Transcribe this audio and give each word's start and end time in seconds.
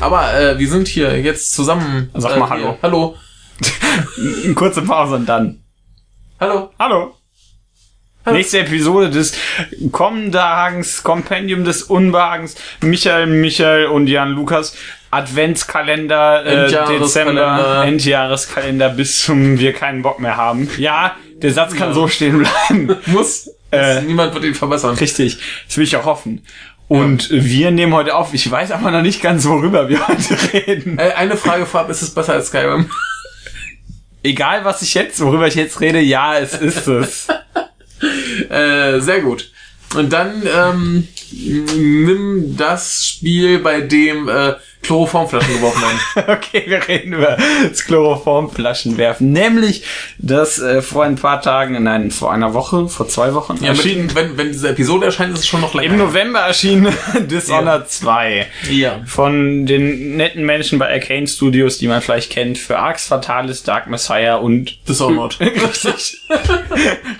Aber 0.00 0.32
äh, 0.34 0.58
wir 0.58 0.68
sind 0.68 0.88
hier 0.88 1.20
jetzt 1.20 1.54
zusammen. 1.54 2.10
Sag 2.14 2.36
äh, 2.36 2.38
mal 2.38 2.56
hier. 2.56 2.78
Hallo. 2.82 3.16
Hallo. 4.16 4.42
Eine 4.44 4.54
kurze 4.54 4.82
Pause 4.82 5.16
und 5.16 5.26
dann. 5.26 5.62
Hallo. 6.40 6.70
Hallo. 6.78 7.14
Nächste 8.30 8.60
Episode 8.60 9.08
des 9.08 9.32
Kommendagens, 9.90 11.02
Kompendium 11.02 11.64
des 11.64 11.84
Unbehagens, 11.84 12.56
Michael, 12.82 13.26
Michael 13.26 13.86
und 13.86 14.06
Jan 14.06 14.32
Lukas, 14.32 14.76
Adventskalender, 15.10 16.44
äh. 16.44 16.98
Dezember, 16.98 17.84
Endjahreskalender 17.86 18.90
bis 18.90 19.22
zum 19.24 19.58
wir 19.58 19.72
keinen 19.72 20.02
Bock 20.02 20.20
mehr 20.20 20.36
haben. 20.36 20.68
Ja, 20.76 21.16
der 21.36 21.52
Satz 21.52 21.74
kann 21.74 21.88
Ja. 21.88 21.94
so 21.94 22.06
stehen 22.06 22.38
bleiben. 22.38 22.94
Muss. 23.06 23.50
Äh, 23.72 24.02
Niemand 24.02 24.34
wird 24.34 24.44
ihn 24.44 24.54
verbessern. 24.54 24.94
Richtig, 24.96 25.38
das 25.66 25.76
will 25.78 25.84
ich 25.84 25.96
auch 25.96 26.04
hoffen. 26.04 26.44
Und 26.88 27.28
wir 27.30 27.70
nehmen 27.70 27.92
heute 27.92 28.14
auf, 28.14 28.32
ich 28.32 28.50
weiß 28.50 28.70
aber 28.72 28.90
noch 28.90 29.02
nicht 29.02 29.20
ganz, 29.22 29.44
worüber 29.44 29.88
wir 29.88 30.08
heute 30.08 30.36
reden. 30.52 30.98
Äh, 30.98 31.12
eine 31.12 31.36
Frage 31.36 31.66
vorab, 31.66 31.90
ist 31.90 32.02
es 32.02 32.14
besser 32.14 32.32
als 32.32 32.48
Skyrim? 32.48 32.90
Egal, 34.22 34.64
was 34.64 34.82
ich 34.82 34.94
jetzt, 34.94 35.20
worüber 35.20 35.46
ich 35.46 35.54
jetzt 35.54 35.80
rede, 35.80 36.00
ja, 36.00 36.38
es 36.38 36.54
ist 36.54 36.86
es. 36.88 37.28
Äh, 38.48 39.00
sehr 39.00 39.22
gut. 39.22 39.50
Und 39.96 40.12
dann 40.12 40.44
ähm, 40.46 41.08
nimm 41.32 42.56
das 42.56 43.04
Spiel, 43.04 43.58
bei 43.58 43.80
dem 43.80 44.28
äh, 44.28 44.54
Chloroformflaschen 44.82 45.54
geworfen 45.54 45.82
werden. 45.82 45.98
Okay, 46.38 46.62
wir 46.66 46.86
reden 46.88 47.12
über 47.12 47.36
das 47.68 47.84
Chloroformflaschen 47.84 48.96
werfen. 48.96 49.32
Nämlich, 49.32 49.84
das 50.18 50.58
äh, 50.58 50.82
vor 50.82 51.04
ein 51.04 51.16
paar 51.16 51.42
Tagen, 51.42 51.82
nein, 51.82 52.10
vor 52.10 52.32
einer 52.32 52.54
Woche, 52.54 52.88
vor 52.88 53.08
zwei 53.08 53.34
Wochen 53.34 53.58
Ja, 53.62 53.70
erschienen. 53.70 54.06
mit, 54.06 54.14
wenn, 54.14 54.36
wenn 54.38 54.48
diese 54.52 54.68
Episode 54.70 55.06
erscheint, 55.06 55.32
ist 55.34 55.40
es 55.40 55.46
schon 55.48 55.60
noch 55.60 55.74
länger. 55.74 55.92
Im 55.92 55.98
November 55.98 56.40
erschien 56.40 56.88
Dishonored 57.30 57.90
2 57.90 58.46
Ja. 58.70 59.00
von 59.06 59.66
den 59.66 60.16
netten 60.16 60.44
Menschen 60.44 60.78
bei 60.78 60.90
Arcane 60.90 61.26
Studios, 61.26 61.78
die 61.78 61.88
man 61.88 62.00
vielleicht 62.00 62.30
kennt, 62.30 62.56
für 62.58 62.78
Arx 62.78 63.06
Fatalis, 63.08 63.62
Dark 63.64 63.88
Messiah 63.88 64.36
und 64.36 64.78
Dishonored. 64.88 65.38
Richtig. 65.40 66.18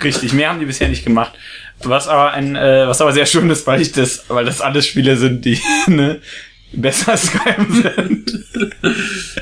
Richtig, 0.02 0.32
mehr 0.32 0.48
haben 0.50 0.60
die 0.60 0.66
bisher 0.66 0.88
nicht 0.88 1.04
gemacht. 1.04 1.32
Was 1.82 2.08
aber 2.08 2.32
ein, 2.32 2.56
äh, 2.56 2.88
was 2.88 3.00
aber 3.00 3.12
sehr 3.12 3.26
schön 3.26 3.48
ist, 3.50 3.66
weil 3.68 3.80
ich 3.80 3.92
das, 3.92 4.24
weil 4.28 4.44
das 4.44 4.60
alles 4.60 4.84
Spiele 4.86 5.16
sind, 5.16 5.44
die 5.44 5.60
ne, 5.86 6.20
besser 6.72 7.12
als 7.12 7.26
Skyrim 7.28 7.72
sind. 7.82 8.44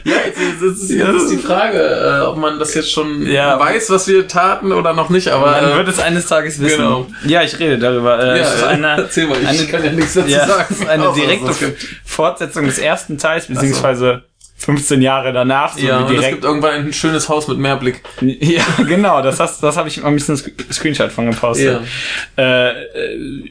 Ja, 0.05 0.15
jetzt, 0.27 0.39
jetzt, 0.39 0.63
ist, 0.63 0.91
jetzt 0.91 1.09
ist 1.23 1.31
die 1.31 1.39
Frage, 1.39 1.79
äh, 1.79 2.27
ob 2.27 2.37
man 2.37 2.59
das 2.59 2.75
jetzt 2.75 2.91
schon 2.93 3.27
Ja. 3.27 3.59
weiß, 3.59 3.91
was 3.91 4.07
wir 4.09 4.29
taten 4.29 4.73
oder 4.73 4.93
noch 4.93 5.09
nicht, 5.11 5.29
aber 5.29 5.51
Man 5.51 5.73
äh, 5.73 5.77
wird 5.77 5.89
es 5.89 5.99
eines 5.99 6.27
Tages 6.27 6.61
wissen. 6.61 6.79
genau. 6.79 7.07
Ja, 7.25 7.43
ich 7.43 7.59
rede 7.59 7.79
darüber. 7.79 8.19
Äh, 8.23 8.39
ja, 8.39 8.45
es 8.45 8.55
ist 8.55 8.65
eine, 8.65 8.87
erzähl 8.99 9.27
mal, 9.27 9.39
ich 9.43 9.49
eine, 9.49 9.67
kann 9.67 9.85
ja 9.85 9.93
nichts 9.93 10.15
dazu 10.15 10.29
ja, 10.29 10.47
sagen. 10.47 10.65
es 10.71 10.81
ist 10.81 10.89
eine 10.89 11.13
direkte. 11.17 11.75
Fortsetzung 12.05 12.67
des 12.67 12.79
ersten 12.79 13.19
Teils, 13.19 13.47
beziehungsweise 13.47 14.23
15 14.59 15.03
Jahre 15.03 15.33
danach. 15.35 15.77
So 15.77 15.87
Ja, 15.87 15.99
wie 15.99 16.03
und 16.05 16.05
es 16.05 16.11
direkt. 16.17 16.31
gibt 16.33 16.45
irgendwann 16.45 16.73
ein 16.87 16.93
schönes 16.93 17.29
Haus 17.29 17.47
mit 17.47 17.59
Meerblick. 17.59 18.03
Ja, 18.23 18.63
genau, 18.89 19.21
das, 19.23 19.39
hast, 19.39 19.63
das 19.63 19.77
habe 19.77 19.89
ich 19.89 20.01
mal 20.01 20.09
ein 20.09 20.15
bisschen 20.15 20.35
Sc- 20.37 20.73
Screenshot 20.73 21.13
von 21.13 21.31
gepostet. 21.31 21.83
Äh, 22.39 22.71
äh, 22.71 22.75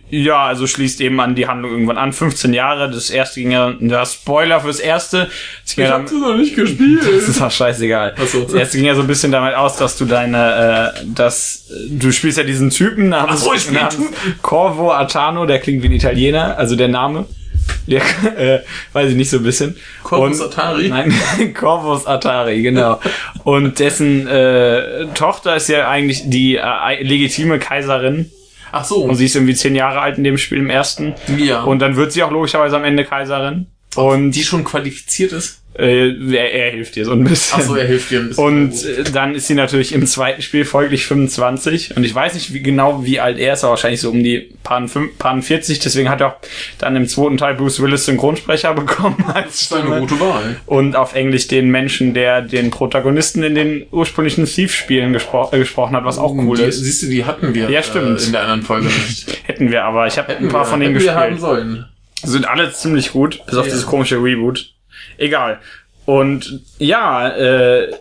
ja, 0.09 0.45
also 0.45 0.65
schließt 0.67 1.01
eben 1.01 1.19
an 1.19 1.35
die 1.35 1.47
Handlung 1.47 1.71
irgendwann 1.71 1.97
an. 1.99 2.11
15 2.11 2.53
Jahre, 2.53 2.89
das 2.89 3.09
erste 3.11 3.39
ging 3.39 3.51
ja, 3.51 3.73
das 3.79 4.15
Spoiler 4.15 4.59
fürs 4.61 4.79
erste. 4.79 5.29
Das, 5.63 5.75
ging 5.75 5.85
ja 5.85 5.91
dann, 5.99 6.19
noch 6.19 6.35
nicht 6.35 6.55
gespielt. 6.55 7.01
das 7.15 7.27
ist 7.29 7.41
auch 7.41 7.51
scheißegal. 7.51 8.15
So. 8.25 8.41
Das 8.43 8.53
erste 8.53 8.77
ging 8.77 8.87
ja 8.87 8.95
so 8.95 9.01
ein 9.01 9.07
bisschen 9.07 9.31
damit 9.31 9.53
aus, 9.55 9.77
dass 9.77 9.97
du 9.97 10.05
deine, 10.05 10.93
äh, 10.97 11.03
dass 11.13 11.69
äh, 11.69 11.89
du 11.91 12.11
spielst 12.11 12.37
ja 12.39 12.43
diesen 12.43 12.71
Typen 12.71 13.09
namens, 13.09 13.41
Ach 13.41 13.45
so, 13.45 13.53
ich 13.53 13.69
namens. 13.71 13.97
Corvo 14.41 14.91
Artano, 14.91 15.45
der 15.45 15.59
klingt 15.59 15.83
wie 15.83 15.87
ein 15.87 15.93
Italiener, 15.93 16.57
also 16.57 16.75
der 16.75 16.87
Name. 16.87 17.25
Der, 17.87 18.01
äh, 18.37 18.59
weiß 18.93 19.11
ich 19.11 19.15
nicht 19.15 19.29
so 19.29 19.37
ein 19.37 19.43
bisschen. 19.43 19.75
Corvus 20.03 20.39
Und- 20.41 20.47
Atari? 20.47 20.87
Nein, 20.89 21.13
Corvus 21.53 22.07
Atari, 22.07 22.61
genau. 22.63 22.99
Und 23.43 23.77
dessen 23.79 24.27
äh, 24.27 25.05
Tochter 25.13 25.55
ist 25.55 25.69
ja 25.69 25.87
eigentlich 25.87 26.23
die 26.25 26.55
äh, 26.55 27.03
legitime 27.03 27.59
Kaiserin. 27.59 28.31
Ach 28.71 28.83
so. 28.83 29.03
Und 29.03 29.15
sie 29.15 29.25
ist 29.25 29.35
irgendwie 29.35 29.53
zehn 29.55 29.75
Jahre 29.75 30.01
alt 30.01 30.17
in 30.17 30.23
dem 30.23 30.37
Spiel 30.37 30.57
im 30.57 30.69
ersten. 30.69 31.13
Ja. 31.37 31.61
Und 31.63 31.79
dann 31.79 31.95
wird 31.95 32.11
sie 32.11 32.23
auch 32.23 32.31
logischerweise 32.31 32.75
am 32.75 32.83
Ende 32.83 33.05
Kaiserin. 33.05 33.67
Und 33.95 34.31
die 34.31 34.43
schon 34.43 34.63
qualifiziert 34.63 35.31
ist? 35.31 35.61
äh, 35.77 36.35
er, 36.35 36.53
er 36.53 36.71
hilft 36.71 36.95
ihr 36.95 37.05
so 37.05 37.11
ein 37.11 37.23
bisschen. 37.23 37.59
Ach 37.61 37.65
so, 37.65 37.75
er 37.75 37.85
hilft 37.85 38.09
dir 38.09 38.21
ein 38.21 38.29
bisschen. 38.29 38.43
Und 38.43 38.85
äh, 38.85 39.03
dann 39.11 39.35
ist 39.35 39.47
sie 39.47 39.55
natürlich 39.55 39.93
im 39.93 40.05
zweiten 40.05 40.41
Spiel 40.41 40.63
folglich 40.63 41.05
25. 41.05 41.97
Und 41.97 42.03
ich 42.03 42.15
weiß 42.15 42.33
nicht 42.33 42.53
wie 42.53 42.61
genau, 42.61 43.03
wie 43.03 43.19
alt 43.19 43.37
er 43.37 43.53
ist, 43.53 43.63
aber 43.63 43.71
wahrscheinlich 43.71 43.99
so 43.99 44.09
um 44.09 44.23
die 44.23 44.53
paar, 44.63 44.85
paar 45.19 45.41
40. 45.41 45.79
Deswegen 45.79 46.09
hat 46.09 46.21
er 46.21 46.27
auch 46.27 46.35
dann 46.77 46.95
im 46.95 47.07
zweiten 47.07 47.37
Teil 47.37 47.55
Bruce 47.55 47.81
Willis 47.81 48.05
Synchronsprecher 48.05 48.73
bekommen 48.75 49.23
als 49.33 49.45
das 49.45 49.61
ist 49.61 49.73
eine 49.73 49.83
Stimme. 49.83 49.99
gute 49.99 50.19
Wahl. 50.19 50.55
Und 50.65 50.95
auf 50.95 51.13
Englisch 51.13 51.47
den 51.47 51.69
Menschen, 51.69 52.13
der 52.13 52.41
den 52.41 52.71
Protagonisten 52.71 53.43
in 53.43 53.55
den 53.55 53.85
ursprünglichen 53.91 54.45
Thief-Spielen 54.45 55.11
gespro 55.11 55.49
äh, 55.51 55.59
gesprochen 55.59 55.95
hat, 55.95 56.05
was 56.05 56.17
auch 56.17 56.33
cool 56.35 56.57
die, 56.57 56.63
ist. 56.63 56.79
Siehst 56.79 57.03
du, 57.03 57.07
die 57.07 57.25
hatten 57.25 57.53
wir 57.53 57.69
Ja, 57.69 57.83
stimmt. 57.83 58.21
Äh, 58.21 58.25
in 58.25 58.31
der 58.31 58.41
anderen 58.43 58.61
Folge 58.61 58.87
nicht. 58.87 59.41
Hätten 59.43 59.71
wir 59.71 59.83
aber. 59.83 60.07
Ich 60.07 60.17
habe 60.17 60.35
ein 60.35 60.47
paar 60.47 60.61
wir, 60.61 60.65
von 60.65 60.79
denen 60.79 60.93
hätten 60.95 61.05
wir 61.05 61.15
haben 61.15 61.31
gespielt. 61.33 61.41
sollen. 61.41 61.85
Sind 62.23 62.47
alle 62.47 62.71
ziemlich 62.71 63.11
gut, 63.11 63.41
bis 63.45 63.55
auf 63.55 63.65
Ja. 63.65 63.71
dieses 63.71 63.85
komische 63.85 64.15
Reboot. 64.21 64.71
Egal. 65.17 65.59
Und 66.05 66.61
ja, 66.77 67.29
äh, 67.29 67.93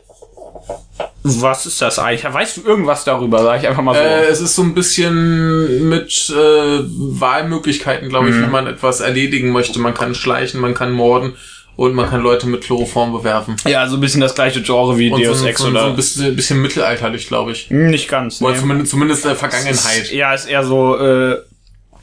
was 1.23 1.65
ist 1.67 1.81
das 1.81 1.99
eigentlich? 1.99 2.31
Weißt 2.33 2.59
du 2.59 2.63
irgendwas 2.63 3.05
darüber? 3.05 3.43
Sag 3.43 3.63
ich 3.63 3.69
einfach 3.69 3.83
mal 3.83 3.95
so. 3.95 4.01
Äh, 4.01 4.27
es 4.27 4.41
ist 4.41 4.55
so 4.55 4.63
ein 4.63 4.75
bisschen 4.75 5.89
mit 5.89 6.31
äh, 6.31 6.81
Wahlmöglichkeiten, 6.85 8.09
glaube 8.11 8.31
Mhm. 8.31 8.41
ich, 8.43 8.47
wie 8.47 8.51
man 8.51 8.67
etwas 8.67 9.01
erledigen 9.01 9.51
möchte. 9.51 9.79
Man 9.79 9.95
kann 9.95 10.15
schleichen, 10.15 10.61
man 10.61 10.75
kann 10.75 10.93
morden 10.93 11.35
und 11.77 11.95
man 11.95 12.09
kann 12.11 12.23
Leute 12.23 12.47
mit 12.47 12.61
Chloroform 12.63 13.13
bewerfen. 13.13 13.57
ja, 13.65 13.89
so 13.89 13.97
ein 13.97 14.01
bisschen 14.01 14.21
das 14.21 14.35
gleiche 14.35 14.61
Genre 14.63 14.99
wie 14.99 15.11
Und 15.11 15.25
Deus 15.25 15.41
so, 15.41 15.47
Ex 15.47 15.59
so, 15.61 15.65
so 15.67 15.71
oder. 15.71 15.87
ein 15.87 15.97
bisschen, 15.97 16.37
bisschen 16.37 16.61
mittelalterlich, 16.61 17.27
glaube 17.27 17.53
ich. 17.53 17.71
Nicht 17.71 18.09
ganz. 18.09 18.41
Oder 18.43 18.53
nee. 18.55 18.61
zumindest, 18.61 18.91
zumindest 18.91 19.25
der 19.25 19.33
Ist, 19.33 19.39
Vergangenheit. 19.39 20.13
ja, 20.13 20.35
ist 20.35 20.45
eher 20.47 20.65
so 20.65 20.97
äh, 20.99 21.39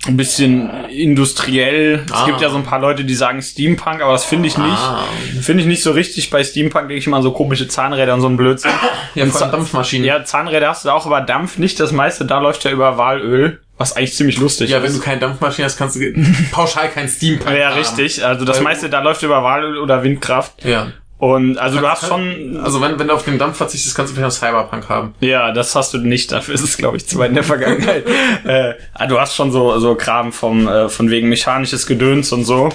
ein 0.07 0.17
bisschen 0.17 0.85
industriell. 0.89 2.03
Es 2.07 2.11
Ah. 2.13 2.25
gibt 2.25 2.41
ja 2.41 2.49
so 2.49 2.55
ein 2.57 2.63
paar 2.63 2.79
Leute, 2.79 3.03
die 3.05 3.13
sagen 3.13 3.41
Steampunk, 3.41 4.01
aber 4.01 4.13
das 4.13 4.25
finde 4.25 4.47
ich 4.47 4.57
nicht. 4.57 4.67
Ah. 4.77 5.03
Finde 5.41 5.61
ich 5.61 5.67
nicht 5.67 5.83
so 5.83 5.91
richtig. 5.91 6.29
Bei 6.31 6.43
Steampunk 6.43 6.87
denke 6.87 6.95
ich 6.99 7.07
mal 7.07 7.17
an 7.17 7.23
so 7.23 7.31
komische 7.31 7.67
Zahnräder 7.67 8.13
und 8.15 8.21
so 8.21 8.27
ein 8.27 8.37
Blödsinn. 8.37 8.71
Ja, 9.13 9.25
Und 9.25 9.31
von 9.33 9.51
Dampfmaschinen. 9.51 10.05
Ja, 10.07 10.23
Zahnräder 10.23 10.69
hast 10.69 10.85
du 10.85 10.89
auch, 10.89 11.05
aber 11.05 11.19
Dampf 11.19 11.57
nicht. 11.57 11.77
Das 11.81 11.91
meiste 11.91 12.23
da 12.23 12.39
läuft 12.39 12.63
ja 12.63 12.71
über 12.71 12.97
Walöl, 12.97 13.59
was 13.77 13.93
eigentlich 13.97 14.15
ziemlich 14.15 14.37
lustig 14.37 14.69
Ja, 14.69 14.77
wenn 14.81 14.89
ist. 14.89 14.99
du 14.99 15.01
keine 15.03 15.19
Dampfmaschine 15.19 15.65
hast, 15.65 15.77
kannst 15.77 15.97
du 15.97 16.13
pauschal 16.53 16.87
kein 16.87 17.09
Steampunk 17.09 17.57
ja, 17.57 17.71
haben. 17.71 17.77
richtig. 17.77 18.23
Also 18.25 18.45
das 18.45 18.61
meiste 18.61 18.89
da 18.89 19.01
läuft 19.01 19.21
über 19.23 19.43
Walöl 19.43 19.77
oder 19.79 20.01
Windkraft. 20.03 20.63
Ja. 20.63 20.87
Und 21.21 21.59
also 21.59 21.79
du 21.79 21.87
hast 21.87 22.07
schon 22.07 22.59
Also 22.63 22.81
wenn, 22.81 22.97
wenn 22.97 23.07
du 23.07 23.13
auf 23.13 23.23
den 23.23 23.37
Dampf 23.37 23.57
verzichtest, 23.57 23.95
kannst 23.95 24.11
du 24.11 24.15
vielleicht 24.15 24.41
noch 24.41 24.47
Cyberpunk 24.49 24.89
haben. 24.89 25.13
Ja, 25.19 25.51
das 25.51 25.75
hast 25.75 25.93
du 25.93 25.99
nicht. 25.99 26.31
Dafür 26.31 26.55
ist 26.55 26.63
es, 26.63 26.77
glaube 26.77 26.97
ich, 26.97 27.07
zu 27.07 27.19
weit 27.19 27.29
in 27.29 27.35
der 27.35 27.43
Vergangenheit. 27.43 28.07
äh, 28.43 28.73
ah, 28.95 29.05
du 29.05 29.19
hast 29.19 29.35
schon 29.35 29.51
so, 29.51 29.77
so 29.77 29.93
Kram 29.93 30.31
vom, 30.31 30.67
äh, 30.67 30.89
von 30.89 31.11
wegen 31.11 31.29
mechanisches 31.29 31.85
Gedöns 31.85 32.31
und 32.31 32.45
so. 32.45 32.69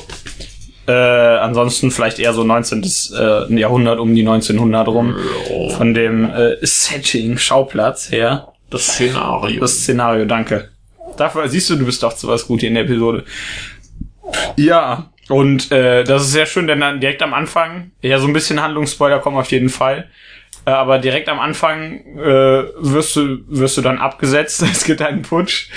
Äh, 0.87 0.93
ansonsten 0.93 1.91
vielleicht 1.91 2.21
eher 2.21 2.34
so 2.34 2.45
19. 2.45 2.84
Äh, 3.19 3.59
Jahrhundert 3.59 3.99
um 3.99 4.15
die 4.15 4.21
1900 4.21 4.87
rum. 4.87 5.17
Von 5.77 5.93
dem 5.93 6.31
äh, 6.31 6.65
Setting, 6.65 7.39
Schauplatz 7.39 8.13
her. 8.13 8.53
Das 8.71 8.87
Szenario. 8.87 9.59
Das 9.59 9.73
Szenario, 9.73 10.25
danke. 10.25 10.69
Dafür 11.17 11.49
siehst 11.49 11.69
du, 11.71 11.75
du 11.75 11.84
bist 11.84 12.01
doch 12.01 12.13
zu 12.13 12.28
was 12.28 12.47
gut 12.47 12.61
hier 12.61 12.69
in 12.69 12.77
der 12.77 12.84
Episode. 12.84 13.25
Ja, 14.57 15.11
und 15.29 15.73
äh, 15.73 16.05
das 16.05 16.23
ist 16.23 16.33
sehr 16.33 16.47
schön, 16.47 16.67
denn 16.67 16.81
dann 16.81 17.01
direkt 17.01 17.23
am 17.23 17.35
Anfang, 17.35 17.91
ja, 18.01 18.19
so 18.19 18.27
ein 18.27 18.33
bisschen 18.33 18.63
Handlungsspoiler 18.63 19.19
kommen 19.19 19.37
auf 19.37 19.51
jeden 19.51 19.69
Fall. 19.69 20.09
Äh, 20.65 20.71
aber 20.71 20.99
direkt 20.99 21.28
am 21.28 21.41
Anfang 21.41 22.01
äh, 22.17 22.65
wirst 22.78 23.17
du 23.17 23.39
wirst 23.49 23.77
du 23.77 23.83
dann 23.83 23.99
abgesetzt. 23.99 24.63
Es 24.71 24.84
gibt 24.84 25.03
einen 25.03 25.23
Putsch. 25.23 25.71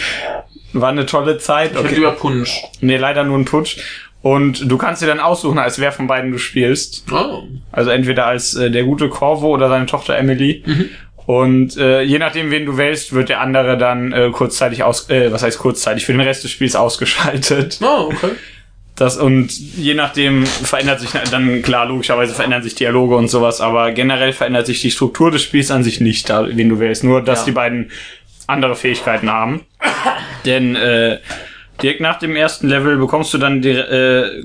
War 0.73 0.89
eine 0.89 1.05
tolle 1.05 1.39
Zeit. 1.39 1.71
Ich 1.71 1.83
hätte 1.83 1.95
lieber 1.95 2.11
Punsch. 2.11 2.61
Nee, 2.81 2.97
leider 2.97 3.23
nur 3.23 3.37
ein 3.37 3.45
Putsch. 3.45 3.77
Und 4.21 4.69
du 4.69 4.77
kannst 4.77 5.01
dir 5.01 5.07
dann 5.07 5.21
aussuchen, 5.21 5.57
als 5.57 5.79
wer 5.79 5.91
von 5.91 6.07
beiden 6.07 6.31
du 6.31 6.37
spielst. 6.37 7.05
Oh. 7.11 7.43
Also 7.71 7.89
entweder 7.89 8.25
als 8.25 8.53
äh, 8.53 8.69
der 8.69 8.83
gute 8.83 9.09
Corvo 9.09 9.47
oder 9.47 9.69
seine 9.69 9.85
Tochter 9.85 10.17
Emily. 10.17 10.63
Und 11.25 11.77
äh, 11.77 12.01
je 12.01 12.19
nachdem, 12.19 12.51
wen 12.51 12.65
du 12.65 12.77
wählst, 12.77 13.13
wird 13.13 13.29
der 13.29 13.39
andere 13.39 13.77
dann 13.77 14.11
äh, 14.11 14.29
kurzzeitig 14.31 14.83
aus, 14.83 15.09
äh, 15.09 15.31
was 15.31 15.43
heißt 15.43 15.59
kurzzeitig, 15.59 16.05
für 16.05 16.11
den 16.11 16.21
Rest 16.21 16.43
des 16.43 16.51
Spiels 16.51 16.75
ausgeschaltet. 16.75 17.79
Oh, 17.81 18.09
okay. 18.11 18.31
Das 18.99 19.15
und 19.15 19.57
je 19.57 19.93
nachdem 19.93 20.45
verändert 20.45 20.99
sich 20.99 21.11
dann 21.31 21.61
klar 21.61 21.85
logischerweise 21.85 22.33
verändern 22.33 22.63
sich 22.63 22.75
Dialoge 22.75 23.15
und 23.15 23.29
sowas, 23.29 23.61
aber 23.61 23.93
generell 23.93 24.33
verändert 24.33 24.65
sich 24.65 24.81
die 24.81 24.91
Struktur 24.91 25.31
des 25.31 25.41
Spiels 25.41 25.71
an 25.71 25.83
sich 25.83 26.01
nicht, 26.01 26.29
da, 26.29 26.45
wen 26.49 26.67
du 26.67 26.79
wählst. 26.79 27.05
Nur 27.05 27.23
dass 27.23 27.39
Ja. 27.39 27.45
die 27.45 27.51
beiden 27.53 27.91
andere 28.47 28.75
Fähigkeiten 28.75 29.29
haben. 29.31 29.61
Denn 30.43 30.75
äh, 30.75 31.19
direkt 31.81 32.01
nach 32.01 32.19
dem 32.19 32.35
ersten 32.35 32.67
Level 32.67 32.97
bekommst 32.97 33.33
du 33.33 33.37
dann 33.37 33.61
die, 33.61 33.69
äh, 33.69 34.43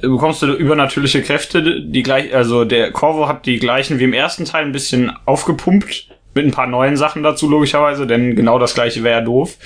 bekommst 0.00 0.42
du 0.42 0.52
übernatürliche 0.52 1.20
Kräfte, 1.22 1.80
die 1.80 2.04
gleich, 2.04 2.32
also 2.32 2.64
der 2.64 2.92
Corvo 2.92 3.26
hat 3.26 3.46
die 3.46 3.58
gleichen 3.58 3.98
wie 3.98 4.04
im 4.04 4.12
ersten 4.12 4.44
Teil 4.44 4.64
ein 4.64 4.72
bisschen 4.72 5.10
aufgepumpt, 5.24 6.08
mit 6.34 6.46
ein 6.46 6.52
paar 6.52 6.68
neuen 6.68 6.96
Sachen 6.96 7.24
dazu 7.24 7.50
logischerweise, 7.50 8.06
denn 8.06 8.36
genau 8.36 8.60
das 8.60 8.74
gleiche 8.74 9.02
wäre 9.02 9.18
ja 9.18 9.24
doof. 9.24 9.56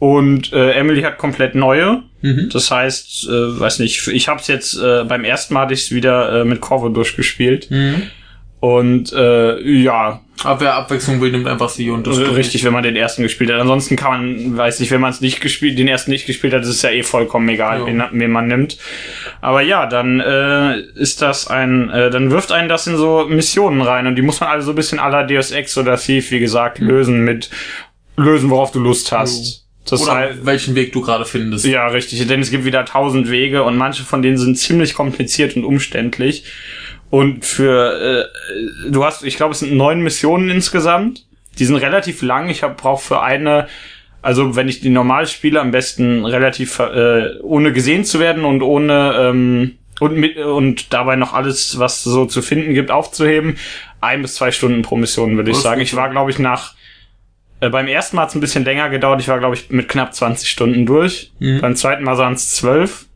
Und 0.00 0.54
äh, 0.54 0.72
Emily 0.72 1.02
hat 1.02 1.18
komplett 1.18 1.54
neue. 1.54 2.02
Mhm. 2.22 2.48
Das 2.50 2.70
heißt, 2.70 3.28
äh, 3.28 3.60
weiß 3.60 3.80
nicht, 3.80 4.08
ich 4.08 4.28
habe 4.28 4.40
es 4.40 4.46
jetzt 4.46 4.74
äh, 4.74 5.04
beim 5.04 5.24
ersten 5.24 5.54
Mal 5.54 5.64
hatte 5.64 5.74
ich 5.74 5.92
wieder 5.92 6.40
äh, 6.40 6.44
mit 6.46 6.62
Corvo 6.62 6.88
durchgespielt. 6.88 7.70
Mhm. 7.70 8.02
Und 8.60 9.12
äh, 9.12 9.60
ja. 9.60 10.22
Aber 10.42 10.60
wer 10.60 10.74
Abwechslung 10.74 11.20
will, 11.20 11.30
nimmt 11.32 11.46
einfach 11.46 11.68
sie 11.68 11.90
und 11.90 12.06
das. 12.06 12.18
Richtig, 12.18 12.64
wenn 12.64 12.72
man 12.72 12.82
den 12.82 12.96
ersten 12.96 13.22
gespielt 13.22 13.50
hat. 13.50 13.60
Ansonsten 13.60 13.96
kann 13.96 14.10
man, 14.10 14.56
weiß 14.56 14.80
nicht, 14.80 14.90
wenn 14.90 15.02
man 15.02 15.10
es 15.10 15.20
nicht 15.20 15.42
gespielt, 15.42 15.78
den 15.78 15.88
ersten 15.88 16.10
nicht 16.10 16.26
gespielt 16.26 16.54
hat, 16.54 16.62
ist 16.62 16.68
es 16.68 16.80
ja 16.80 16.88
eh 16.88 17.02
vollkommen 17.02 17.48
egal, 17.50 17.84
wen, 17.84 18.02
wen, 18.10 18.30
man 18.30 18.48
nimmt. 18.48 18.78
Aber 19.42 19.60
ja, 19.60 19.84
dann 19.84 20.20
äh, 20.20 20.78
ist 20.78 21.20
das 21.20 21.46
ein, 21.46 21.90
äh, 21.90 22.08
dann 22.08 22.30
wirft 22.30 22.52
einen 22.52 22.70
das 22.70 22.86
in 22.86 22.96
so 22.96 23.26
Missionen 23.28 23.82
rein 23.82 24.06
und 24.06 24.16
die 24.16 24.22
muss 24.22 24.40
man 24.40 24.48
alle 24.48 24.62
so 24.62 24.72
ein 24.72 24.76
bisschen 24.76 24.98
aller 24.98 25.24
Deus 25.24 25.50
Ex 25.50 25.76
oder 25.76 25.98
Thief, 25.98 26.30
wie 26.30 26.40
gesagt, 26.40 26.80
mhm. 26.80 26.88
lösen 26.88 27.24
mit 27.24 27.50
lösen, 28.16 28.48
worauf 28.48 28.72
du 28.72 28.80
Lust 28.80 29.12
hast. 29.12 29.66
Das 29.84 30.02
Oder 30.02 30.14
heißt, 30.14 30.46
welchen 30.46 30.74
Weg 30.74 30.92
du 30.92 31.00
gerade 31.00 31.24
findest. 31.24 31.64
Ja, 31.64 31.86
richtig. 31.88 32.26
Denn 32.26 32.40
es 32.40 32.50
gibt 32.50 32.64
wieder 32.64 32.84
tausend 32.84 33.30
Wege 33.30 33.64
und 33.64 33.76
manche 33.76 34.04
von 34.04 34.22
denen 34.22 34.36
sind 34.36 34.56
ziemlich 34.56 34.94
kompliziert 34.94 35.56
und 35.56 35.64
umständlich. 35.64 36.44
Und 37.08 37.44
für 37.44 38.28
äh, 38.30 38.90
du 38.90 39.04
hast, 39.04 39.24
ich 39.24 39.36
glaube, 39.36 39.52
es 39.52 39.60
sind 39.60 39.72
neun 39.72 40.00
Missionen 40.00 40.48
insgesamt. 40.48 41.26
Die 41.58 41.64
sind 41.64 41.76
relativ 41.76 42.22
lang. 42.22 42.48
Ich 42.50 42.62
habe 42.62 42.74
brauche 42.74 43.02
für 43.02 43.22
eine, 43.22 43.66
also 44.22 44.54
wenn 44.54 44.68
ich 44.68 44.80
die 44.80 44.90
normal 44.90 45.26
spiele, 45.26 45.60
am 45.60 45.72
besten 45.72 46.24
relativ 46.24 46.78
äh, 46.78 47.38
ohne 47.42 47.72
gesehen 47.72 48.04
zu 48.04 48.20
werden 48.20 48.44
und 48.44 48.62
ohne 48.62 49.14
ähm, 49.18 49.72
und 49.98 50.16
mit 50.16 50.38
und 50.38 50.92
dabei 50.92 51.16
noch 51.16 51.34
alles, 51.34 51.78
was 51.78 52.02
so 52.04 52.26
zu 52.26 52.42
finden 52.42 52.74
gibt, 52.74 52.90
aufzuheben. 52.90 53.56
Ein 54.00 54.22
bis 54.22 54.36
zwei 54.36 54.52
Stunden 54.52 54.82
pro 54.82 54.96
Mission, 54.96 55.36
würde 55.36 55.50
ich 55.50 55.58
sagen. 55.58 55.80
Ich 55.80 55.94
war, 55.94 56.08
glaube 56.08 56.30
ich, 56.30 56.38
nach 56.38 56.74
äh, 57.60 57.68
beim 57.68 57.86
ersten 57.86 58.16
Mal 58.16 58.22
hat 58.22 58.30
es 58.30 58.34
ein 58.34 58.40
bisschen 58.40 58.64
länger 58.64 58.90
gedauert. 58.90 59.20
Ich 59.20 59.28
war, 59.28 59.38
glaube 59.38 59.54
ich, 59.54 59.70
mit 59.70 59.88
knapp 59.88 60.14
20 60.14 60.48
Stunden 60.48 60.86
durch. 60.86 61.32
Mhm. 61.38 61.60
Beim 61.60 61.76
zweiten 61.76 62.04
Mal 62.04 62.18
waren 62.18 62.34
es 62.34 62.54
zwölf. 62.54 63.06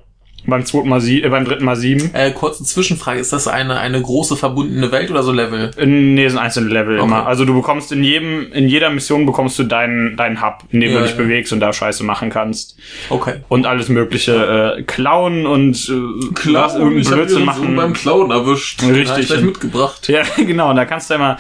Beim 0.46 0.67
zweiten 0.67 0.88
Mal 0.88 1.00
sie, 1.00 1.23
äh, 1.23 1.29
beim 1.31 1.44
dritten 1.44 1.64
Mal 1.64 1.76
sieben. 1.76 2.11
Äh, 2.14 2.31
kurze 2.32 2.64
Zwischenfrage, 2.64 3.19
ist 3.19 3.32
das 3.32 3.49
eine, 3.49 3.79
eine 3.79 4.00
große 4.00 4.37
verbundene 4.37 4.93
Welt 4.93 5.11
oder 5.11 5.23
so 5.23 5.32
Level? 5.32 5.70
Äh, 5.76 5.87
nee, 5.87 6.29
sind 6.29 6.38
einzelne 6.38 6.69
Level 6.69 6.99
okay. 6.99 7.06
immer. 7.06 7.26
Also 7.26 7.46
du 7.46 7.55
bekommst 7.55 7.93
in 7.93 8.05
jedem, 8.05 8.52
in 8.52 8.69
jeder 8.69 8.91
Mission 8.91 9.25
bekommst 9.25 9.58
du 9.58 9.64
deinen, 9.64 10.17
deinen 10.17 10.43
Hub, 10.43 10.64
in 10.70 10.81
dem 10.81 10.93
ja, 10.93 10.99
du 10.99 11.05
dich 11.05 11.12
ja. 11.12 11.17
bewegst 11.17 11.52
und 11.52 11.61
da 11.61 11.73
Scheiße 11.73 12.05
machen 12.05 12.29
kannst. 12.29 12.76
Okay. 13.08 13.37
Und 13.49 13.67
alles 13.67 13.88
mögliche, 13.88 14.76
äh, 14.79 14.82
klauen 14.82 15.46
und 15.46 15.76
äh, 15.88 16.32
klauen, 16.35 16.81
irgendeinen 16.81 17.14
Blödsinn 17.14 17.44
machen. 17.44 17.69
So 17.70 17.76
beim 17.76 17.93
Klauen 17.94 18.31
erwischt. 18.31 18.82
Richtig. 18.82 19.31
Ja, 19.31 19.41
mitgebracht. 19.41 20.08
Ja, 20.14 20.23
genau. 20.37 20.70
Und 20.70 20.76
da 20.76 20.85
kannst 20.85 21.11
du 21.11 21.14
immer, 21.14 21.38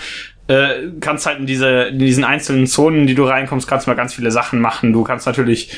äh, 0.48 0.90
kannst 1.00 1.26
halt 1.26 1.38
in 1.38 1.46
diese, 1.46 1.84
in 1.84 1.98
diesen 1.98 2.24
einzelnen 2.24 2.66
Zonen, 2.66 3.06
die 3.06 3.14
du 3.14 3.24
reinkommst, 3.24 3.66
kannst 3.66 3.86
du 3.86 3.90
mal 3.90 3.96
ganz 3.96 4.14
viele 4.14 4.30
Sachen 4.30 4.60
machen. 4.60 4.92
Du 4.92 5.02
kannst 5.02 5.26
natürlich 5.26 5.76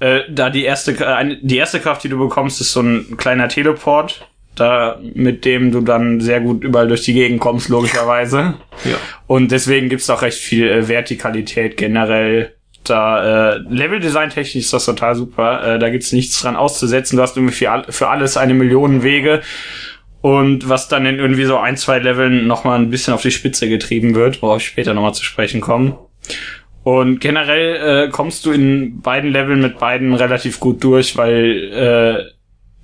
äh, 0.00 0.20
da 0.30 0.50
die 0.50 0.64
erste, 0.64 0.92
äh, 0.92 1.36
die 1.40 1.56
erste 1.56 1.80
Kraft, 1.80 2.04
die 2.04 2.08
du 2.08 2.18
bekommst, 2.18 2.60
ist 2.60 2.72
so 2.72 2.80
ein 2.80 3.16
kleiner 3.16 3.48
Teleport, 3.48 4.28
da 4.54 4.98
mit 5.14 5.44
dem 5.44 5.72
du 5.72 5.80
dann 5.80 6.20
sehr 6.20 6.40
gut 6.40 6.64
überall 6.64 6.88
durch 6.88 7.02
die 7.02 7.12
Gegend 7.12 7.40
kommst, 7.40 7.68
logischerweise. 7.68 8.54
Ja. 8.84 8.96
Und 9.26 9.50
deswegen 9.50 9.88
gibt's 9.88 10.08
auch 10.10 10.22
recht 10.22 10.38
viel 10.38 10.68
äh, 10.68 10.88
Vertikalität 10.88 11.76
generell. 11.76 12.54
Da 12.84 13.56
äh, 13.56 13.58
Leveldesign 13.68 14.30
technisch 14.30 14.64
ist 14.64 14.72
das 14.72 14.86
total 14.86 15.14
super. 15.14 15.74
Äh, 15.74 15.78
da 15.78 15.90
gibt's 15.90 16.12
nichts 16.12 16.40
dran 16.40 16.56
auszusetzen. 16.56 17.16
Du 17.16 17.22
hast 17.22 17.36
irgendwie 17.36 17.54
für, 17.54 17.84
für 17.90 18.08
alles 18.08 18.36
eine 18.36 18.54
Million 18.54 19.02
Wege. 19.02 19.42
Und 20.20 20.68
was 20.68 20.88
dann 20.88 21.06
in 21.06 21.18
irgendwie 21.18 21.44
so 21.44 21.58
ein, 21.58 21.76
zwei 21.76 21.98
Leveln 21.98 22.46
nochmal 22.46 22.78
ein 22.78 22.90
bisschen 22.90 23.14
auf 23.14 23.22
die 23.22 23.30
Spitze 23.30 23.68
getrieben 23.68 24.14
wird, 24.14 24.42
worauf 24.42 24.58
ich 24.58 24.66
später 24.66 24.94
nochmal 24.94 25.14
zu 25.14 25.24
sprechen 25.24 25.60
kommen. 25.60 25.94
Und 26.82 27.20
generell 27.20 28.06
äh, 28.06 28.10
kommst 28.10 28.46
du 28.46 28.50
in 28.50 29.00
beiden 29.00 29.30
Leveln 29.30 29.60
mit 29.60 29.78
beiden 29.78 30.14
relativ 30.14 30.58
gut 30.58 30.82
durch, 30.82 31.16
weil, 31.16 32.32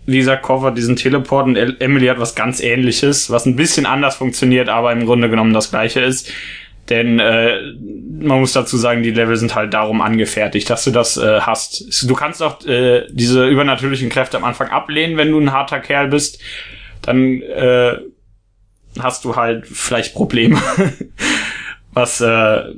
äh, 0.07 0.13
gesagt, 0.13 0.45
Cover 0.45 0.71
diesen 0.71 0.97
Teleport 0.97 1.47
und 1.47 1.57
Emily 1.57 2.07
hat 2.07 2.21
was 2.21 2.35
ganz 2.35 2.61
ähnliches, 2.61 3.31
was 3.31 3.47
ein 3.47 3.57
bisschen 3.57 3.87
anders 3.87 4.17
funktioniert, 4.17 4.69
aber 4.69 4.93
im 4.93 5.07
Grunde 5.07 5.31
genommen 5.31 5.55
das 5.55 5.71
gleiche 5.71 6.01
ist. 6.01 6.31
Denn 6.91 7.19
äh, 7.19 7.61
man 8.21 8.41
muss 8.41 8.53
dazu 8.53 8.77
sagen, 8.77 9.03
die 9.03 9.11
Level 9.11 9.37
sind 9.37 9.55
halt 9.55 9.73
darum 9.73 10.03
angefertigt, 10.03 10.69
dass 10.69 10.85
du 10.85 10.91
das 10.91 11.17
äh, 11.17 11.41
hast. 11.41 12.09
Du 12.09 12.15
kannst 12.15 12.43
auch 12.43 12.65
äh, 12.67 13.07
diese 13.11 13.49
übernatürlichen 13.49 14.11
Kräfte 14.11 14.37
am 14.37 14.45
Anfang 14.45 14.69
ablehnen, 14.69 15.17
wenn 15.17 15.31
du 15.31 15.41
ein 15.41 15.53
harter 15.53 15.81
Kerl 15.81 16.09
bist. 16.09 16.41
Dann 17.07 17.43
äh, 17.43 17.99
hast 19.01 19.25
du 19.25 19.37
halt 19.37 19.67
vielleicht 19.67 20.15
Probleme. 20.15 20.61
Was 21.95 22.21
äh, 22.21 22.73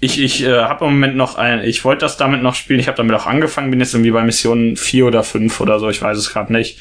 ich 0.00 0.20
ich 0.22 0.44
äh, 0.44 0.64
habe 0.64 0.84
im 0.84 0.92
Moment 0.92 1.16
noch 1.16 1.36
ein, 1.36 1.64
ich 1.64 1.82
wollte 1.84 2.00
das 2.00 2.18
damit 2.18 2.42
noch 2.42 2.54
spielen. 2.54 2.78
Ich 2.78 2.88
habe 2.88 2.96
damit 2.96 3.16
auch 3.16 3.26
angefangen, 3.26 3.70
bin 3.70 3.80
jetzt 3.80 3.94
irgendwie 3.94 4.10
bei 4.10 4.22
Mission 4.22 4.76
vier 4.76 5.06
oder 5.06 5.24
fünf 5.24 5.60
oder 5.62 5.78
so, 5.78 5.88
ich 5.88 6.02
weiß 6.02 6.18
es 6.18 6.30
gerade 6.30 6.52
nicht. 6.52 6.78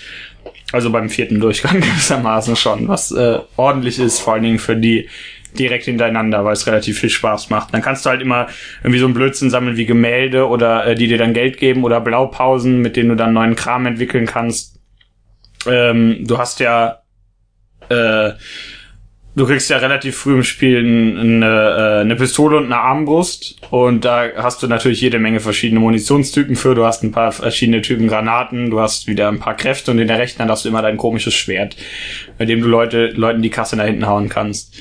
Also 0.73 0.89
beim 0.89 1.09
vierten 1.09 1.39
Durchgang 1.39 1.79
gewissermaßen 1.81 2.57
schon, 2.57 2.89
was 2.89 3.11
äh, 3.11 3.39
ordentlich 3.55 3.97
ist, 3.97 4.19
vor 4.19 4.33
allen 4.33 4.43
Dingen 4.43 4.59
für 4.59 4.75
die 4.75 5.07
direkt 5.57 5.85
hintereinander, 5.85 6.45
weil 6.45 6.53
es 6.53 6.67
relativ 6.67 6.99
viel 6.99 7.09
Spaß 7.09 7.49
macht. 7.49 7.73
Dann 7.73 7.81
kannst 7.81 8.05
du 8.05 8.09
halt 8.09 8.21
immer 8.21 8.47
irgendwie 8.83 8.99
so 8.99 9.07
ein 9.07 9.13
Blödsinn 9.13 9.49
sammeln 9.49 9.77
wie 9.77 9.85
Gemälde 9.85 10.47
oder 10.47 10.85
äh, 10.85 10.95
die 10.95 11.07
dir 11.07 11.17
dann 11.17 11.33
Geld 11.33 11.57
geben 11.57 11.83
oder 11.83 12.01
Blaupausen, 12.01 12.81
mit 12.81 12.95
denen 12.95 13.09
du 13.09 13.15
dann 13.15 13.33
neuen 13.33 13.55
Kram 13.55 13.85
entwickeln 13.85 14.25
kannst. 14.25 14.68
Ähm, 15.69 16.25
du 16.27 16.37
hast 16.37 16.59
ja 16.59 16.99
äh, 17.89 18.31
du 19.35 19.45
kriegst 19.45 19.69
ja 19.69 19.77
relativ 19.77 20.17
früh 20.17 20.35
im 20.35 20.43
Spiel 20.43 20.79
eine, 20.79 21.45
äh, 21.45 22.01
eine 22.01 22.15
Pistole 22.15 22.57
und 22.57 22.65
eine 22.65 22.77
Armbrust 22.77 23.55
und 23.71 24.05
da 24.05 24.29
hast 24.37 24.61
du 24.61 24.67
natürlich 24.67 25.01
jede 25.01 25.19
Menge 25.19 25.39
verschiedene 25.39 25.79
Munitionstypen 25.79 26.55
für. 26.55 26.75
Du 26.75 26.85
hast 26.85 27.03
ein 27.03 27.11
paar 27.11 27.31
verschiedene 27.31 27.81
Typen 27.81 28.07
Granaten, 28.07 28.69
du 28.69 28.79
hast 28.79 29.07
wieder 29.07 29.29
ein 29.29 29.39
paar 29.39 29.55
Kräfte 29.55 29.91
und 29.91 29.99
in 29.99 30.07
der 30.07 30.19
rechten 30.19 30.39
Hand 30.39 30.51
hast 30.51 30.65
du 30.65 30.69
immer 30.69 30.81
dein 30.81 30.97
komisches 30.97 31.33
Schwert, 31.33 31.75
mit 32.37 32.49
dem 32.49 32.61
du 32.61 32.67
Leute, 32.67 33.07
Leuten 33.07 33.41
die 33.41 33.49
Kasse 33.49 33.75
nach 33.75 33.85
hinten 33.85 34.07
hauen 34.07 34.29
kannst. 34.29 34.75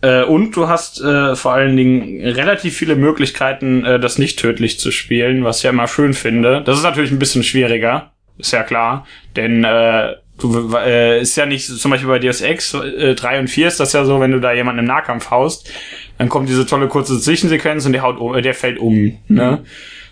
Äh, 0.00 0.24
und 0.24 0.56
du 0.56 0.68
hast 0.68 1.00
äh, 1.00 1.36
vor 1.36 1.52
allen 1.52 1.76
Dingen 1.76 2.20
relativ 2.22 2.76
viele 2.76 2.96
Möglichkeiten, 2.96 3.84
äh, 3.84 4.00
das 4.00 4.18
nicht 4.18 4.38
tödlich 4.38 4.80
zu 4.80 4.90
spielen, 4.90 5.44
was 5.44 5.58
ich 5.58 5.64
ja 5.64 5.70
immer 5.70 5.88
schön 5.88 6.12
finde. 6.12 6.62
Das 6.64 6.76
ist 6.76 6.82
natürlich 6.82 7.12
ein 7.12 7.18
bisschen 7.18 7.44
schwieriger, 7.44 8.13
ist 8.38 8.52
ja 8.52 8.62
klar, 8.62 9.06
denn 9.36 9.64
äh, 9.64 10.14
Du, 10.36 10.76
äh, 10.76 11.20
ist 11.20 11.36
ja 11.36 11.46
nicht, 11.46 11.64
zum 11.64 11.92
Beispiel 11.92 12.08
bei 12.08 12.18
Deus 12.18 12.40
Ex 12.40 12.74
äh, 12.74 13.14
3 13.14 13.38
und 13.38 13.48
4 13.48 13.68
ist 13.68 13.78
das 13.78 13.92
ja 13.92 14.04
so, 14.04 14.18
wenn 14.20 14.32
du 14.32 14.40
da 14.40 14.52
jemanden 14.52 14.80
im 14.80 14.84
Nahkampf 14.84 15.30
haust, 15.30 15.70
dann 16.18 16.28
kommt 16.28 16.48
diese 16.48 16.66
tolle 16.66 16.88
kurze 16.88 17.20
Zwischensequenz 17.20 17.86
und 17.86 17.92
der 17.92 18.02
haut 18.02 18.18
um, 18.18 18.34
äh, 18.34 18.42
der 18.42 18.54
fällt 18.54 18.78
um. 18.78 19.16
Ne? 19.28 19.60
Mhm. 19.62 19.66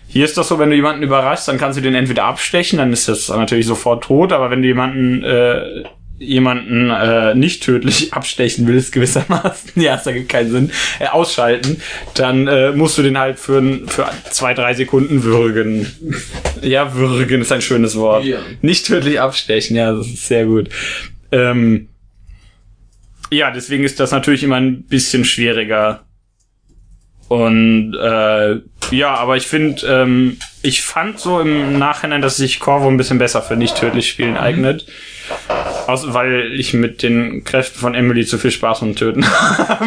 Hier 0.07 0.23
ist 0.23 0.37
das 0.37 0.47
so, 0.47 0.59
wenn 0.59 0.69
du 0.69 0.75
jemanden 0.77 1.03
überraschst, 1.03 1.47
dann 1.49 1.57
kannst 1.57 1.77
du 1.77 1.81
den 1.81 1.95
entweder 1.95 2.23
abstechen, 2.23 2.77
dann 2.77 2.93
ist 2.93 3.09
das 3.09 3.27
natürlich 3.29 3.65
sofort 3.65 4.05
tot, 4.05 4.31
aber 4.31 4.49
wenn 4.49 4.61
du 4.61 4.67
jemanden 4.67 5.23
äh, 5.23 5.83
jemanden 6.19 6.89
äh, 6.89 7.35
nicht 7.35 7.63
tödlich 7.63 8.13
abstechen 8.13 8.67
willst, 8.67 8.91
gewissermaßen, 8.91 9.71
ja, 9.81 9.95
das 9.95 10.07
ergibt 10.07 10.29
keinen 10.29 10.51
Sinn, 10.51 10.71
äh, 10.99 11.07
ausschalten, 11.07 11.81
dann 12.15 12.47
äh, 12.47 12.71
musst 12.71 12.97
du 12.97 13.01
den 13.01 13.17
halt 13.17 13.39
für, 13.39 13.61
für 13.87 14.09
zwei, 14.29 14.53
drei 14.53 14.73
Sekunden 14.73 15.23
würgen. 15.23 15.87
ja, 16.61 16.95
würgen 16.95 17.41
ist 17.41 17.51
ein 17.51 17.61
schönes 17.61 17.95
Wort. 17.95 18.25
Ja. 18.25 18.39
Nicht 18.61 18.85
tödlich 18.85 19.19
abstechen, 19.19 19.75
ja, 19.75 19.91
das 19.91 20.07
ist 20.07 20.27
sehr 20.27 20.45
gut. 20.45 20.69
Ähm, 21.31 21.89
ja, 23.31 23.51
deswegen 23.51 23.83
ist 23.83 23.99
das 23.99 24.11
natürlich 24.11 24.43
immer 24.43 24.57
ein 24.57 24.83
bisschen 24.83 25.25
schwieriger. 25.25 26.03
Und 27.27 27.95
äh, 27.95 28.57
ja, 28.91 29.15
aber 29.15 29.37
ich 29.37 29.47
finde, 29.47 29.87
ähm, 29.87 30.37
ich 30.61 30.83
fand 30.83 31.19
so 31.19 31.39
im 31.39 31.79
Nachhinein, 31.79 32.21
dass 32.21 32.37
sich 32.37 32.59
Corvo 32.59 32.87
ein 32.87 32.97
bisschen 32.97 33.17
besser 33.17 33.41
für 33.41 33.55
nicht 33.55 33.75
tödlich 33.75 34.07
spielen 34.07 34.37
eignet. 34.37 34.85
Aus, 35.87 36.13
weil 36.13 36.53
ich 36.53 36.73
mit 36.73 37.03
den 37.03 37.43
Kräften 37.43 37.79
von 37.79 37.95
Emily 37.95 38.25
zu 38.25 38.37
viel 38.37 38.51
Spaß 38.51 38.81
und 38.81 38.97
Töten 38.97 39.25
habe. 39.29 39.85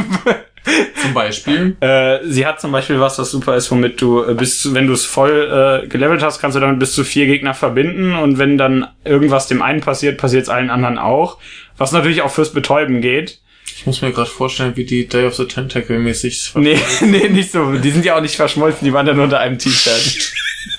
Zum 1.01 1.15
Beispiel? 1.15 1.77
Äh, 1.81 2.19
sie 2.25 2.45
hat 2.45 2.61
zum 2.61 2.73
Beispiel 2.73 2.99
was, 2.99 3.19
was 3.19 3.31
super 3.31 3.57
ist, 3.57 3.71
womit 3.71 4.01
du 4.01 4.25
äh, 4.25 4.35
bis, 4.35 4.75
wenn 4.75 4.89
du 4.89 4.93
es 4.93 5.05
voll 5.05 5.83
äh, 5.85 5.87
gelevelt 5.87 6.23
hast, 6.23 6.41
kannst 6.41 6.57
du 6.57 6.61
damit 6.61 6.81
bis 6.81 6.93
zu 6.93 7.05
vier 7.05 7.27
Gegner 7.27 7.55
verbinden 7.55 8.17
und 8.17 8.39
wenn 8.39 8.59
dann 8.59 8.89
irgendwas 9.05 9.47
dem 9.47 9.63
einen 9.63 9.81
passiert, 9.81 10.19
passiert 10.19 10.45
es 10.45 10.49
allen 10.49 10.71
anderen 10.71 10.99
auch. 10.99 11.39
Was 11.77 11.93
natürlich 11.93 12.23
auch 12.23 12.31
fürs 12.31 12.53
Betäuben 12.53 13.01
geht. 13.01 13.41
Ich 13.75 13.87
muss 13.87 14.03
mir 14.03 14.13
gerade 14.13 14.31
vorstellen, 14.31 14.77
wie 14.77 14.85
die 14.85 15.07
Day 15.07 15.27
of 15.27 15.35
the 15.35 15.47
Tentacle 15.47 15.99
mäßig. 15.99 16.53
Nee, 16.55 16.79
nee, 17.03 17.29
nicht 17.29 17.53
so. 17.53 17.73
Die 17.73 17.91
sind 17.91 18.05
ja 18.05 18.17
auch 18.17 18.21
nicht 18.21 18.37
verschmolzen, 18.37 18.85
die 18.85 18.93
waren 18.93 19.07
ja 19.07 19.15
nur 19.15 19.25
unter 19.25 19.41
einem 19.41 19.59
T-Shirt. 19.59 20.33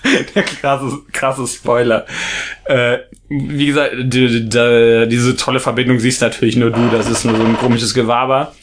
Der 0.36 0.44
krasse, 0.44 1.00
krasse 1.12 1.48
Spoiler. 1.48 2.06
Äh, 2.66 3.00
wie 3.30 3.68
gesagt, 3.68 3.94
die, 3.98 4.48
die, 4.48 5.08
diese 5.10 5.36
tolle 5.36 5.60
Verbindung 5.60 6.00
siehst 6.00 6.22
natürlich 6.22 6.56
nur 6.56 6.72
du, 6.72 6.90
das 6.90 7.10
ist 7.10 7.26
nur 7.26 7.36
so 7.36 7.44
ein 7.44 7.58
komisches 7.58 7.94
Gewaber. 7.94 8.54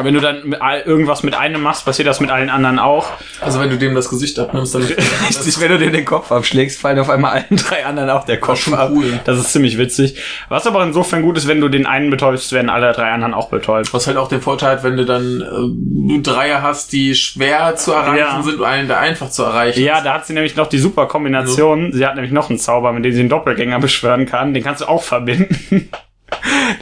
Aber 0.00 0.06
wenn 0.06 0.14
du 0.14 0.20
dann 0.20 0.56
irgendwas 0.86 1.22
mit 1.22 1.34
einem 1.34 1.60
machst, 1.62 1.84
passiert 1.84 2.08
das 2.08 2.20
mit 2.20 2.30
allen 2.30 2.48
anderen 2.48 2.78
auch. 2.78 3.08
Also 3.42 3.60
wenn 3.60 3.68
du 3.68 3.76
dem 3.76 3.94
das 3.94 4.08
Gesicht 4.08 4.38
abnimmst, 4.38 4.74
dann 4.74 4.82
Richtig, 5.28 5.60
wenn 5.60 5.70
du 5.70 5.78
dir 5.78 5.90
den 5.90 6.06
Kopf 6.06 6.32
abschlägst, 6.32 6.80
fallen 6.80 6.98
auf 6.98 7.10
einmal 7.10 7.32
allen 7.32 7.56
drei 7.56 7.84
anderen 7.84 8.08
auch 8.08 8.24
der 8.24 8.40
Kopf 8.40 8.60
schon 8.60 8.72
ab. 8.74 8.90
cool. 8.94 9.20
Das 9.26 9.38
ist 9.38 9.52
ziemlich 9.52 9.76
witzig. 9.76 10.16
Was 10.48 10.66
aber 10.66 10.82
insofern 10.84 11.20
gut 11.20 11.36
ist, 11.36 11.46
wenn 11.48 11.60
du 11.60 11.68
den 11.68 11.84
einen 11.84 12.08
betäubst, 12.08 12.50
werden 12.52 12.70
alle 12.70 12.92
drei 12.92 13.10
anderen 13.10 13.34
auch 13.34 13.50
betäubt. 13.50 13.92
Was 13.92 14.06
halt 14.06 14.16
auch 14.16 14.28
den 14.28 14.40
Vorteil 14.40 14.70
hat, 14.76 14.84
wenn 14.84 14.96
du 14.96 15.04
dann 15.04 15.42
äh, 15.42 16.20
Dreier 16.22 16.62
hast, 16.62 16.92
die 16.92 17.14
schwer 17.14 17.76
zu 17.76 17.92
erreichen 17.92 18.16
Ja. 18.18 18.42
sind 18.42 18.58
und 18.60 18.64
einen, 18.64 18.88
der 18.88 19.00
einfach 19.00 19.28
zu 19.30 19.42
erreichen 19.42 19.82
Ja, 19.82 20.00
da 20.00 20.14
hat 20.14 20.26
sie 20.26 20.32
nämlich 20.32 20.56
noch 20.56 20.66
die 20.68 20.78
super 20.78 21.06
Kombination. 21.06 21.92
Sie 21.92 22.06
hat 22.06 22.14
nämlich 22.14 22.32
noch 22.32 22.48
einen 22.48 22.58
Zauber, 22.58 22.92
mit 22.92 23.04
dem 23.04 23.12
sie 23.12 23.20
einen 23.20 23.28
Doppelgänger 23.28 23.78
beschwören 23.80 24.24
kann. 24.26 24.54
Den 24.54 24.64
kannst 24.64 24.80
du 24.80 24.86
auch 24.86 25.02
verbinden. 25.02 25.90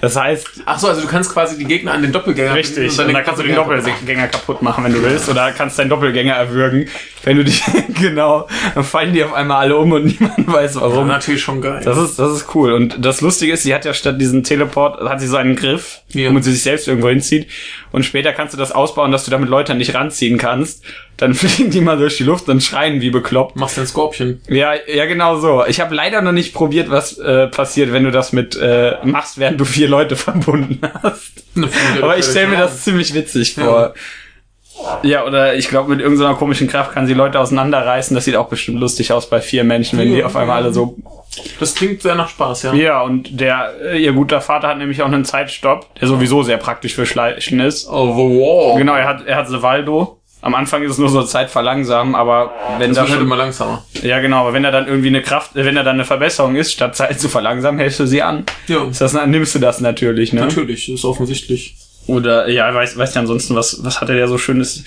Das 0.00 0.16
heißt, 0.16 0.62
Ach 0.66 0.78
so, 0.78 0.88
also 0.88 1.00
du 1.02 1.06
kannst 1.08 1.32
quasi 1.32 1.58
die 1.58 1.64
Gegner 1.64 1.92
an 1.92 2.02
den 2.02 2.12
Doppelgänger 2.12 2.54
richtig. 2.54 2.90
Und 2.98 3.06
den 3.08 3.14
dann 3.14 3.24
kannst 3.24 3.40
du 3.40 3.46
den 3.46 3.56
Doppelgänger- 3.56 4.28
kaputt 4.28 4.62
machen, 4.62 4.84
wenn 4.84 4.92
du 4.92 5.02
willst. 5.02 5.28
Oder 5.28 5.52
kannst 5.52 5.78
deinen 5.78 5.88
Doppelgänger 5.90 6.34
erwürgen. 6.34 6.88
Wenn 7.24 7.36
du 7.36 7.44
dich, 7.44 7.62
genau, 8.00 8.48
dann 8.74 8.84
fallen 8.84 9.12
die 9.12 9.22
auf 9.24 9.32
einmal 9.34 9.58
alle 9.58 9.76
um 9.76 9.92
und 9.92 10.04
niemand 10.20 10.46
weiß 10.50 10.76
Ja, 10.76 10.80
warum. 10.82 11.06
natürlich 11.08 11.42
schon 11.42 11.60
geil. 11.60 11.80
Das 11.84 11.98
ist, 11.98 12.18
das 12.18 12.32
ist 12.32 12.54
cool. 12.54 12.72
Und 12.72 13.04
das 13.04 13.20
Lustige 13.20 13.52
ist, 13.52 13.62
sie 13.64 13.74
hat 13.74 13.84
ja 13.84 13.92
statt 13.94 14.20
diesen 14.20 14.44
Teleport, 14.44 15.00
hat 15.08 15.20
sie 15.20 15.26
so 15.26 15.36
einen 15.36 15.56
Griff, 15.56 16.00
Ja. 16.08 16.28
womit 16.30 16.44
sie 16.44 16.52
sich 16.52 16.62
selbst 16.62 16.88
irgendwo 16.88 17.08
hinzieht. 17.08 17.48
Und 17.92 18.04
später 18.04 18.32
kannst 18.32 18.54
du 18.54 18.58
das 18.58 18.72
ausbauen, 18.72 19.12
dass 19.12 19.24
du 19.24 19.30
damit 19.30 19.48
Leute 19.48 19.72
an 19.72 19.78
dich 19.78 19.94
ranziehen 19.94 20.38
kannst. 20.38 20.82
Dann 21.18 21.34
fliegen 21.34 21.70
die 21.70 21.80
mal 21.80 21.98
durch 21.98 22.16
die 22.16 22.24
Luft 22.24 22.48
und 22.48 22.62
schreien 22.62 23.00
wie 23.00 23.10
bekloppt. 23.10 23.56
Machst 23.56 23.76
den 23.76 23.86
Skorpion. 23.86 24.40
Ja, 24.48 24.72
ja, 24.86 25.04
genau 25.06 25.36
so. 25.36 25.64
Ich 25.66 25.80
habe 25.80 25.94
leider 25.94 26.22
noch 26.22 26.32
nicht 26.32 26.54
probiert, 26.54 26.90
was 26.90 27.18
äh, 27.18 27.48
passiert, 27.48 27.92
wenn 27.92 28.04
du 28.04 28.10
das 28.10 28.32
mit 28.32 28.56
äh, 28.56 28.96
machst, 29.04 29.38
während 29.38 29.60
du 29.60 29.64
vier 29.64 29.88
Leute 29.88 30.16
verbunden 30.16 30.80
hast. 31.02 31.44
Aber 32.00 32.16
ich 32.16 32.24
stelle 32.24 32.48
mir 32.48 32.56
das 32.56 32.82
ziemlich 32.84 33.12
witzig 33.14 33.54
vor. 33.54 33.92
Ja, 35.02 35.24
oder 35.26 35.56
ich 35.56 35.68
glaube, 35.68 35.90
mit 35.90 36.00
irgendeiner 36.00 36.36
komischen 36.36 36.68
Kraft 36.68 36.92
kann 36.92 37.04
sie 37.06 37.14
Leute 37.14 37.40
auseinanderreißen. 37.40 38.14
Das 38.14 38.24
sieht 38.24 38.36
auch 38.36 38.48
bestimmt 38.48 38.78
lustig 38.78 39.12
aus 39.12 39.28
bei 39.28 39.40
vier 39.40 39.64
Menschen, 39.64 39.98
wenn 39.98 40.08
die 40.08 40.18
Ja. 40.18 40.26
auf 40.26 40.36
einmal 40.36 40.62
alle 40.62 40.72
so 40.72 40.96
Das 41.58 41.74
klingt 41.74 42.00
sehr 42.02 42.14
nach 42.14 42.28
Spaß, 42.28 42.62
ja. 42.62 42.74
ja, 42.74 43.02
und 43.02 43.40
der, 43.40 43.74
äh, 43.82 43.98
ihr 43.98 44.12
guter 44.12 44.40
Vater 44.40 44.68
hat 44.68 44.78
nämlich 44.78 45.02
auch 45.02 45.06
einen 45.06 45.24
Zeitstopp, 45.24 45.92
der 45.96 46.06
sowieso 46.06 46.44
sehr 46.44 46.58
praktisch 46.58 46.94
für 46.94 47.06
Schleichen 47.06 47.58
ist. 47.58 47.88
Oh, 47.88 48.14
wow. 48.16 48.78
Genau, 48.78 48.94
er 48.94 49.08
hat, 49.08 49.26
er 49.26 49.34
hat 49.34 49.48
Sevaldo. 49.48 50.17
Am 50.40 50.54
Anfang 50.54 50.82
ist 50.82 50.92
es 50.92 50.98
nur 50.98 51.08
so 51.08 51.22
Zeit 51.24 51.50
verlangsamen, 51.50 52.14
aber 52.14 52.52
wenn 52.78 52.90
Das 52.90 52.96
da 52.96 53.02
wird 53.02 53.10
halt 53.10 53.18
schon, 53.18 53.26
immer 53.26 53.36
langsamer. 53.36 53.84
ja 54.02 54.20
genau, 54.20 54.42
aber 54.42 54.52
wenn 54.52 54.62
da 54.62 54.70
dann 54.70 54.86
irgendwie 54.86 55.08
eine 55.08 55.22
Kraft, 55.22 55.56
äh, 55.56 55.64
wenn 55.64 55.74
da 55.74 55.82
dann 55.82 55.96
eine 55.96 56.04
Verbesserung 56.04 56.54
ist, 56.54 56.72
statt 56.72 56.94
Zeit 56.94 57.20
zu 57.20 57.28
verlangsamen, 57.28 57.80
hältst 57.80 57.98
du 58.00 58.06
sie 58.06 58.22
an. 58.22 58.44
Ja. 58.68 58.84
Ist 58.84 59.00
das, 59.00 59.14
nimmst 59.26 59.54
du 59.54 59.58
das 59.58 59.80
natürlich, 59.80 60.32
ne? 60.32 60.42
Natürlich, 60.42 60.88
ist 60.88 61.04
offensichtlich. 61.04 61.76
Oder, 62.06 62.48
ja, 62.48 62.72
weiß, 62.72 62.96
weiß 62.96 63.14
ja 63.14 63.20
ansonsten, 63.20 63.54
was, 63.54 63.84
was 63.84 64.00
hatte 64.00 64.14
der 64.14 64.28
so 64.28 64.38
schönes, 64.38 64.84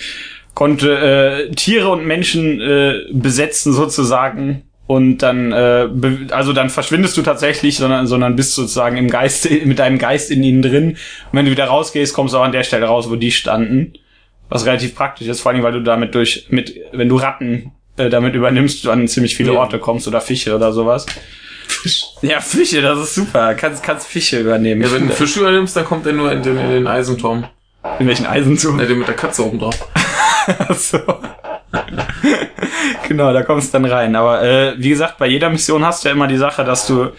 konnte 0.54 1.48
äh, 1.50 1.54
Tiere 1.54 1.88
und 1.88 2.06
Menschen 2.06 2.60
äh, 2.60 3.04
besetzen 3.12 3.72
sozusagen 3.72 4.62
und 4.86 5.18
dann, 5.18 5.52
äh, 5.52 5.88
also 6.32 6.52
dann 6.52 6.68
verschwindest 6.68 7.16
du 7.16 7.22
tatsächlich, 7.22 7.76
sondern, 7.76 8.06
sondern 8.06 8.36
bist 8.36 8.54
sozusagen 8.54 8.96
im 8.96 9.08
Geist, 9.08 9.48
mit 9.64 9.78
deinem 9.78 9.98
Geist 9.98 10.30
in 10.30 10.42
ihnen 10.42 10.62
drin. 10.62 10.90
Und 10.90 10.98
wenn 11.32 11.44
du 11.44 11.50
wieder 11.50 11.66
rausgehst, 11.66 12.14
kommst 12.14 12.34
du 12.34 12.38
auch 12.38 12.44
an 12.44 12.52
der 12.52 12.64
Stelle 12.64 12.86
raus, 12.86 13.08
wo 13.08 13.16
die 13.16 13.32
standen. 13.32 13.94
Was 14.52 14.66
relativ 14.66 14.94
praktisch 14.94 15.28
ist, 15.28 15.40
vor 15.40 15.50
allem, 15.52 15.62
weil 15.62 15.72
du 15.72 15.80
damit 15.80 16.14
durch, 16.14 16.46
mit, 16.50 16.74
wenn 16.92 17.08
du 17.08 17.16
Ratten 17.16 17.72
äh, 17.96 18.10
damit 18.10 18.34
übernimmst, 18.34 18.84
du 18.84 18.90
an 18.90 19.08
ziemlich 19.08 19.34
viele. 19.34 19.54
Orte 19.54 19.78
kommst 19.78 20.06
oder 20.06 20.20
Fische 20.20 20.54
oder 20.54 20.72
sowas. 20.72 21.06
Ja, 22.20 22.40
Fische, 22.40 22.82
das 22.82 22.98
ist 22.98 23.14
super. 23.14 23.54
Kannst, 23.54 23.82
kannst 23.82 24.06
Fische 24.06 24.38
übernehmen. 24.40 24.82
Ja, 24.82 24.88
wenn 24.88 24.90
du 24.92 24.96
einen 24.96 25.10
finde- 25.12 25.26
Fisch 25.26 25.36
übernimmst, 25.38 25.74
dann 25.74 25.86
kommt 25.86 26.06
er 26.06 26.12
nur 26.12 26.30
in 26.30 26.42
den, 26.42 26.58
in 26.58 26.68
den 26.70 26.86
Eisenturm. 26.86 27.46
in 27.98 28.06
welchen 28.06 28.26
Eisenzug? 28.26 28.78
Ja, 28.78 28.84
den 28.84 28.98
mit 28.98 29.08
der 29.08 29.16
Katze 29.16 29.44
oben 29.44 29.58
drauf. 29.58 29.88
So. 30.74 30.98
genau, 33.08 33.32
da 33.32 33.42
kommst 33.42 33.72
du 33.72 33.78
dann 33.78 33.90
rein. 33.90 34.16
Aber 34.16 34.42
äh, 34.42 34.74
wie 34.76 34.88
gesagt, 34.90 35.18
bei 35.18 35.26
jeder 35.28 35.50
Mission 35.50 35.84
hast 35.84 36.04
du 36.04 36.08
ja 36.08 36.14
immer 36.14 36.26
die 36.26 36.36
Sache, 36.36 36.64
dass 36.64 36.86
du 36.86 37.10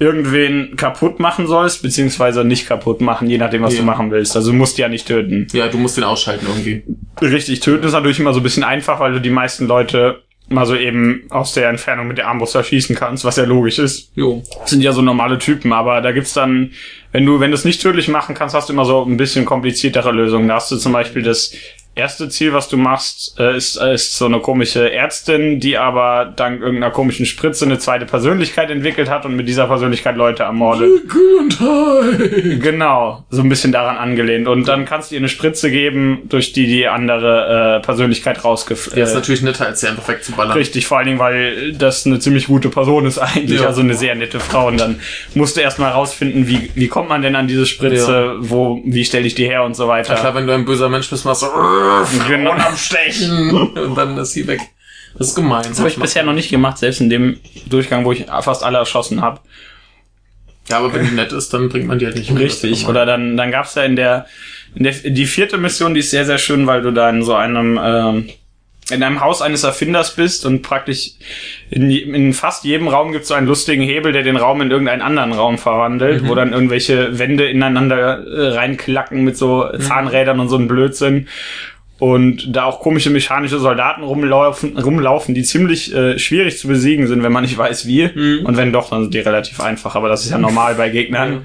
irgendwen 0.00 0.76
kaputt 0.76 1.20
machen 1.20 1.46
sollst, 1.46 1.82
beziehungsweise 1.82 2.42
nicht 2.42 2.66
kaputt 2.66 3.00
machen, 3.02 3.28
je 3.30 3.38
nachdem, 3.38 3.62
was 3.62 3.74
Ja. 3.74 3.80
du 3.80 3.86
machen 3.86 4.10
willst. 4.10 4.34
Also 4.34 4.50
du 4.50 4.56
musst 4.56 4.78
ja 4.78 4.88
nicht 4.88 5.06
töten. 5.06 5.46
Ja, 5.52 5.68
du 5.68 5.78
musst 5.78 5.96
den 5.98 6.04
ausschalten 6.04 6.46
irgendwie. 6.48 6.82
Richtig, 7.20 7.60
töten 7.60 7.86
ist 7.86 7.92
natürlich 7.92 8.18
immer 8.18 8.32
so 8.32 8.40
ein 8.40 8.42
bisschen 8.42 8.64
einfach, 8.64 8.98
weil 8.98 9.12
du 9.12 9.20
die 9.20 9.30
meisten 9.30 9.66
Leute 9.66 10.22
mal 10.48 10.66
so 10.66 10.74
eben 10.74 11.24
aus 11.30 11.52
der 11.52 11.68
Entfernung 11.68 12.08
mit 12.08 12.18
der 12.18 12.26
Armbrust 12.26 12.56
erschießen 12.56 12.96
kannst, 12.96 13.24
was 13.24 13.36
ja 13.36 13.44
logisch 13.44 13.78
ist. 13.78 14.10
Jo. 14.16 14.42
Das 14.60 14.70
sind 14.70 14.80
ja 14.82 14.90
so 14.92 15.00
normale 15.02 15.38
Typen, 15.38 15.72
aber 15.72 16.00
da 16.00 16.10
gibt's 16.10 16.32
dann, 16.32 16.72
wenn 17.12 17.24
du, 17.24 17.38
wenn 17.38 17.50
du 17.52 17.54
es 17.54 17.64
nicht 17.64 17.80
tödlich 17.80 18.08
machen 18.08 18.34
kannst, 18.34 18.54
hast 18.56 18.68
du 18.68 18.72
immer 18.72 18.84
so 18.84 19.04
ein 19.04 19.16
bisschen 19.16 19.44
kompliziertere 19.44 20.10
Lösungen. 20.10 20.48
Da 20.48 20.56
hast 20.56 20.72
du 20.72 20.76
zum 20.76 20.92
Beispiel 20.92 21.22
das 21.22 21.52
erste 22.00 22.28
Ziel, 22.28 22.52
was 22.52 22.68
du 22.68 22.76
machst, 22.76 23.38
äh, 23.38 23.56
ist, 23.56 23.76
äh, 23.76 23.94
ist 23.94 24.16
so 24.16 24.26
eine 24.26 24.40
komische 24.40 24.92
Ärztin, 24.92 25.60
die 25.60 25.78
aber 25.78 26.32
dank 26.34 26.60
irgendeiner 26.60 26.90
komischen 26.92 27.26
Spritze 27.26 27.64
eine 27.64 27.78
zweite 27.78 28.06
Persönlichkeit 28.06 28.70
entwickelt 28.70 29.08
hat 29.08 29.24
und 29.24 29.36
mit 29.36 29.46
dieser 29.46 29.66
Persönlichkeit 29.68 30.16
Leute 30.16 30.42
ermordet. 30.42 30.90
Gesundheit. 31.08 32.60
Genau, 32.60 33.24
so 33.30 33.42
ein 33.42 33.48
bisschen 33.48 33.72
daran 33.72 33.96
angelehnt. 33.96 34.48
Und 34.48 34.66
dann 34.68 34.84
kannst 34.84 35.10
du 35.10 35.14
ihr 35.14 35.20
eine 35.20 35.28
Spritze 35.28 35.70
geben, 35.70 36.22
durch 36.28 36.52
die 36.52 36.66
die 36.66 36.88
andere 36.88 37.78
äh, 37.78 37.84
Persönlichkeit 37.84 38.44
rausgef... 38.44 38.90
Der 38.94 39.04
ist 39.04 39.12
äh, 39.12 39.14
natürlich 39.14 39.42
netter, 39.42 39.66
als 39.66 39.80
sie 39.80 39.88
einfach 39.88 40.08
wegzuballern. 40.08 40.52
Richtig, 40.52 40.86
vor 40.86 40.98
allen 40.98 41.06
Dingen, 41.06 41.18
weil 41.18 41.72
das 41.72 42.06
eine 42.06 42.18
ziemlich 42.18 42.46
gute 42.46 42.68
Person 42.68 43.06
ist 43.06 43.18
eigentlich, 43.18 43.60
Ja. 43.60 43.66
also 43.68 43.80
eine 43.80 43.94
sehr 43.94 44.14
nette 44.14 44.40
Frau. 44.40 44.66
Und 44.68 44.80
dann 44.80 45.00
musst 45.34 45.56
du 45.56 45.60
erstmal 45.60 45.92
rausfinden, 45.92 46.48
wie, 46.48 46.70
wie 46.74 46.88
kommt 46.88 47.08
man 47.08 47.22
denn 47.22 47.36
an 47.36 47.46
diese 47.46 47.66
Spritze, 47.66 48.36
wo, 48.40 48.80
wie 48.84 49.04
stelle 49.04 49.26
ich 49.26 49.34
die 49.34 49.44
her 49.46 49.64
und 49.64 49.74
so 49.74 49.88
weiter. 49.88 50.14
Klar, 50.14 50.34
wenn 50.34 50.46
du 50.46 50.54
ein 50.54 50.64
böser 50.64 50.88
Mensch 50.88 51.10
bist, 51.10 51.24
machst 51.24 51.42
du 51.42 51.46
Genau. 52.28 52.52
und 52.52 52.60
am 52.60 52.76
Stechen 52.76 53.50
und 53.76 53.94
dann 53.96 54.16
ist 54.18 54.32
sie 54.32 54.46
weg. 54.46 54.60
Das 55.18 55.28
ist 55.28 55.34
gemein. 55.34 55.64
Das 55.68 55.78
habe 55.78 55.88
ich 55.88 55.96
bisher 55.96 56.22
noch 56.22 56.32
nicht 56.32 56.50
gemacht, 56.50 56.78
selbst 56.78 57.00
in 57.00 57.10
dem 57.10 57.40
Durchgang, 57.68 58.04
wo 58.04 58.12
ich 58.12 58.26
fast 58.26 58.62
alle 58.62 58.78
erschossen 58.78 59.22
habe. 59.22 59.40
Ja, 60.68 60.78
aber 60.78 60.94
wenn 60.94 61.04
die 61.04 61.14
nett 61.14 61.32
ist, 61.32 61.52
dann 61.52 61.68
bringt 61.68 61.88
man 61.88 61.98
die 61.98 62.06
halt 62.06 62.16
nicht 62.16 62.30
mit. 62.30 62.42
Richtig. 62.42 62.86
Oder 62.86 63.04
dann, 63.04 63.36
dann 63.36 63.50
gab's 63.50 63.74
ja 63.74 63.82
in 63.82 63.96
der, 63.96 64.26
in 64.74 64.84
der, 64.84 64.92
die 64.92 65.26
vierte 65.26 65.58
Mission, 65.58 65.94
die 65.94 66.00
ist 66.00 66.10
sehr, 66.10 66.24
sehr 66.24 66.38
schön, 66.38 66.66
weil 66.68 66.82
du 66.82 66.92
da 66.92 67.10
in 67.10 67.24
so 67.24 67.34
einem, 67.34 67.78
ähm, 67.82 68.28
in 68.90 69.02
einem 69.02 69.20
Haus 69.20 69.42
eines 69.42 69.64
Erfinders 69.64 70.14
bist 70.14 70.46
und 70.46 70.62
praktisch 70.62 71.12
in, 71.70 71.90
in 71.90 72.32
fast 72.32 72.64
jedem 72.64 72.88
Raum 72.88 73.10
gibt 73.10 73.22
es 73.22 73.28
so 73.28 73.34
einen 73.34 73.46
lustigen 73.46 73.82
Hebel, 73.82 74.12
der 74.12 74.22
den 74.22 74.36
Raum 74.36 74.60
in 74.62 74.70
irgendeinen 74.70 75.02
anderen 75.02 75.32
Raum 75.32 75.58
verwandelt, 75.58 76.28
wo 76.28 76.34
dann 76.34 76.52
irgendwelche 76.52 77.18
Wände 77.18 77.48
ineinander 77.48 78.24
äh, 78.24 78.48
reinklacken 78.54 79.24
mit 79.24 79.36
so 79.36 79.68
Zahnrädern 79.78 80.38
und 80.38 80.48
so 80.48 80.56
ein 80.56 80.68
Blödsinn. 80.68 81.28
Und 82.00 82.56
da 82.56 82.64
auch 82.64 82.80
komische 82.80 83.10
mechanische 83.10 83.58
Soldaten 83.58 84.02
rumlaufen, 84.02 84.78
rumlaufen 84.78 85.34
die 85.34 85.42
ziemlich 85.42 85.94
äh, 85.94 86.18
schwierig 86.18 86.58
zu 86.58 86.66
besiegen 86.66 87.06
sind, 87.06 87.22
wenn 87.22 87.30
man 87.30 87.42
nicht 87.44 87.56
weiß 87.56 87.86
wie. 87.86 88.04
Und 88.42 88.56
wenn 88.56 88.72
doch, 88.72 88.88
dann 88.88 89.02
sind 89.02 89.14
die 89.14 89.18
relativ 89.20 89.60
einfach. 89.60 89.94
Aber 89.94 90.08
das 90.08 90.24
ist 90.24 90.30
ja 90.30 90.38
normal 90.48 90.76
bei 90.76 90.88
Gegnern. 90.88 91.42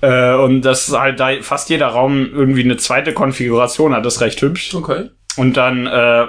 Äh, 0.00 0.34
und 0.34 0.62
das 0.62 0.88
ist 0.88 0.98
halt 0.98 1.20
da 1.20 1.30
fast 1.42 1.70
jeder 1.70 1.88
Raum 1.88 2.30
irgendwie 2.32 2.62
eine 2.62 2.76
zweite 2.76 3.12
Konfiguration 3.12 3.94
hat, 3.94 4.06
das 4.06 4.16
ist 4.16 4.20
recht 4.22 4.40
hübsch. 4.40 4.74
Okay. 4.74 5.10
Und 5.36 5.56
dann 5.56 5.86
äh, 5.86 6.26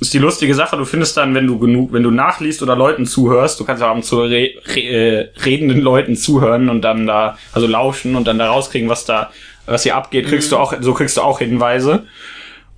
ist 0.00 0.14
die 0.14 0.18
lustige 0.18 0.54
Sache, 0.54 0.76
du 0.76 0.84
findest 0.84 1.16
dann, 1.16 1.34
wenn 1.34 1.46
du 1.46 1.58
genug, 1.58 1.92
wenn 1.92 2.02
du 2.02 2.10
nachliest 2.10 2.62
oder 2.62 2.76
Leuten 2.76 3.06
zuhörst, 3.06 3.58
du 3.58 3.64
kannst 3.64 3.82
ja 3.82 3.90
auch 3.90 4.00
zu 4.00 4.20
re, 4.20 4.50
re, 4.66 4.80
äh, 4.80 5.28
redenden 5.44 5.80
Leuten 5.80 6.14
zuhören 6.14 6.68
und 6.68 6.82
dann 6.82 7.06
da, 7.06 7.36
also 7.52 7.66
lauschen 7.66 8.14
und 8.14 8.26
dann 8.26 8.38
da 8.38 8.48
rauskriegen, 8.48 8.88
was 8.88 9.04
da, 9.04 9.30
was 9.68 9.82
hier 9.82 9.96
abgeht, 9.96 10.26
kriegst 10.26 10.52
du 10.52 10.56
auch, 10.56 10.74
so 10.80 10.94
kriegst 10.94 11.16
du 11.16 11.22
auch 11.22 11.38
Hinweise. 11.38 12.04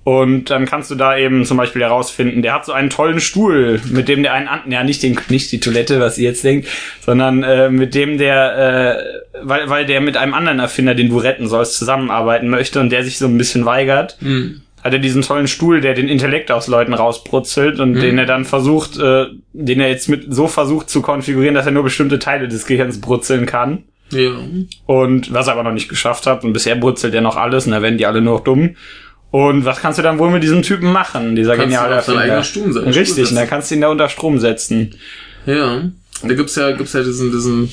Und 0.03 0.49
dann 0.49 0.65
kannst 0.65 0.89
du 0.89 0.95
da 0.95 1.15
eben 1.15 1.45
zum 1.45 1.57
Beispiel 1.57 1.83
herausfinden, 1.83 2.41
der 2.41 2.53
hat 2.53 2.65
so 2.65 2.71
einen 2.71 2.89
tollen 2.89 3.19
Stuhl, 3.19 3.79
mit 3.91 4.07
dem 4.07 4.23
der 4.23 4.33
einen 4.33 4.47
an, 4.47 4.61
ja 4.67 4.83
nicht 4.83 5.03
den, 5.03 5.19
nicht 5.29 5.51
die 5.51 5.59
Toilette, 5.59 5.99
was 5.99 6.17
ihr 6.17 6.29
jetzt 6.29 6.43
denkt, 6.43 6.67
sondern 7.01 7.43
äh, 7.43 7.69
mit 7.69 7.93
dem 7.93 8.17
der, 8.17 8.97
äh, 8.97 9.43
weil, 9.43 9.69
weil 9.69 9.85
der 9.85 10.01
mit 10.01 10.17
einem 10.17 10.33
anderen 10.33 10.57
Erfinder, 10.57 10.95
den 10.95 11.09
du 11.09 11.19
retten 11.19 11.47
sollst, 11.47 11.77
zusammenarbeiten 11.77 12.49
möchte 12.49 12.79
und 12.79 12.89
der 12.89 13.03
sich 13.03 13.19
so 13.19 13.27
ein 13.27 13.37
bisschen 13.37 13.65
weigert 13.65 14.17
hat 14.83 14.93
er 14.93 14.99
diesen 14.99 15.21
tollen 15.21 15.47
Stuhl, 15.47 15.79
der 15.81 15.93
den 15.93 16.07
Intellekt 16.07 16.51
aus 16.51 16.67
Leuten 16.67 16.93
rausbrutzelt 16.93 17.79
und 17.79 17.95
den 17.95 18.17
er 18.17 18.25
dann 18.25 18.45
versucht, 18.45 18.97
äh, 18.97 19.27
den 19.53 19.79
er 19.79 19.89
jetzt 19.89 20.09
mit 20.09 20.33
so 20.33 20.47
versucht 20.47 20.89
zu 20.89 21.01
konfigurieren, 21.01 21.55
dass 21.55 21.65
er 21.65 21.71
nur 21.71 21.83
bestimmte 21.83 22.19
Teile 22.19 22.47
des 22.47 22.65
Gehirns 22.65 22.99
brutzeln 22.99 23.45
kann. 23.45 23.83
Ja. 24.11 24.31
Und 24.85 25.33
was 25.33 25.47
er 25.47 25.53
aber 25.53 25.63
noch 25.63 25.73
nicht 25.73 25.89
geschafft 25.89 26.27
hat. 26.27 26.43
Und 26.43 26.53
bisher 26.53 26.75
brutzelt 26.75 27.13
er 27.13 27.21
noch 27.21 27.37
alles 27.37 27.65
und 27.65 27.71
da 27.71 27.81
werden 27.81 27.97
die 27.97 28.05
alle 28.05 28.21
nur 28.21 28.35
noch 28.35 28.43
dumm. 28.43 28.75
Und 29.31 29.63
was 29.63 29.79
kannst 29.79 29.97
du 29.97 30.03
dann 30.03 30.19
wohl 30.19 30.29
mit 30.29 30.43
diesem 30.43 30.61
Typen 30.61 30.91
machen, 30.91 31.35
dieser 31.37 31.55
Kannst 31.55 31.69
geniale 31.69 31.99
auf 31.99 32.07
Erfinder? 32.07 32.43
Stuhl 32.43 32.73
setzen. 32.73 32.87
Richtig, 32.89 33.13
Stuhl 33.13 33.27
und 33.29 33.35
dann 33.35 33.47
kannst 33.47 33.71
du 33.71 33.75
ihn 33.75 33.81
da 33.81 33.87
unter 33.87 34.09
Strom 34.09 34.39
setzen. 34.39 34.95
Ja. 35.45 35.89
Da 36.21 36.33
gibt's 36.33 36.55
ja, 36.55 36.71
gibt's 36.71 36.93
ja 36.93 37.01
diesen, 37.01 37.31
diesen 37.31 37.71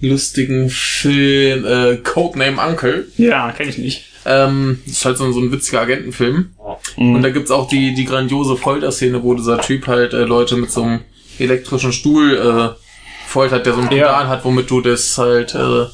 lustigen 0.00 0.68
Film, 0.68 1.64
äh, 1.64 1.96
Codename 1.98 2.60
Uncle. 2.60 3.06
Ja, 3.16 3.52
kenn 3.52 3.68
ich 3.68 3.78
nicht. 3.78 4.04
Ähm, 4.26 4.80
das 4.84 4.96
ist 4.96 5.04
halt 5.04 5.18
so 5.18 5.24
ein, 5.24 5.32
so 5.32 5.40
ein 5.40 5.52
witziger 5.52 5.80
Agentenfilm. 5.80 6.50
Mhm. 6.96 7.14
Und 7.14 7.22
da 7.22 7.30
gibt's 7.30 7.52
auch 7.52 7.68
die, 7.68 7.94
die 7.94 8.04
grandiose 8.04 8.56
Folterszene, 8.56 9.22
wo 9.22 9.34
dieser 9.34 9.60
Typ 9.60 9.86
halt 9.86 10.12
äh, 10.12 10.24
Leute 10.24 10.56
mit 10.56 10.70
so 10.70 10.82
einem 10.82 11.00
elektrischen 11.38 11.92
Stuhl 11.92 12.34
äh, 12.36 12.85
foltert, 13.36 13.66
der 13.66 13.74
so 13.74 13.80
ein 13.80 13.90
Ja. 13.92 14.06
Pedal 14.06 14.28
hat, 14.28 14.44
womit 14.46 14.70
du 14.70 14.80
das 14.80 15.18
halt 15.18 15.54
äh, 15.54 15.84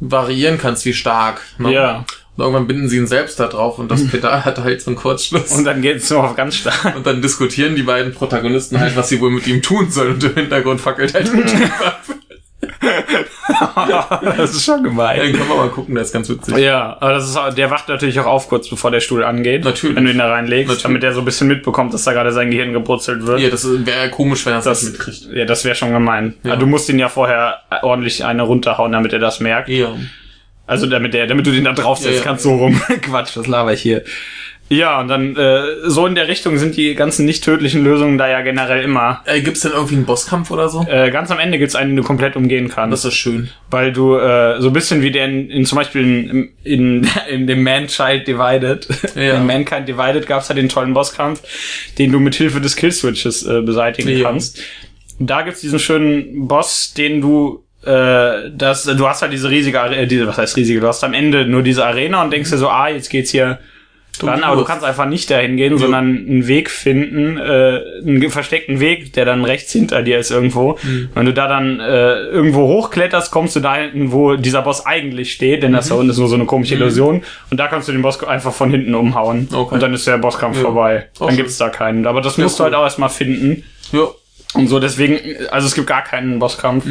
variieren 0.00 0.58
kannst, 0.58 0.84
wie 0.84 0.92
stark. 0.92 1.40
Ne? 1.58 1.72
Ja. 1.72 2.04
Und 2.36 2.42
irgendwann 2.42 2.66
binden 2.66 2.88
sie 2.88 2.96
ihn 2.96 3.06
selbst 3.06 3.38
da 3.38 3.46
drauf 3.46 3.78
und 3.78 3.88
das 3.92 4.04
Pedal 4.10 4.44
hat 4.44 4.58
halt 4.58 4.82
so 4.82 4.90
einen 4.90 4.96
Kurzschluss. 4.96 5.52
Und 5.52 5.62
dann 5.64 5.82
geht's 5.82 6.10
nur 6.10 6.24
auf 6.24 6.34
ganz 6.34 6.56
stark. 6.56 6.96
Und 6.96 7.06
dann 7.06 7.22
diskutieren 7.22 7.76
die 7.76 7.84
beiden 7.84 8.12
Protagonisten 8.12 8.80
halt, 8.80 8.96
was 8.96 9.08
sie 9.08 9.20
wohl 9.20 9.30
mit 9.30 9.46
ihm 9.46 9.62
tun 9.62 9.88
sollen. 9.92 10.14
Und 10.14 10.24
im 10.24 10.34
Hintergrund 10.34 10.80
fackelt 10.80 11.14
halt 11.14 11.32
der. 11.32 11.70
das 14.36 14.50
ist 14.54 14.64
schon 14.64 14.82
gemein. 14.82 15.20
Den 15.20 15.32
können 15.36 15.48
wir 15.48 15.56
mal 15.56 15.68
gucken, 15.68 15.94
der 15.94 16.02
ist 16.04 16.12
ganz 16.12 16.28
witzig. 16.28 16.56
Ja, 16.58 16.96
aber 17.00 17.12
das 17.12 17.28
ist, 17.28 17.38
der 17.58 17.70
wacht 17.70 17.88
natürlich 17.88 18.18
auch 18.20 18.26
auf, 18.26 18.48
kurz 18.48 18.68
bevor 18.68 18.90
der 18.90 19.00
Stuhl 19.00 19.24
angeht. 19.24 19.64
Natürlich. 19.64 19.96
Wenn 19.96 20.04
du 20.04 20.10
ihn 20.10 20.18
da 20.18 20.28
reinlegst, 20.30 20.68
Natürlich. 20.68 20.82
damit 20.82 21.04
er 21.04 21.12
so 21.14 21.20
ein 21.20 21.24
bisschen 21.24 21.48
mitbekommt, 21.48 21.92
dass 21.94 22.04
da 22.04 22.12
gerade 22.12 22.32
sein 22.32 22.50
Gehirn 22.50 22.72
gebrutzelt 22.72 23.26
wird. 23.26 23.40
Ja, 23.40 23.50
das 23.50 23.66
wäre 23.68 24.10
komisch, 24.10 24.44
wenn 24.46 24.52
er 24.52 24.56
das, 24.56 24.64
Das- 24.64 24.82
nicht 24.82 24.92
mitkriegt. 24.92 25.28
Ja, 25.34 25.44
das 25.44 25.64
wäre 25.64 25.74
schon 25.74 25.92
gemein. 25.92 26.34
Ja. 26.42 26.52
Aber 26.52 26.60
Du 26.60 26.66
musst 26.66 26.88
ihn 26.88 26.98
ja 26.98 27.08
vorher 27.08 27.58
ordentlich 27.82 28.24
eine 28.24 28.42
runterhauen, 28.42 28.92
damit 28.92 29.12
er 29.12 29.18
das 29.18 29.40
merkt. 29.40 29.68
Ja. 29.68 29.94
Also 30.66 30.86
damit 30.86 31.12
der, 31.12 31.26
damit 31.26 31.46
du 31.46 31.50
den 31.50 31.64
da 31.64 31.72
draufsetzt 31.72 32.10
Ja, 32.12 32.18
ja. 32.18 32.24
kannst, 32.24 32.44
so 32.44 32.54
rum. 32.54 32.80
Quatsch, 33.02 33.36
was 33.36 33.46
laber 33.46 33.72
ich 33.72 33.82
hier. 33.82 34.02
Ja, 34.74 35.00
und 35.00 35.08
dann 35.08 35.36
äh, 35.36 35.62
so 35.90 36.06
in 36.06 36.14
der 36.14 36.28
Richtung 36.28 36.56
sind 36.56 36.76
die 36.78 36.94
ganzen 36.94 37.26
nicht 37.26 37.44
tödlichen 37.44 37.84
Lösungen 37.84 38.16
da 38.16 38.26
ja 38.28 38.40
generell 38.40 38.82
immer. 38.82 39.20
Äh, 39.26 39.42
gibt's 39.42 39.60
denn 39.60 39.72
irgendwie 39.72 39.96
einen 39.96 40.06
Bosskampf 40.06 40.50
oder 40.50 40.68
so? 40.70 40.82
Äh, 40.88 41.10
ganz 41.10 41.30
am 41.30 41.38
Ende 41.38 41.58
gibt's 41.58 41.74
einen, 41.74 41.90
den 41.90 41.96
du 41.98 42.02
komplett 42.02 42.36
umgehen 42.36 42.68
kannst. 42.68 42.92
Das 42.92 43.04
ist 43.04 43.14
schön. 43.18 43.50
weil 43.70 43.92
du 43.92 44.16
äh, 44.16 44.60
so 44.62 44.68
ein 44.68 44.72
bisschen 44.72 45.02
wie 45.02 45.10
der 45.10 45.26
in, 45.26 45.50
in 45.50 45.66
zum 45.66 45.76
Beispiel 45.76 46.02
in, 46.02 46.52
in, 46.64 47.08
in 47.30 47.46
dem 47.46 47.62
Man-Child 47.62 48.26
Divided, 48.26 48.88
Ja. 49.14 49.34
in 49.34 49.46
Mankind 49.46 49.86
Divided 49.88 50.26
gab's 50.26 50.48
ja 50.48 50.54
den 50.54 50.68
tollen 50.70 50.94
Bosskampf, 50.94 51.42
den 51.98 52.10
du 52.10 52.18
mit 52.18 52.34
Hilfe 52.34 52.60
des 52.62 52.74
Killswitches 52.76 53.44
äh, 53.46 53.60
beseitigen 53.60 54.08
Ja. 54.16 54.28
kannst. 54.28 54.62
Da 55.18 55.42
gibt's 55.42 55.60
diesen 55.60 55.78
schönen 55.80 56.48
Boss, 56.48 56.94
den 56.94 57.20
du 57.20 57.64
äh, 57.84 58.50
das, 58.56 58.84
du 58.84 59.08
hast 59.08 59.22
halt 59.22 59.32
diese 59.32 59.50
riesige, 59.50 59.78
äh, 59.80 60.06
diese, 60.06 60.26
was 60.26 60.38
heißt 60.38 60.56
riesige, 60.56 60.80
du 60.80 60.86
hast 60.86 61.02
am 61.04 61.12
Ende 61.14 61.46
nur 61.46 61.62
diese 61.62 61.84
Arena 61.84 62.22
und 62.22 62.32
denkst 62.32 62.50
dir 62.50 62.56
so, 62.56 62.68
ah, 62.68 62.88
jetzt 62.88 63.10
geht's 63.10 63.32
hier 63.32 63.58
dran, 64.18 64.38
die 64.38 64.44
aber 64.44 64.56
du 64.56 64.64
kannst 64.64 64.84
einfach 64.84 65.06
nicht 65.06 65.30
dahin 65.30 65.56
gehen, 65.56 65.78
sondern 65.78 66.04
einen 66.06 66.46
Weg 66.46 66.70
finden, 66.70 67.38
äh, 67.38 67.80
einen 68.06 68.30
versteckten 68.30 68.78
Weg, 68.78 69.12
der 69.14 69.24
dann 69.24 69.44
rechts 69.44 69.72
hinter 69.72 70.02
dir 70.02 70.18
ist 70.18 70.30
irgendwo. 70.30 70.78
Mhm. 70.82 71.08
Wenn 71.14 71.26
du 71.26 71.32
da 71.32 71.48
dann 71.48 71.80
äh, 71.80 72.14
irgendwo 72.26 72.68
hochkletterst, 72.68 73.30
kommst 73.30 73.56
du 73.56 73.60
da 73.60 73.76
hinten, 73.76 74.12
wo 74.12 74.36
dieser 74.36 74.62
Boss 74.62 74.84
eigentlich 74.86 75.32
steht, 75.32 75.62
denn 75.62 75.72
das 75.72 75.86
Mhm. 75.86 75.88
da 75.90 75.94
unten 75.96 76.10
ist 76.10 76.18
nur 76.18 76.28
so 76.28 76.34
eine 76.34 76.44
komische 76.44 76.74
Illusion. 76.74 77.22
Und 77.50 77.58
da 77.58 77.68
kannst 77.68 77.88
du 77.88 77.92
den 77.92 78.02
Boss 78.02 78.22
einfach 78.22 78.52
von 78.52 78.70
hinten 78.70 78.94
umhauen. 78.94 79.48
Okay. 79.52 79.74
Und 79.74 79.82
dann 79.82 79.94
ist 79.94 80.06
der 80.06 80.18
Bosskampf 80.18 80.56
Ja. 80.58 80.62
vorbei. 80.64 81.08
Auch 81.18 81.26
dann 81.28 81.36
gibt's 81.36 81.56
da 81.58 81.68
keinen. 81.70 82.06
Aber 82.06 82.20
das 82.20 82.36
Ja, 82.36 82.44
musst 82.44 82.58
du 82.58 82.62
cool. 82.62 82.66
halt 82.66 82.74
auch 82.76 82.84
erstmal 82.84 83.08
finden. 83.08 83.64
Ja. 83.92 84.08
Und 84.54 84.68
so, 84.68 84.78
deswegen, 84.78 85.18
also 85.50 85.66
es 85.66 85.74
gibt 85.74 85.86
gar 85.86 86.02
keinen 86.04 86.38
Bosskampf. 86.38 86.84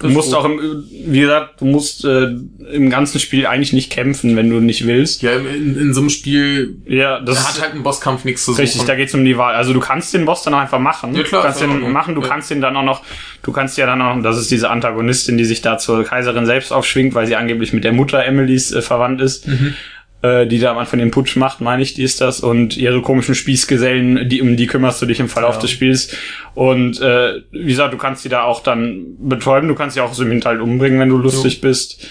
Du 0.00 0.08
musst 0.10 0.32
auch 0.34 0.44
im, 0.44 0.84
wie 1.06 1.20
gesagt, 1.20 1.60
du 1.60 1.64
musst 1.64 2.04
äh, 2.04 2.28
im 2.72 2.88
ganzen 2.88 3.18
Spiel 3.18 3.46
eigentlich 3.46 3.72
nicht 3.72 3.90
kämpfen, 3.90 4.36
wenn 4.36 4.48
du 4.48 4.60
nicht 4.60 4.86
willst. 4.86 5.22
Ja, 5.22 5.32
in, 5.32 5.76
in 5.76 5.94
so 5.94 6.00
einem 6.00 6.10
Spiel 6.10 6.76
Ja, 6.86 7.20
das 7.20 7.48
hat 7.48 7.60
halt 7.60 7.74
ein 7.74 7.82
Bosskampf 7.82 8.24
nichts 8.24 8.44
zu 8.44 8.52
suchen. 8.52 8.60
Richtig, 8.60 8.84
da 8.84 8.94
geht's 8.94 9.14
um 9.14 9.24
die 9.24 9.36
Wahl. 9.36 9.54
Also 9.54 9.72
du 9.72 9.80
kannst 9.80 10.14
den 10.14 10.24
Boss 10.24 10.42
dann 10.42 10.54
auch 10.54 10.58
einfach 10.58 10.78
machen. 10.78 11.14
Ja, 11.16 11.22
klar, 11.24 11.42
du 11.42 11.46
kannst 11.48 11.60
den 11.62 11.92
machen, 11.92 12.14
du 12.14 12.22
Ja. 12.22 12.28
kannst 12.28 12.50
den 12.50 12.60
dann 12.60 12.76
auch 12.76 12.84
noch, 12.84 13.02
du 13.42 13.50
kannst 13.52 13.76
ja 13.76 13.86
dann 13.86 14.00
auch, 14.00 14.22
das 14.22 14.38
ist 14.38 14.50
diese 14.50 14.70
Antagonistin, 14.70 15.36
die 15.36 15.44
sich 15.44 15.62
da 15.62 15.78
zur 15.78 16.04
Kaiserin 16.04 16.46
selbst 16.46 16.72
aufschwingt, 16.72 17.14
weil 17.14 17.26
sie 17.26 17.34
angeblich 17.36 17.72
mit 17.72 17.82
der 17.84 17.92
Mutter 17.92 18.24
Emilys 18.24 18.70
äh, 18.72 18.82
verwandt 18.82 19.20
ist. 19.20 19.48
Mhm. 19.48 19.74
Äh, 20.20 20.48
die 20.48 20.58
da 20.58 20.72
am 20.72 20.78
Anfang 20.78 20.98
den 20.98 21.12
Putsch 21.12 21.36
macht, 21.36 21.60
meine 21.60 21.80
ich, 21.80 21.94
die 21.94 22.02
ist 22.02 22.20
das. 22.20 22.40
Und 22.40 22.76
ihre 22.76 23.02
komischen 23.02 23.36
Spießgesellen, 23.36 24.28
die, 24.28 24.42
um 24.42 24.56
die 24.56 24.66
kümmerst 24.66 25.00
du 25.00 25.06
dich 25.06 25.20
im 25.20 25.28
Verlauf 25.28 25.54
Ja. 25.56 25.60
des 25.60 25.70
Spiels. 25.70 26.16
Und 26.54 27.00
äh, 27.00 27.34
wie 27.52 27.66
gesagt, 27.70 27.92
du 27.94 27.98
kannst 27.98 28.24
die 28.24 28.28
da 28.28 28.42
auch 28.42 28.60
dann 28.62 29.04
betäuben, 29.20 29.68
du 29.68 29.76
kannst 29.76 29.94
sie 29.94 30.00
auch 30.00 30.12
so 30.14 30.24
im 30.24 30.30
Hinterhalt 30.30 30.60
umbringen, 30.60 30.98
wenn 30.98 31.08
du 31.08 31.18
lustig 31.18 31.60
bist. 31.60 32.08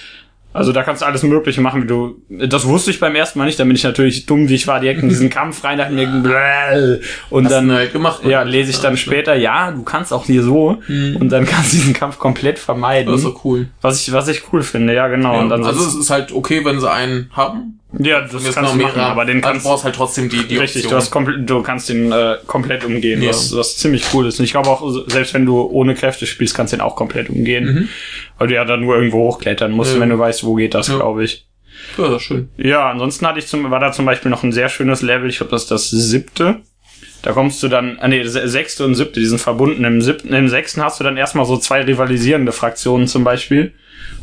Also 0.53 0.71
da 0.71 0.81
kannst 0.81 1.01
du 1.01 1.05
alles 1.05 1.21
Mögliche 1.21 1.59
machen, 1.61 1.83
wie 1.83 1.87
du. 1.87 2.21
Das 2.29 2.65
wusste 2.65 2.89
ich 2.89 2.99
beim 2.99 3.13
ersten 3.13 3.37
Mal 3.37 3.45
nicht, 3.45 3.59
da 3.59 3.63
bin 3.65 3.75
ich 3.75 3.83
natürlich 3.83 4.25
dumm, 4.25 4.47
wie 4.49 4.55
ich 4.55 4.65
war, 4.65 4.79
direkt 4.79 5.03
in 5.03 5.09
diesen 5.09 5.29
Kampf 5.39 5.63
rein, 5.63 5.77
dachte 5.77 5.93
mir, 5.93 6.07
bläh, 6.07 6.99
und 7.29 7.43
Hast 7.45 7.51
dann 7.51 7.71
halt 7.71 7.91
gemacht. 7.93 8.23
ja, 8.25 8.41
lese 8.43 8.71
ich 8.71 8.79
dann 8.79 8.95
später, 8.97 9.35
ja, 9.35 9.69
du 9.71 9.83
kannst 9.83 10.13
auch 10.13 10.25
hier 10.25 10.41
so 10.43 10.77
und 11.19 11.29
dann 11.29 11.45
kannst 11.45 11.73
du 11.73 11.77
diesen 11.77 11.93
Kampf 11.93 12.17
komplett 12.17 12.57
vermeiden. 12.57 13.09
Mhm. 13.09 13.15
Das 13.17 13.25
ist 13.25 13.27
doch 13.33 13.43
cool. 13.45 13.67
was 13.81 14.01
ich, 14.07 14.13
was 14.13 14.29
ich 14.29 14.41
cool 14.51 14.63
finde, 14.63 14.93
ja, 14.95 15.09
genau. 15.09 15.33
Ja. 15.33 15.41
Und 15.41 15.49
dann 15.49 15.63
also 15.65 15.85
es 15.85 15.93
ist 15.93 16.09
halt 16.09 16.31
okay, 16.31 16.63
wenn 16.63 16.79
sie 16.79 16.89
einen 16.89 17.29
haben. 17.33 17.79
Ja, 17.99 18.21
das 18.21 18.31
kannst 18.43 18.57
noch 18.61 18.73
du 18.73 18.83
machen, 18.83 18.99
aber 18.99 19.23
den 19.25 19.41
kannst 19.41 19.65
du 19.65 19.69
brauchst 19.69 19.85
halt 19.85 19.95
trotzdem 19.95 20.29
die, 20.29 20.43
die 20.45 20.57
Richtig, 20.57 20.85
Option. 20.91 21.15
du, 21.15 21.31
hast 21.37 21.49
du 21.49 21.61
kannst 21.63 21.89
den 21.89 22.11
äh, 22.11 22.35
komplett 22.45 22.83
umgehen, 22.83 23.21
Ja. 23.21 23.29
was, 23.29 23.55
was 23.55 23.77
ziemlich 23.77 24.03
cool 24.13 24.27
ist. 24.27 24.39
Und 24.39 24.45
ich 24.45 24.51
glaube 24.51 24.69
auch, 24.69 24.83
selbst 25.07 25.33
wenn 25.33 25.45
du 25.45 25.61
ohne 25.61 25.95
Kräfte 25.95 26.25
spielst, 26.27 26.53
kannst 26.55 26.73
du 26.73 26.77
den 26.77 26.81
auch 26.81 26.95
komplett 26.95 27.29
umgehen. 27.29 27.89
Weil 28.37 28.47
du 28.49 28.55
ja 28.55 28.65
dann 28.65 28.81
nur 28.81 28.95
irgendwo 28.95 29.19
hochklettern 29.31 29.71
musst, 29.71 29.91
Mhm. 29.91 29.95
Ja. 29.97 30.01
wenn 30.01 30.09
du 30.09 30.19
weißt, 30.19 30.43
wo 30.43 30.55
geht 30.55 30.73
das, 30.73 30.89
Ja. 30.89 30.95
glaube 30.97 31.23
ich. 31.23 31.47
Ja, 31.97 32.05
das 32.09 32.17
ist 32.17 32.23
schön. 32.23 32.49
Ja, 32.57 32.89
ansonsten 32.89 33.25
hatte 33.27 33.39
ich 33.39 33.47
zum, 33.47 33.69
war 33.71 33.79
da 33.79 33.91
zum 33.91 34.05
Beispiel 34.05 34.31
noch 34.31 34.43
ein 34.43 34.51
sehr 34.51 34.67
schönes 34.69 35.01
Level, 35.01 35.29
ich 35.29 35.37
glaube, 35.37 35.51
das 35.51 35.63
ist 35.63 35.71
das 35.71 35.89
siebte. 35.89 36.57
Da 37.21 37.31
kommst 37.31 37.63
du 37.63 37.67
dann, 37.67 37.97
ah 37.99 38.07
nee, 38.07 38.23
se- 38.25 38.47
sechste 38.47 38.83
und 38.85 38.95
siebte, 38.95 39.19
die 39.19 39.25
sind 39.25 39.39
verbunden. 39.39 39.83
Im 39.85 40.01
siebten, 40.01 40.33
im 40.33 40.49
sechsten 40.49 40.83
hast 40.83 40.99
du 40.99 41.03
dann 41.03 41.17
erstmal 41.17 41.45
so 41.45 41.57
zwei 41.57 41.81
rivalisierende 41.81 42.51
Fraktionen 42.51 43.07
zum 43.07 43.23
Beispiel. 43.23 43.73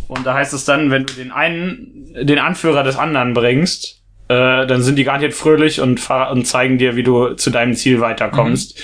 Und 0.09 0.27
da 0.27 0.35
heißt 0.35 0.53
es 0.55 0.65
dann, 0.65 0.91
wenn 0.91 1.07
du 1.07 1.15
den 1.15 1.33
einen, 1.33 2.13
den 2.21 2.39
Anführer 2.39 2.83
des 2.83 2.97
anderen 2.97 3.35
bringst, 3.35 4.01
äh, 4.29 4.67
dann 4.67 4.83
sind 4.83 4.97
die 4.97 5.05
garantiert 5.05 5.35
fröhlich 5.35 5.81
und, 5.81 6.01
fahr- 6.01 6.31
und 6.31 6.47
zeigen 6.47 6.79
dir, 6.79 6.97
wie 6.97 7.03
du 7.03 7.35
zu 7.35 7.51
deinem 7.51 7.75
Ziel 7.75 8.01
weiterkommst. 8.01 8.81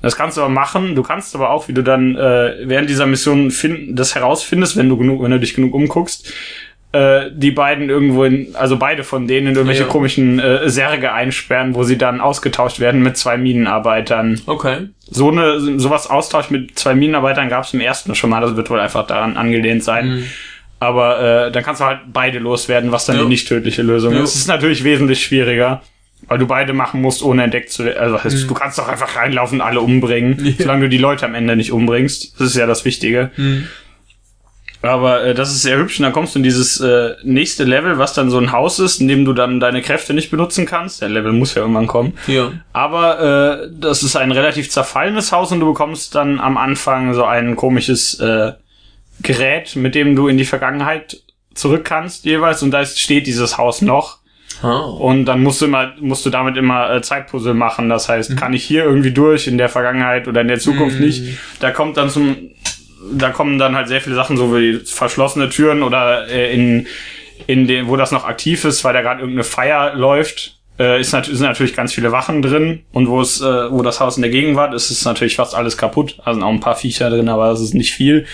Das 0.00 0.16
kannst 0.16 0.36
du 0.36 0.40
aber 0.40 0.50
machen. 0.50 0.96
Du 0.96 1.02
kannst 1.04 1.34
aber 1.36 1.50
auch, 1.50 1.68
wie 1.68 1.72
du 1.72 1.82
dann 1.82 2.16
äh, 2.16 2.54
während 2.64 2.90
dieser 2.90 3.06
Mission 3.06 3.50
finden, 3.52 3.94
das 3.94 4.14
herausfindest, 4.16 4.76
wenn 4.76 4.88
du 4.88 4.96
genug, 4.96 5.22
wenn 5.22 5.30
du 5.30 5.38
dich 5.38 5.54
genug 5.54 5.74
umguckst, 5.74 6.32
äh, 6.90 7.30
die 7.32 7.52
beiden 7.52 7.88
irgendwo 7.88 8.24
in, 8.24 8.54
also 8.56 8.76
beide 8.76 9.04
von 9.04 9.28
denen 9.28 9.46
in 9.48 9.54
irgendwelche 9.54 9.82
Ja. 9.84 9.88
komischen 9.88 10.40
äh, 10.40 10.68
Särge 10.68 11.12
einsperren, 11.12 11.74
wo 11.76 11.84
sie 11.84 11.96
dann 11.96 12.20
ausgetauscht 12.20 12.80
werden 12.80 13.02
mit 13.02 13.16
zwei 13.16 13.36
Minenarbeitern. 13.38 14.40
Okay. 14.46 14.88
So 15.08 15.30
eine, 15.30 15.60
sowas 15.78 16.10
Austausch 16.10 16.50
mit 16.50 16.76
zwei 16.78 16.94
Minenarbeitern 16.94 17.48
gab 17.48 17.64
es 17.64 17.72
im 17.72 17.80
ersten 17.80 18.14
schon 18.16 18.30
mal, 18.30 18.40
das 18.40 18.56
wird 18.56 18.68
wohl 18.70 18.80
einfach 18.80 19.06
daran 19.06 19.36
angelehnt 19.36 19.84
sein. 19.84 20.24
Aber 20.82 21.46
äh, 21.46 21.52
dann 21.52 21.62
kannst 21.62 21.80
du 21.80 21.84
halt 21.84 22.00
beide 22.12 22.38
loswerden, 22.40 22.90
was 22.90 23.06
dann 23.06 23.16
Ja. 23.16 23.22
die 23.22 23.28
nicht 23.28 23.46
tödliche 23.46 23.82
Lösung 23.82 24.14
Ja. 24.14 24.22
ist. 24.22 24.30
Es 24.30 24.36
ist 24.40 24.48
natürlich 24.48 24.82
wesentlich 24.82 25.22
schwieriger, 25.22 25.80
weil 26.26 26.38
du 26.38 26.46
beide 26.46 26.72
machen 26.72 27.00
musst, 27.00 27.22
ohne 27.22 27.44
entdeckt 27.44 27.70
zu 27.70 27.84
werden. 27.84 27.98
Also 28.00 28.16
Mhm. 28.16 28.24
heißt, 28.24 28.50
du 28.50 28.54
kannst 28.54 28.78
doch 28.78 28.88
einfach 28.88 29.14
reinlaufen 29.14 29.60
und 29.60 29.66
alle 29.66 29.80
umbringen, 29.80 30.56
solange 30.58 30.82
du 30.82 30.88
die 30.88 30.98
Leute 30.98 31.24
am 31.24 31.34
Ende 31.36 31.54
nicht 31.54 31.70
umbringst. 31.72 32.34
Das 32.40 32.48
ist 32.48 32.56
ja 32.56 32.66
das 32.66 32.84
Wichtige. 32.84 33.30
Mhm. 33.36 33.68
Aber 34.84 35.22
äh, 35.22 35.34
das 35.34 35.50
ist 35.52 35.62
sehr 35.62 35.78
hübsch. 35.78 36.00
Und 36.00 36.02
dann 36.02 36.12
kommst 36.12 36.34
du 36.34 36.40
in 36.40 36.42
dieses 36.42 36.80
äh, 36.80 37.10
nächste 37.22 37.62
Level, 37.62 37.98
was 37.98 38.14
dann 38.14 38.30
so 38.30 38.38
ein 38.38 38.50
Haus 38.50 38.80
ist, 38.80 39.00
in 39.00 39.06
dem 39.06 39.24
du 39.24 39.32
dann 39.32 39.60
deine 39.60 39.80
Kräfte 39.82 40.12
nicht 40.12 40.32
benutzen 40.32 40.66
kannst. 40.66 41.00
Der 41.02 41.08
Level 41.08 41.32
muss 41.32 41.54
ja 41.54 41.62
irgendwann 41.62 41.86
kommen. 41.86 42.14
Ja. 42.26 42.50
Aber 42.72 43.62
äh, 43.62 43.68
das 43.78 44.02
ist 44.02 44.16
ein 44.16 44.32
relativ 44.32 44.68
zerfallenes 44.70 45.30
Haus 45.30 45.52
und 45.52 45.60
du 45.60 45.66
bekommst 45.66 46.16
dann 46.16 46.40
am 46.40 46.56
Anfang 46.56 47.14
so 47.14 47.22
ein 47.24 47.54
komisches 47.54 48.18
äh, 48.18 48.52
Gerät, 49.22 49.76
mit 49.76 49.94
dem 49.94 50.16
du 50.16 50.28
in 50.28 50.38
die 50.38 50.44
Vergangenheit 50.44 51.22
zurück 51.54 51.84
kannst 51.84 52.24
jeweils. 52.24 52.62
Und 52.62 52.70
da 52.70 52.80
ist, 52.80 53.00
steht 53.00 53.26
dieses 53.26 53.58
Haus 53.58 53.82
noch. 53.82 54.18
Ah. 54.62 54.80
Und 54.80 55.24
dann 55.24 55.42
musst 55.42 55.60
du 55.60 55.66
immer, 55.66 55.92
musst 56.00 56.24
du 56.24 56.30
damit 56.30 56.56
immer 56.56 56.94
äh, 56.94 57.02
Zeitpuzzle 57.02 57.54
machen. 57.54 57.88
Das 57.88 58.08
heißt, 58.08 58.36
kann 58.36 58.52
ich 58.52 58.64
hier 58.64 58.84
irgendwie 58.84 59.12
durch 59.12 59.46
in 59.46 59.58
der 59.58 59.68
Vergangenheit 59.68 60.28
oder 60.28 60.40
in 60.40 60.48
der 60.48 60.60
Zukunft 60.60 61.00
nicht. 61.00 61.38
Da 61.60 61.70
kommt 61.70 61.96
dann 61.96 62.10
zum, 62.10 62.36
da 63.12 63.30
kommen 63.30 63.58
dann 63.58 63.74
halt 63.74 63.88
sehr 63.88 64.00
viele 64.00 64.14
Sachen, 64.14 64.36
so 64.36 64.54
wie 64.54 64.78
verschlossene 64.78 65.48
Türen 65.48 65.82
oder 65.82 66.28
äh, 66.28 66.52
in, 66.54 66.86
in 67.46 67.66
den, 67.66 67.88
wo 67.88 67.96
das 67.96 68.12
noch 68.12 68.24
aktiv 68.24 68.64
ist, 68.64 68.84
weil 68.84 68.92
da 68.92 69.02
gerade 69.02 69.20
irgendeine 69.20 69.44
Feier 69.44 69.94
läuft. 69.94 70.58
Äh, 70.78 71.00
ist 71.00 71.12
nat 71.12 71.26
sind 71.26 71.40
natürlich 71.40 71.74
ganz 71.74 71.92
viele 71.92 72.12
Wachen 72.12 72.40
drin 72.40 72.84
und 72.92 73.08
wo 73.08 73.20
es, 73.20 73.40
äh, 73.40 73.70
wo 73.70 73.82
das 73.82 74.00
Haus 74.00 74.16
in 74.16 74.22
der 74.22 74.30
Gegenwart 74.30 74.72
ist, 74.74 74.90
ist 74.90 75.04
natürlich 75.04 75.36
fast 75.36 75.54
alles 75.54 75.76
kaputt. 75.76 76.18
Also 76.24 76.38
sind 76.38 76.46
auch 76.46 76.52
ein 76.52 76.60
paar 76.60 76.76
Viecher 76.76 77.10
drin, 77.10 77.28
aber 77.28 77.48
das 77.48 77.60
ist 77.60 77.74
nicht 77.74 77.92
viel. 77.92 78.26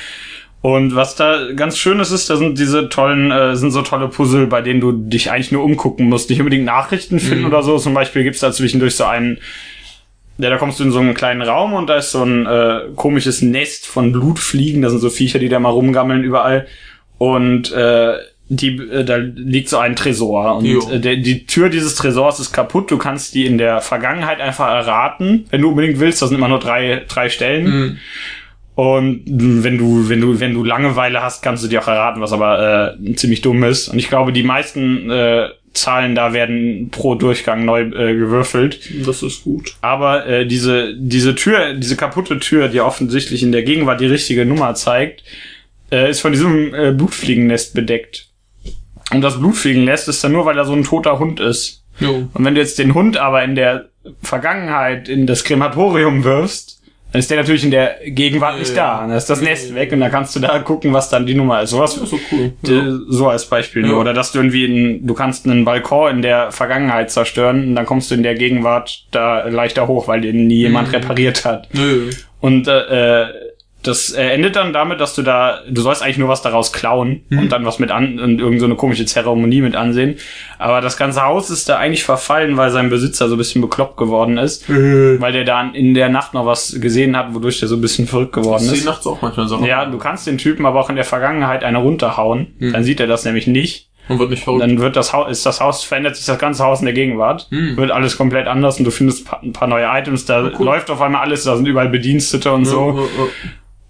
Und 0.61 0.97
was 0.97 1.15
da 1.15 1.53
ganz 1.55 1.79
schön 1.79 2.01
ist, 2.01 2.11
ist, 2.11 2.29
da 2.31 2.37
sind 2.37 2.59
diese 2.59 2.89
tollen, 2.89 3.31
äh, 3.31 3.55
sind 3.55 3.71
so 3.71 3.83
tolle 3.83 4.09
Puzzle, 4.09 4.49
bei 4.49 4.61
denen 4.61 4.81
du 4.81 4.91
dich 4.93 5.31
eigentlich 5.31 5.53
nur 5.53 5.63
umgucken 5.63 6.09
musst, 6.09 6.31
nicht 6.31 6.41
unbedingt 6.41 6.65
Nachrichten 6.65 7.21
finden 7.21 7.47
oder 7.47 7.63
so. 7.63 7.79
Zum 7.79 7.95
Beispiel 7.95 8.25
gibt's 8.25 8.41
da 8.41 8.51
zwischendurch 8.51 8.97
so 8.97 9.05
einen, 9.05 9.39
ja, 10.39 10.51
da 10.51 10.57
kommst 10.57 10.81
du 10.81 10.85
in 10.85 10.91
so 10.91 10.99
einen 10.99 11.15
kleinen 11.15 11.43
Raum 11.43 11.75
und 11.75 11.89
da 11.89 11.97
ist 11.97 12.11
so 12.11 12.25
ein 12.25 12.47
äh, 12.47 12.81
komisches 12.97 13.41
Nest 13.41 13.87
von 13.87 14.11
Blutfliegen. 14.11 14.83
Da 14.83 14.91
sind 14.91 14.99
so 14.99 15.11
Viecher, 15.11 15.39
die 15.39 15.49
da 15.49 15.61
mal 15.61 15.71
rumgammeln 15.71 16.25
überall. 16.25 16.67
Und 17.19 17.73
äh, 17.73 18.15
die, 18.49 18.77
äh, 18.79 19.05
da 19.05 19.17
liegt 19.17 19.69
so 19.69 19.79
ein 19.79 19.95
Tresor. 19.95 20.57
Und 20.57 20.67
äh, 20.67 21.01
der, 21.01 21.17
die 21.17 21.47
Tür 21.47 21.69
dieses 21.69 21.95
Tresors 21.95 22.41
ist 22.41 22.53
kaputt. 22.53 22.91
Du 22.91 22.99
kannst 22.99 23.35
die 23.35 23.47
in 23.47 23.59
der 23.59 23.81
Vergangenheit 23.81 24.41
einfach 24.41 24.69
erraten, 24.69 25.47
wenn 25.51 25.63
du 25.63 25.69
unbedingt 25.69 26.01
willst. 26.01 26.23
Das 26.23 26.31
sind 26.31 26.39
immer 26.39 26.49
nur 26.49 26.61
drei, 26.61 27.05
drei 27.09 27.29
Stellen. 27.29 27.65
Mhm. 27.65 27.99
Und 28.79 29.25
wenn 29.27 29.77
du, 29.77 30.09
wenn 30.09 30.21
du, 30.21 30.39
wenn 30.39 30.55
du 30.55 30.63
Langeweile 30.63 31.21
hast, 31.21 31.43
kannst 31.43 31.65
du 31.65 31.69
dir 31.69 31.83
auch 31.83 31.89
erraten, 31.89 32.21
was 32.21 32.31
aber 32.31 32.97
äh, 32.97 33.15
ziemlich 33.17 33.41
dumm 33.41 33.65
ist. 33.65 33.89
Und 33.89 33.99
ich 33.99 34.09
glaube, 34.09 34.33
die 34.33 34.45
meisten 34.45 35.11
äh, 35.11 35.49
Zahlen 35.73 36.15
da 36.15 36.33
werden 36.33 36.89
pro 36.93 37.17
Durchgang 37.17 37.65
neu 37.65 37.81
äh, 37.81 38.15
gewürfelt. 38.15 38.79
Das 39.05 39.25
ist 39.25 39.43
gut. 39.43 39.75
Aber 39.81 40.27
äh, 40.29 40.47
diese, 40.47 40.95
diese 40.97 41.35
Tür, 41.35 41.75
diese 41.75 41.97
kaputte 41.97 42.39
Tür, 42.39 42.69
die 42.69 42.81
offensichtlich 42.81 43.43
in 43.43 43.51
der 43.51 43.65
Gegenwart 43.65 44.01
die 44.01 44.07
richtige 44.07 44.47
Nummer 44.47 44.77
zeigt, 44.77 45.25
äh, 45.91 46.09
ist 46.09 46.21
von 46.21 46.31
diesem 46.31 46.73
äh, 46.73 46.93
Blutfliegennest 46.93 47.75
bedeckt. 47.75 48.29
und 49.11 49.23
das 49.23 49.41
Blut 49.41 49.57
fliegen 49.57 49.87
lässt, 49.87 50.07
ist 50.07 50.23
dann 50.23 50.31
nur, 50.31 50.47
weil 50.47 50.55
da 50.55 50.65
so 50.65 50.75
ein 50.75 50.85
toter 50.85 51.19
Hund 51.19 51.41
ist. 51.41 51.83
Jo. 51.99 52.29
Und 52.33 52.45
wenn 52.45 52.55
du 52.55 52.61
jetzt 52.61 52.79
den 52.79 52.95
Hund 52.95 53.17
aber 53.17 53.43
in 53.43 53.57
der 53.57 53.89
Vergangenheit 54.23 55.09
in 55.09 55.27
das 55.27 55.43
Krematorium 55.43 56.23
wirfst, 56.23 56.78
dann 57.11 57.21
ist 57.21 57.31
der 57.31 57.39
natürlich 57.39 57.65
in 57.65 57.71
der 57.71 57.97
Gegenwart 58.05 58.59
nicht 58.59 58.77
da. 58.77 59.01
Dann 59.01 59.17
ist 59.17 59.31
das 59.31 59.41
Nest 59.41 59.75
weg 59.75 59.93
und 59.93 60.01
dann 60.01 60.11
kannst 60.11 60.37
du 60.37 60.41
da 60.41 60.59
gucken, 60.59 60.93
was 60.93 61.09
dann 61.09 61.25
die 61.25 61.35
Nummer 61.35 61.63
ist. 61.63 61.71
Sowas 61.71 61.95
so 61.95 62.19
cool. 62.31 62.53
äh, 62.67 62.99
so 63.09 63.29
als 63.29 63.47
Beispiel 63.47 63.83
nur. 63.83 63.93
Ja. 63.93 63.99
Oder 63.99 64.13
dass 64.13 64.33
du 64.33 64.39
irgendwie 64.39 64.65
in, 64.67 65.07
du 65.07 65.15
kannst 65.15 65.47
einen 65.47 65.65
Balkon 65.65 66.17
in 66.17 66.23
der 66.23 66.53
Vergangenheit 66.53 67.11
zerstören 67.11 67.69
und 67.69 67.75
dann 67.77 67.87
kommst 67.87 68.11
du 68.11 68.15
in 68.15 68.23
der 68.23 68.35
Gegenwart 68.35 69.05
da 69.11 69.49
leichter 69.49 69.87
hoch, 69.87 70.07
weil 70.07 70.21
den 70.21 70.49
nie 70.49 70.57
jemand 70.57 70.93
repariert 70.93 71.47
hat. 71.47 71.69
Nö. 71.73 72.11
Und 72.41 72.69
äh, 72.69 73.23
äh, 73.23 73.27
das 73.83 74.11
äh, 74.13 74.31
endet 74.31 74.57
dann 74.57 74.73
damit, 74.73 75.01
dass 75.01 75.15
du 75.15 75.23
da, 75.23 75.61
du 75.69 75.81
sollst 75.83 76.03
eigentlich 76.03 76.19
nur 76.19 76.29
was 76.29 76.43
daraus 76.43 76.73
klauen 76.73 77.23
und 77.31 77.53
dann 77.53 77.65
was 77.65 77.79
mit 77.79 77.91
an 77.93 78.19
und 78.19 78.41
irgend 78.41 78.59
so 78.59 78.67
eine 78.67 78.75
komische 78.75 79.07
Zeremonie 79.07 79.61
mit 79.61 79.77
ansehen. 79.77 80.17
Aber 80.59 80.81
das 80.81 80.97
ganze 80.97 81.23
Haus 81.23 81.49
ist 81.49 81.69
da 81.69 81.77
eigentlich 81.77 82.03
verfallen, 82.03 82.57
weil 82.57 82.71
sein 82.71 82.91
Besitzer 82.91 83.29
so 83.29 83.37
ein 83.37 83.39
bisschen 83.39 83.63
bekloppt 83.63 83.97
geworden 83.97 84.37
ist, 84.37 84.69
weil 84.69 85.33
der 85.33 85.45
da 85.45 85.63
in 85.73 85.95
der 85.95 86.09
Nacht 86.09 86.35
noch 86.35 86.45
was 86.45 86.77
gesehen 86.81 87.17
hat, 87.17 87.35
wodurch 87.35 87.61
der 87.61 87.69
so 87.69 87.77
ein 87.77 87.81
bisschen 87.81 88.09
verrückt 88.09 88.33
geworden 88.33 88.65
Das 88.65 88.73
ist. 88.73 88.79
ist 88.81 88.85
nachts 88.87 89.07
auch 89.07 89.23
manchmal 89.23 89.47
Sachen. 89.49 89.65
Ja, 89.65 89.85
du 89.87 89.97
kannst 89.99 90.27
den 90.27 90.39
Typen 90.39 90.67
aber 90.67 90.81
auch 90.81 90.91
in 90.91 90.97
der 90.97 91.05
Vergangenheit 91.05 91.63
eine 91.63 91.79
runterhauen. 91.79 92.49
Dann 92.59 92.83
sieht 92.83 92.99
er 92.99 93.07
das 93.07 93.25
nämlich 93.25 93.47
nicht. 93.47 93.89
Man 94.09 94.19
wird 94.19 94.31
nicht 94.31 94.43
verrückt. 94.43 94.63
Dann 94.63 94.79
wird 94.81 94.97
das 94.97 95.13
Haus, 95.13 95.31
ist 95.31 95.45
das 95.47 95.61
Haus, 95.61 95.85
verändert 95.85 96.17
sich 96.17 96.25
das 96.25 96.39
ganze 96.39 96.65
Haus 96.65 96.81
in 96.81 96.87
der 96.87 96.95
Gegenwart. 96.95 97.47
Wird 97.51 97.91
alles 97.91 98.17
komplett 98.17 98.47
anders 98.49 98.79
und 98.79 98.85
du 98.87 98.91
findest 98.91 99.27
ein 99.43 99.53
paar 99.53 99.69
neue 99.69 99.85
Items. 99.87 100.25
Da 100.25 100.51
cool. 100.59 100.65
läuft 100.67 100.91
auf 100.91 101.01
einmal 101.01 101.21
alles, 101.21 101.45
da 101.45 101.55
sind 101.57 101.67
überall 101.67 101.91
Bedienstete 101.91 102.51
und 102.51 102.65
so. 102.65 102.91
Ja, 102.97 103.03
ja, 103.03 103.29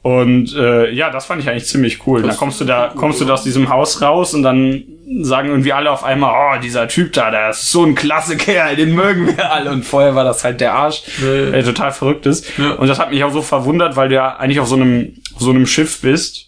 Und 0.08 0.56
äh, 0.56 0.90
ja, 0.90 1.10
das 1.10 1.26
fand 1.26 1.42
ich 1.42 1.50
eigentlich 1.50 1.66
ziemlich 1.66 2.06
cool. 2.06 2.22
Das 2.22 2.30
dann 2.30 2.38
kommst 2.38 2.62
du 2.62 2.64
da, 2.64 2.90
kommst 2.96 3.20
du 3.20 3.26
da 3.26 3.34
aus 3.34 3.42
diesem 3.42 3.68
Haus 3.68 4.00
raus 4.00 4.32
und 4.32 4.42
dann 4.42 4.84
sagen 5.20 5.50
irgendwie 5.50 5.74
alle 5.74 5.90
auf 5.90 6.02
einmal, 6.02 6.32
oh, 6.32 6.62
dieser 6.62 6.88
Typ 6.88 7.12
da, 7.12 7.30
der 7.30 7.50
ist 7.50 7.70
so 7.70 7.84
ein 7.84 7.94
klasse 7.94 8.38
Kerl, 8.38 8.74
den 8.74 8.94
mögen 8.94 9.36
wir 9.36 9.52
alle. 9.52 9.70
Und 9.70 9.84
vorher 9.84 10.14
war 10.14 10.24
das 10.24 10.44
halt 10.44 10.62
der 10.62 10.72
Arsch, 10.72 11.02
der 11.20 11.62
total 11.62 11.92
verrückt 11.92 12.24
ist. 12.24 12.46
Ja. 12.56 12.72
Und 12.72 12.88
das 12.88 12.98
hat 12.98 13.10
mich 13.10 13.22
auch 13.22 13.32
so 13.32 13.42
verwundert, 13.42 13.96
weil 13.96 14.08
du 14.08 14.14
ja 14.14 14.36
eigentlich 14.36 14.60
auf 14.60 14.68
so 14.68 14.76
einem, 14.76 15.12
auf 15.34 15.42
so 15.42 15.50
einem 15.50 15.66
Schiff 15.66 16.00
bist 16.00 16.46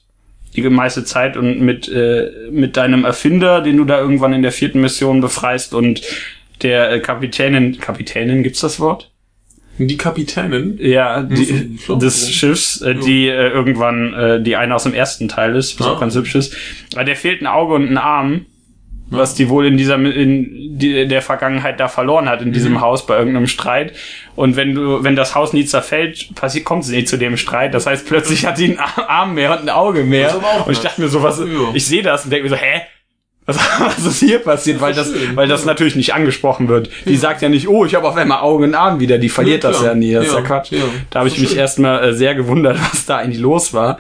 die 0.57 0.63
meiste 0.63 1.05
Zeit 1.05 1.37
und 1.37 1.61
mit, 1.61 1.87
äh, 1.89 2.31
mit 2.51 2.79
deinem 2.79 3.05
Erfinder, 3.05 3.61
den 3.61 3.77
du 3.77 3.85
da 3.85 4.01
irgendwann 4.01 4.33
in 4.33 4.43
der 4.43 4.53
vierten 4.53 4.81
Mission 4.81 5.21
befreist 5.21 5.75
und 5.75 6.01
der 6.63 6.91
äh, 6.91 7.01
Kapitänin, 7.01 7.79
Kapitänin, 7.79 8.43
gibt's 8.43 8.61
das 8.61 8.81
Wort? 8.81 9.10
Die 9.89 9.97
Kapitänin. 9.97 10.79
Ja, 10.81 11.23
die, 11.23 11.53
Mhm, 11.53 11.79
klar. 11.85 11.99
des 11.99 12.31
Schiffs, 12.31 12.81
äh, 12.83 12.95
die 12.95 13.29
äh, 13.29 13.49
irgendwann 13.49 14.13
äh, 14.15 14.43
die 14.43 14.57
eine 14.57 14.75
aus 14.75 14.83
dem 14.85 14.95
ersten 14.95 15.29
Teil 15.29 15.57
ist, 15.57 15.79
was 15.81 15.87
Ah. 15.87 15.93
auch 15.93 16.01
ganz 16.01 16.15
hübsch 16.15 16.35
ist. 16.35 16.55
Aber 16.95 17.05
der 17.05 17.17
fehlt 17.17 17.41
ein 17.43 17.47
Auge 17.47 17.75
und 17.75 17.89
ein 17.89 17.99
Arm, 17.99 18.47
was 19.13 19.35
die 19.35 19.49
wohl 19.49 19.67
in 19.67 19.77
dieser 19.77 19.97
in 19.97 20.79
die, 20.79 21.09
der 21.09 21.21
Vergangenheit 21.23 21.81
da 21.81 21.89
verloren 21.89 22.29
hat 22.29 22.43
in 22.43 22.53
diesem 22.53 22.75
Mhm. 22.75 22.81
Haus 22.81 23.07
bei 23.07 23.19
irgendeinem 23.19 23.49
Streit. 23.49 23.93
Und 24.37 24.55
wenn 24.57 24.75
du 24.75 25.03
wenn 25.03 25.17
das 25.17 25.35
Haus 25.35 25.53
nie 25.53 25.65
zerfällt, 25.65 26.35
passiert 26.37 26.65
kommt 26.65 26.85
es 26.85 26.91
nie 26.91 27.05
zu 27.05 27.17
dem 27.17 27.37
Streit. 27.37 27.75
Das 27.75 27.87
heißt 27.87 28.07
plötzlich 28.07 28.47
hat 28.47 28.57
sie 28.57 28.67
einen 28.67 28.79
Arm 28.79 29.35
mehr 29.35 29.51
und 29.53 29.63
ein 29.63 29.69
Auge 29.71 30.05
mehr. 30.05 30.41
Und 30.67 30.73
ich 30.73 30.79
dachte 30.81 31.01
mir 31.01 31.09
so 31.09 31.23
was, 31.25 31.41
Ja. 31.41 31.45
ich 31.75 31.87
sehe 31.87 32.03
das 32.03 32.25
und 32.25 32.31
denke 32.31 32.45
mir 32.45 32.51
so, 32.51 32.57
hä? 32.57 32.83
Was, 33.57 33.59
was 33.97 34.07
ist 34.07 34.21
hier 34.21 34.39
passiert? 34.39 34.81
Weil 34.81 34.95
das, 34.95 35.13
weil 35.35 35.49
das 35.49 35.65
natürlich 35.65 35.97
nicht 35.97 36.15
angesprochen 36.15 36.69
wird. 36.69 36.91
Die 37.07 37.17
sagt 37.17 37.43
ja 37.43 37.49
nicht, 37.49 37.69
oh, 37.69 37.85
ich 37.85 37.95
habe 37.95 38.07
auf 38.09 38.17
einmal 38.17 38.41
Auge 38.41 38.65
und 38.65 38.75
Arm 38.75 39.01
wieder. 39.01 39.19
Die 39.19 39.29
verliert 39.29 39.65
Ja, 39.65 39.71
das 39.71 39.83
ja 39.83 39.95
nie. 39.95 40.13
Das 40.13 40.27
ist 40.27 40.35
ja 40.35 40.41
Quatsch. 40.43 40.73
Da 41.11 41.21
habe 41.21 41.29
ich 41.29 41.39
mich 41.39 41.57
erstmal 41.57 42.05
äh, 42.05 42.13
sehr 42.15 42.35
gewundert, 42.35 42.79
was 42.93 43.07
da 43.07 43.19
eigentlich 43.19 43.41
los 43.41 43.75
war. 43.75 43.99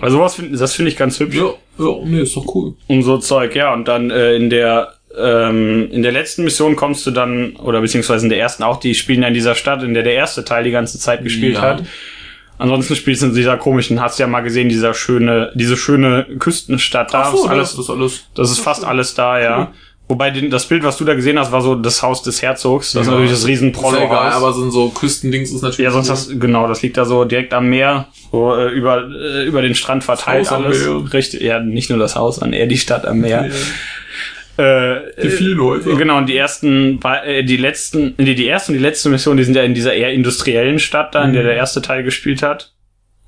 Also 0.00 0.18
sowas 0.18 0.34
find, 0.36 0.60
das 0.60 0.74
finde 0.74 0.90
ich 0.90 0.96
ganz 0.96 1.18
hübsch. 1.18 1.36
Ja, 1.36 1.50
ja, 1.78 1.94
nee, 2.04 2.20
ist 2.22 2.36
doch 2.36 2.46
cool. 2.54 2.74
Und 2.86 3.02
so 3.02 3.18
Zeug, 3.18 3.54
ja. 3.56 3.72
Und 3.72 3.88
dann 3.88 4.10
äh, 4.10 4.34
in 4.34 4.50
der 4.50 4.92
ähm, 5.18 5.88
in 5.90 6.02
der 6.02 6.12
letzten 6.12 6.44
Mission 6.44 6.76
kommst 6.76 7.06
du 7.06 7.10
dann, 7.10 7.56
oder 7.56 7.80
beziehungsweise 7.80 8.26
in 8.26 8.30
der 8.30 8.38
ersten 8.38 8.62
auch, 8.62 8.78
die 8.78 8.94
spielen 8.94 9.22
ja 9.22 9.28
in 9.28 9.34
dieser 9.34 9.54
Stadt, 9.54 9.82
in 9.82 9.94
der 9.94 10.02
der 10.02 10.14
erste 10.14 10.44
Teil 10.44 10.64
die 10.64 10.70
ganze 10.70 10.98
Zeit 10.98 11.24
gespielt 11.24 11.54
Ja. 11.54 11.62
hat. 11.62 11.82
Ansonsten 12.58 12.96
spielst 12.96 13.22
du 13.22 13.26
in 13.26 13.34
dieser 13.34 13.56
komischen, 13.56 14.00
hast 14.00 14.18
ja 14.18 14.26
mal 14.26 14.40
gesehen, 14.40 14.68
dieser 14.68 14.92
schöne, 14.92 15.52
diese 15.54 15.76
schöne 15.76 16.26
Küstenstadt 16.38 17.14
da. 17.14 17.22
Ach 17.22 17.32
so, 17.32 17.44
ist 17.44 17.50
alles, 17.50 17.70
das 17.70 17.78
ist 17.84 17.90
alles. 17.90 18.24
das 18.34 18.50
ist 18.50 18.58
fast 18.60 18.84
alles 18.84 19.14
da, 19.14 19.40
ja. 19.40 19.72
Wobei 20.10 20.30
den, 20.30 20.50
das 20.50 20.64
Bild, 20.66 20.82
was 20.84 20.96
du 20.96 21.04
da 21.04 21.14
gesehen 21.14 21.38
hast, 21.38 21.52
war 21.52 21.60
so 21.60 21.74
das 21.74 22.02
Haus 22.02 22.22
des 22.22 22.40
Herzogs. 22.40 22.92
Das 22.92 23.02
ist 23.02 23.08
Ja. 23.08 23.12
natürlich 23.12 23.30
das 23.30 23.46
riesen 23.46 23.72
Ist 23.72 23.82
ja 23.82 24.04
egal, 24.06 24.32
aber 24.32 24.54
so, 24.54 24.70
so 24.70 24.88
Küstendings 24.88 25.52
ist 25.52 25.60
natürlich. 25.60 25.84
Ja, 25.84 25.90
sonst 25.90 26.08
das, 26.08 26.30
genau, 26.30 26.66
das 26.66 26.80
liegt 26.80 26.96
da 26.96 27.04
so 27.04 27.26
direkt 27.26 27.52
am 27.52 27.68
Meer, 27.68 28.06
so 28.32 28.56
äh, 28.56 28.70
über, 28.70 29.02
äh, 29.06 29.44
über 29.44 29.60
den 29.60 29.74
Strand 29.74 30.04
verteilt 30.04 30.50
alles. 30.50 30.88
Richtig, 31.12 31.42
ja, 31.42 31.60
nicht 31.60 31.90
nur 31.90 31.98
das 31.98 32.16
Haus, 32.16 32.36
sondern 32.36 32.58
eher 32.58 32.66
die 32.66 32.78
Stadt 32.78 33.04
am 33.06 33.18
Meer. 33.20 33.50
Äh, 34.56 35.07
Die 35.22 35.30
vielen 35.30 35.60
Häuser. 35.60 35.96
Genau, 35.96 36.18
und 36.18 36.26
die 36.28 36.36
ersten, 36.36 37.00
äh, 37.24 37.42
die 37.44 37.56
letzten, 37.56 38.16
die, 38.16 38.34
die 38.34 38.46
erste 38.46 38.72
und 38.72 38.78
die 38.78 38.84
letzte 38.84 39.08
Mission, 39.08 39.36
die 39.36 39.44
sind 39.44 39.54
ja 39.54 39.62
in 39.62 39.74
dieser 39.74 39.92
eher 39.94 40.12
industriellen 40.12 40.78
Stadt 40.78 41.14
da, 41.14 41.22
in 41.24 41.30
Mhm. 41.30 41.34
der 41.34 41.42
der 41.44 41.54
erste 41.56 41.82
Teil 41.82 42.02
gespielt 42.02 42.42
hat. 42.42 42.72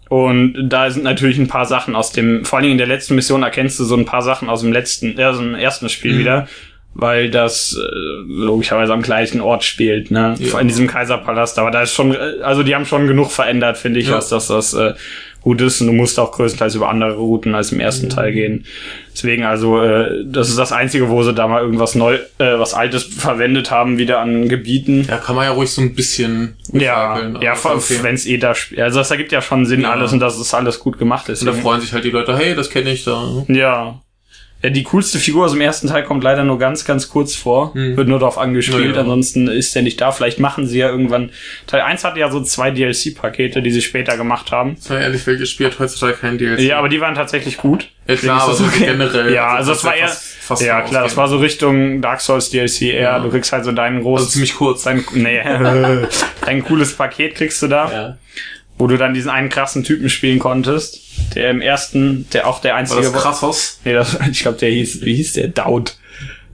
Und 0.08 0.54
da 0.68 0.90
sind 0.90 1.04
natürlich 1.04 1.38
ein 1.38 1.46
paar 1.48 1.66
Sachen 1.66 1.94
aus 1.94 2.10
dem, 2.12 2.44
vor 2.44 2.58
allen 2.58 2.64
Dingen 2.64 2.72
in 2.72 2.78
der 2.78 2.88
letzten 2.88 3.14
Mission 3.14 3.42
erkennst 3.44 3.78
du 3.78 3.84
so 3.84 3.94
ein 3.96 4.06
paar 4.06 4.22
Sachen 4.22 4.48
aus 4.48 4.60
dem 4.62 4.72
letzten, 4.72 5.16
äh, 5.18 5.24
aus 5.24 5.38
dem 5.38 5.54
ersten 5.54 5.88
Spiel 5.88 6.14
Mhm. 6.14 6.18
wieder, 6.18 6.48
weil 6.94 7.30
das 7.30 7.76
äh, 7.80 8.22
logischerweise 8.26 8.92
am 8.92 9.02
gleichen 9.02 9.40
Ort 9.40 9.62
spielt, 9.62 10.10
ne? 10.10 10.34
Ja. 10.40 10.58
In 10.58 10.66
diesem 10.66 10.88
Kaiserpalast. 10.88 11.60
Aber 11.60 11.70
da 11.70 11.82
ist 11.82 11.94
schon, 11.94 12.12
äh, 12.12 12.40
also 12.42 12.64
die 12.64 12.74
haben 12.74 12.86
schon 12.86 13.06
genug 13.06 13.30
verändert, 13.30 13.78
finde 13.78 14.00
ich, 14.00 14.08
Ja. 14.08 14.16
als 14.16 14.28
dass 14.30 14.48
das 14.48 14.74
äh, 14.74 14.94
gut 15.42 15.60
ist. 15.60 15.80
Und 15.80 15.86
du 15.88 15.92
musst 15.92 16.18
auch 16.18 16.32
größtenteils 16.32 16.74
über 16.74 16.88
andere 16.88 17.14
Routen 17.16 17.54
als 17.54 17.72
im 17.72 17.80
ersten 17.80 18.06
Mhm. 18.06 18.10
Teil 18.10 18.32
gehen. 18.32 18.66
Deswegen, 19.12 19.44
also, 19.44 19.82
äh, 19.82 20.24
das 20.24 20.48
ist 20.48 20.58
das 20.58 20.72
Einzige, 20.72 21.08
wo 21.08 21.22
sie 21.22 21.34
da 21.34 21.48
mal 21.48 21.62
irgendwas 21.62 21.94
neu, 21.94 22.14
äh, 22.38 22.58
was 22.58 22.74
Altes 22.74 23.02
verwendet 23.04 23.70
haben, 23.70 23.98
wieder 23.98 24.20
an 24.20 24.48
Gebieten. 24.48 25.06
Ja, 25.08 25.16
kann 25.18 25.36
man 25.36 25.44
ja 25.44 25.50
ruhig 25.50 25.70
so 25.70 25.80
ein 25.82 25.94
bisschen 25.94 26.56
Ja, 26.72 27.18
ja, 27.40 27.54
okay. 27.64 27.98
wenn 28.02 28.14
es 28.14 28.26
eh 28.26 28.38
da. 28.38 28.54
Also 28.78 28.98
das 29.00 29.10
ergibt 29.10 29.32
ja 29.32 29.42
schon 29.42 29.66
Sinn 29.66 29.82
Ja. 29.82 29.92
alles 29.92 30.12
und 30.12 30.20
dass 30.20 30.38
es 30.38 30.54
alles 30.54 30.78
gut 30.78 30.98
gemacht 30.98 31.28
ist. 31.28 31.40
Und 31.42 31.46
da 31.46 31.52
freuen 31.52 31.80
sich 31.80 31.92
halt 31.92 32.04
die 32.04 32.10
Leute, 32.10 32.36
hey, 32.36 32.54
das 32.54 32.70
kenne 32.70 32.90
ich 32.92 33.04
da. 33.04 33.44
Ja. 33.48 34.00
Ja, 34.62 34.68
die 34.68 34.82
coolste 34.82 35.18
Figur 35.18 35.46
aus 35.46 35.52
dem 35.52 35.60
ersten 35.62 35.88
Teil 35.88 36.02
kommt 36.04 36.22
leider 36.22 36.44
nur 36.44 36.58
ganz, 36.58 36.84
ganz 36.84 37.08
kurz 37.08 37.34
vor. 37.34 37.72
Wird 37.74 38.08
nur 38.08 38.18
darauf 38.18 38.36
angespielt, 38.36 38.88
Hm. 38.88 38.94
Ja, 38.94 39.00
ansonsten 39.00 39.48
ist 39.48 39.74
er 39.74 39.80
nicht 39.80 39.98
da. 40.00 40.12
Vielleicht 40.12 40.38
machen 40.38 40.66
sie 40.66 40.78
ja 40.78 40.88
irgendwann. 40.90 41.30
Teil 41.66 41.80
1 41.80 42.04
hatte 42.04 42.20
ja 42.20 42.30
so 42.30 42.42
zwei 42.42 42.70
DLC-Pakete, 42.70 43.62
die 43.62 43.70
sie 43.70 43.80
später 43.80 44.18
gemacht 44.18 44.52
haben. 44.52 44.76
Sei 44.78 45.00
ehrlich, 45.00 45.26
wer 45.26 45.46
spielt 45.46 45.78
heutzutage 45.78 46.12
kein 46.14 46.36
DLC? 46.36 46.60
Ja, 46.60 46.78
aber 46.78 46.90
die 46.90 47.00
waren 47.00 47.14
tatsächlich 47.14 47.56
gut. 47.56 47.88
Ja, 48.06 48.16
klar, 48.16 48.42
aber 48.42 48.54
so 48.54 48.64
generell, 48.78 49.32
Ja, 49.32 49.54
also 49.54 49.70
also 49.72 49.72
das 49.72 49.82
kannst 49.82 49.84
war 49.84 49.94
ja 49.96 50.00
eher. 50.02 50.08
fast- 50.08 50.24
fast 50.40 50.62
ja, 50.62 50.80
klar, 50.82 51.02
das 51.04 51.16
war 51.16 51.28
so 51.28 51.38
Richtung 51.38 52.02
Dark 52.02 52.20
Souls 52.20 52.50
DLC 52.50 52.82
eher. 52.82 53.00
Ja. 53.00 53.18
Du 53.20 53.30
kriegst 53.30 53.52
halt 53.52 53.64
so 53.64 53.72
deinen 53.72 54.02
großen. 54.02 54.24
Also 54.26 54.32
ziemlich 54.32 54.56
kurz. 54.56 54.82
Dein, 54.82 55.04
nee, 55.14 55.40
dein 56.44 56.64
cooles 56.64 56.92
Paket 56.94 57.34
kriegst 57.36 57.62
du 57.62 57.68
da. 57.68 57.90
Ja. 57.90 58.18
Wo 58.80 58.86
du 58.86 58.96
dann 58.96 59.12
diesen 59.14 59.30
einen 59.30 59.50
krassen 59.50 59.84
Typen 59.84 60.08
spielen 60.08 60.38
konntest, 60.38 61.00
der 61.34 61.50
im 61.50 61.60
ersten, 61.60 62.26
der 62.32 62.48
auch 62.48 62.60
der 62.60 62.72
War 62.72 62.78
einzige 62.78 63.02
das 63.02 63.12
Krassos? 63.12 63.80
Nee, 63.84 63.92
das, 63.92 64.16
ich 64.32 64.40
glaube, 64.40 64.58
der 64.58 64.70
hieß, 64.70 65.02
wie 65.02 65.14
hieß 65.14 65.34
der? 65.34 65.48
Daud. 65.48 65.96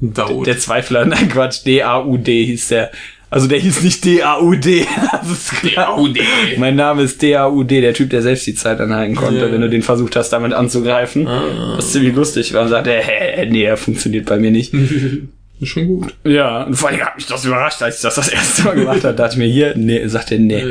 Daud. 0.00 0.46
Der 0.46 0.58
Zweifler, 0.58 1.04
nein, 1.06 1.28
Quatsch, 1.28 1.64
D-A-U-D 1.64 2.44
hieß 2.44 2.68
der. 2.68 2.90
Also 3.30 3.48
der 3.48 3.58
hieß 3.58 3.82
nicht 3.82 4.04
D-A-U-D. 4.04 4.86
D-A-U-D. 5.62 6.20
Mein 6.58 6.76
Name 6.76 7.02
ist 7.02 7.22
D-A-U-D, 7.22 7.80
der 7.80 7.94
Typ, 7.94 8.10
der 8.10 8.22
selbst 8.22 8.46
die 8.46 8.54
Zeit 8.54 8.80
anhalten 8.80 9.16
konnte, 9.16 9.40
Ja. 9.40 9.46
Ah. 9.46 9.52
wenn 9.52 9.60
du 9.60 9.68
den 9.68 9.82
versucht 9.82 10.14
hast, 10.16 10.30
damit 10.30 10.52
anzugreifen. 10.52 11.26
Was 11.26 11.92
ziemlich 11.92 12.14
lustig 12.14 12.52
war. 12.54 12.62
Und 12.62 12.68
sagte, 12.68 12.92
hä, 12.92 13.46
nee, 13.46 13.64
er 13.64 13.76
funktioniert 13.76 14.26
bei 14.26 14.38
mir 14.38 14.52
nicht. 14.52 14.72
Ist 14.72 15.68
schon 15.68 15.86
gut. 15.86 16.14
Ja, 16.24 16.62
und 16.62 16.74
vor 16.76 16.88
allem 16.88 17.00
hat 17.00 17.16
mich 17.16 17.26
das 17.26 17.44
überrascht, 17.44 17.82
als 17.82 17.96
ich 17.96 18.02
das 18.02 18.14
das 18.14 18.28
erste 18.28 18.62
Mal 18.62 18.74
gemacht 18.76 19.02
habe. 19.04 19.14
dachte 19.14 19.34
ich 19.34 19.38
mir, 19.38 19.48
hier, 19.48 19.74
nee, 19.76 20.06
sagt 20.06 20.30
er, 20.30 20.38
nee. 20.38 20.62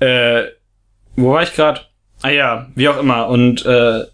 Äh, 0.00 0.44
wo 1.16 1.32
war 1.32 1.42
ich 1.42 1.54
gerade? 1.54 1.80
Ah 2.22 2.30
ja, 2.30 2.66
wie 2.74 2.88
auch 2.88 2.98
immer. 2.98 3.28
Und 3.28 3.64
äh, 3.66 4.04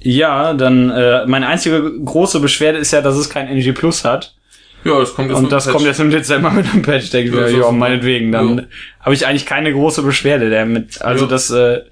ja, 0.00 0.52
dann 0.54 0.90
äh, 0.90 1.26
meine 1.26 1.46
einzige 1.48 1.82
große 2.04 2.40
Beschwerde 2.40 2.78
ist 2.78 2.92
ja, 2.92 3.00
dass 3.00 3.16
es 3.16 3.30
kein 3.30 3.48
NG 3.48 3.72
Plus 3.72 4.04
hat. 4.04 4.34
ja, 4.84 4.98
das 5.00 5.14
kommt 5.14 5.28
jetzt 5.30 5.36
Und 5.38 5.44
mit 5.44 5.52
das 5.52 5.64
dem 5.64 5.72
kommt 5.72 5.84
Patch. 5.84 5.88
jetzt 5.98 6.00
im 6.00 6.10
Dezember 6.10 6.50
mit 6.52 6.70
einem 6.70 6.82
Patch, 6.82 7.10
denke 7.10 7.30
ich 7.30 7.34
Ja, 7.52 7.56
mir, 7.58 7.64
ja, 7.66 7.72
meinetwegen. 7.72 8.30
Dann 8.32 8.58
Ja. 8.58 8.64
habe 9.00 9.14
ich 9.14 9.26
eigentlich 9.26 9.46
keine 9.46 9.72
große 9.72 10.02
Beschwerde 10.02 10.50
damit. 10.50 11.02
Also 11.02 11.24
Ja. 11.24 11.30
das, 11.30 11.50
äh, 11.50 11.82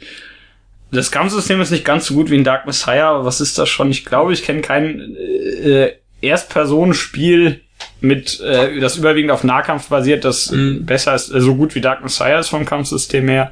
das 0.93 1.11
Kampfsystem 1.11 1.61
ist 1.61 1.71
nicht 1.73 1.85
ganz 1.85 2.07
so 2.07 2.15
gut 2.15 2.31
wie 2.31 2.37
in 2.37 2.45
Dark 2.45 2.65
Messiah, 2.67 3.11
aber 3.11 3.25
was 3.25 3.41
ist 3.41 3.59
das 3.59 3.69
schon? 3.69 3.91
Ich 3.91 4.05
glaube, 4.05 4.33
ich 4.33 4.45
kenne 4.45 4.61
kein 4.61 5.17
äh, 5.65 5.93
Erstpersonenspiel 6.23 7.61
mit, 8.01 8.41
äh, 8.41 8.79
das 8.79 8.97
überwiegend 8.99 9.31
auf 9.31 9.43
Nahkampf 9.43 9.89
basiert, 9.89 10.25
das 10.25 10.51
Mhm. 10.51 10.85
besser 10.85 11.15
ist, 11.15 11.31
äh, 11.35 11.41
so 11.41 11.55
gut 11.55 11.75
wie 11.75 11.81
Dark 11.81 12.03
Messiah 12.03 12.39
ist 12.39 12.49
vom 12.51 12.65
Kampfsystem 12.67 13.27
her. 13.29 13.51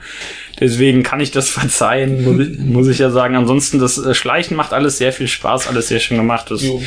Deswegen 0.61 1.03
kann 1.03 1.21
ich 1.21 1.31
das 1.31 1.49
verzeihen, 1.51 2.23
muss 2.25 2.47
ich, 2.47 2.59
muss 2.59 2.89
ich 2.89 2.99
ja 2.99 3.11
sagen. 3.11 3.37
Ansonsten, 3.37 3.79
das 3.79 3.97
äh, 3.99 4.15
Schleichen 4.15 4.57
macht 4.57 4.73
alles 4.73 4.99
sehr 4.99 5.13
viel 5.13 5.29
Spaß, 5.29 5.67
alles 5.69 5.89
sehr 5.89 5.99
schön 6.01 6.19
gemacht. 6.19 6.51
Jo. 6.51 6.83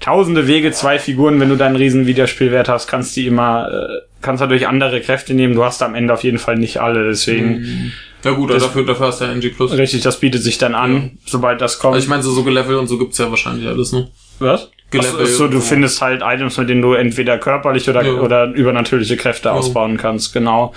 tausende 0.00 0.46
Wege, 0.46 0.70
zwei 0.72 0.98
Figuren, 0.98 1.40
wenn 1.40 1.48
du 1.48 1.56
deinen 1.56 1.76
riesen 1.76 2.06
Wiederspielwert 2.06 2.68
hast, 2.68 2.86
kannst 2.88 3.16
die 3.16 3.26
immer, 3.26 3.68
äh, 3.72 4.02
kannst 4.20 4.42
dadurch 4.42 4.66
andere 4.68 5.00
Kräfte 5.00 5.32
nehmen. 5.34 5.54
Du 5.54 5.64
hast 5.64 5.82
am 5.82 5.94
Ende 5.94 6.12
auf 6.12 6.22
jeden 6.24 6.38
Fall 6.38 6.56
nicht 6.56 6.78
alle, 6.80 7.04
deswegen 7.08 7.92
Ja 8.24 8.32
gut, 8.32 8.50
also 8.50 8.66
dafür, 8.66 8.84
dafür 8.84 9.06
hast 9.06 9.20
du 9.20 9.24
ja 9.26 9.32
NG 9.32 9.48
Plus. 9.50 9.72
richtig, 9.72 10.02
das 10.02 10.18
bietet 10.20 10.42
sich 10.42 10.58
dann 10.58 10.74
an, 10.74 11.18
sobald 11.24 11.60
das 11.60 11.78
kommt. 11.78 11.94
Also 11.94 12.04
ich 12.04 12.10
meine, 12.10 12.22
so, 12.22 12.32
so 12.32 12.48
Level 12.48 12.76
und 12.76 12.88
so 12.88 12.98
gibt's 12.98 13.16
ja 13.18 13.30
wahrscheinlich 13.30 13.66
alles, 13.66 13.92
ne? 13.92 14.08
Was? 14.40 14.70
Gelevelt. 14.90 15.28
so, 15.28 15.48
du 15.48 15.60
findest 15.60 16.00
halt 16.00 16.22
Items, 16.24 16.56
mit 16.56 16.68
denen 16.68 16.82
du 16.82 16.94
entweder 16.94 17.38
körperlich 17.38 17.88
oder, 17.88 18.04
Ja. 18.04 18.12
oder 18.14 18.44
übernatürliche 18.52 19.16
Kräfte 19.16 19.52
ausbauen 19.52 19.96
kannst, 19.96 20.32
genau. 20.32 20.72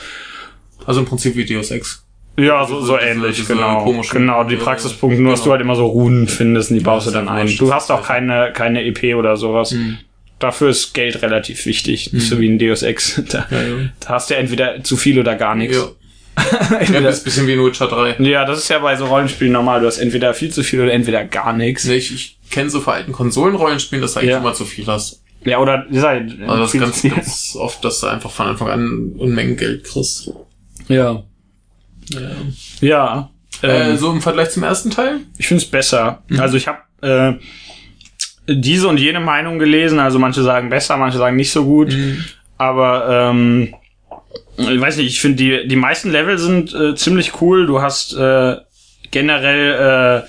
Also 0.85 0.99
im 1.01 1.05
Prinzip 1.05 1.35
wie 1.35 1.45
Deus 1.45 1.71
Ex. 1.71 2.05
Ja, 2.37 2.65
so, 2.65 2.81
so 2.81 2.97
Diese- 2.97 3.07
ähnlich, 3.09 3.35
diese 3.35 3.53
genau. 3.53 3.85
Genau, 4.11 4.43
die 4.45 4.55
Praxispunkte, 4.55 5.21
nur 5.21 5.31
dass 5.33 5.41
genau. 5.41 5.45
du 5.47 5.51
halt 5.51 5.61
immer 5.61 5.75
so 5.75 5.85
Runen 5.85 6.27
findest 6.27 6.71
und 6.71 6.77
die 6.77 6.83
baust 6.83 7.07
du 7.07 7.11
dann 7.11 7.25
ja 7.25 7.31
ein. 7.33 7.55
Du 7.57 7.73
hast 7.73 7.91
auch 7.91 8.03
keine, 8.05 8.51
keine 8.53 8.83
EP 8.85 9.15
oder 9.15 9.35
sowas. 9.37 9.75
Dafür 10.39 10.69
ist 10.69 10.93
Geld 10.93 11.21
relativ 11.21 11.65
wichtig, 11.67 12.13
nicht 12.13 12.27
so 12.27 12.39
wie 12.39 12.47
in 12.47 12.57
Deus 12.57 12.81
Ex. 12.83 13.21
Da, 13.29 13.45
Ja, 13.51 13.57
ja. 13.61 13.67
da 13.99 14.09
hast 14.09 14.29
du 14.31 14.35
entweder 14.35 14.81
zu 14.83 14.97
viel 14.97 15.19
oder 15.19 15.35
gar 15.35 15.55
nichts. 15.55 15.77
Ja. 15.77 15.83
ja, 16.71 16.77
Entweder- 16.79 17.01
das 17.01 17.17
ist 17.17 17.21
ein 17.21 17.25
bisschen 17.25 17.47
wie 17.47 17.53
in 17.53 17.63
Witcher 17.65 17.87
3. 17.87 18.15
Ja, 18.23 18.45
das 18.45 18.59
ist 18.59 18.69
ja 18.69 18.79
bei 18.79 18.95
so 18.95 19.05
Rollenspielen 19.05 19.53
normal. 19.53 19.81
Du 19.81 19.85
hast 19.87 19.99
entweder 19.99 20.33
viel 20.33 20.49
zu 20.49 20.63
viel 20.63 20.81
oder 20.81 20.93
entweder 20.93 21.25
gar 21.25 21.53
nichts. 21.53 21.85
Nee, 21.85 21.95
Ich, 21.97 22.11
ich 22.13 22.37
kenne 22.51 22.69
so 22.69 22.79
vor 22.81 22.93
alten 22.93 23.11
Konsolenrollenspielen, 23.13 24.01
dass 24.01 24.13
du 24.13 24.19
eigentlich 24.19 24.31
Ja. 24.31 24.37
immer 24.39 24.53
zu 24.53 24.65
viel 24.65 24.85
hast. 24.87 25.23
Ja, 25.43 25.57
oder 25.57 25.87
ist 25.89 26.03
halt 26.03 26.39
Also 26.47 26.57
das 26.61 26.73
ist 26.75 26.79
ganz, 26.79 27.01
ganz 27.15 27.55
oft, 27.59 27.83
dass 27.83 27.99
du 27.99 28.07
einfach 28.07 28.29
von 28.29 28.45
Anfang 28.47 28.69
an 28.69 29.13
Unmengen 29.17 29.57
Geld 29.57 29.83
kriegst. 29.85 30.31
Ja. 30.87 31.23
Ja. 32.81 33.29
Äh, 33.63 33.91
Ähm, 33.91 33.97
so 33.97 34.11
im 34.11 34.21
Vergleich 34.21 34.49
zum 34.51 34.63
ersten 34.63 34.89
Teil? 34.91 35.21
ich 35.37 35.47
finde 35.47 35.63
es 35.63 35.69
besser. 35.69 36.23
Also 36.37 36.57
ich 36.57 36.67
habe 36.67 36.79
äh, 37.01 38.53
diese 38.53 38.87
und 38.87 38.97
jene 38.99 39.19
Meinung 39.19 39.59
gelesen. 39.59 39.99
Also 39.99 40.19
manche 40.19 40.43
sagen 40.43 40.69
besser, 40.69 40.97
manche 40.97 41.17
sagen 41.17 41.35
nicht 41.35 41.51
so 41.51 41.63
gut. 41.65 41.95
Aber 42.57 43.29
ähm, 43.31 43.73
ich 44.57 44.79
weiß 44.81 44.97
nicht, 44.97 45.07
ich 45.07 45.21
finde 45.21 45.37
die, 45.37 45.67
die 45.67 45.75
meisten 45.75 46.11
Level 46.11 46.37
sind 46.37 46.73
äh, 46.73 46.95
ziemlich 46.95 47.41
cool. 47.41 47.65
Du 47.65 47.81
hast 47.81 48.13
äh, 48.13 48.57
generell 49.11 50.23
äh, 50.25 50.27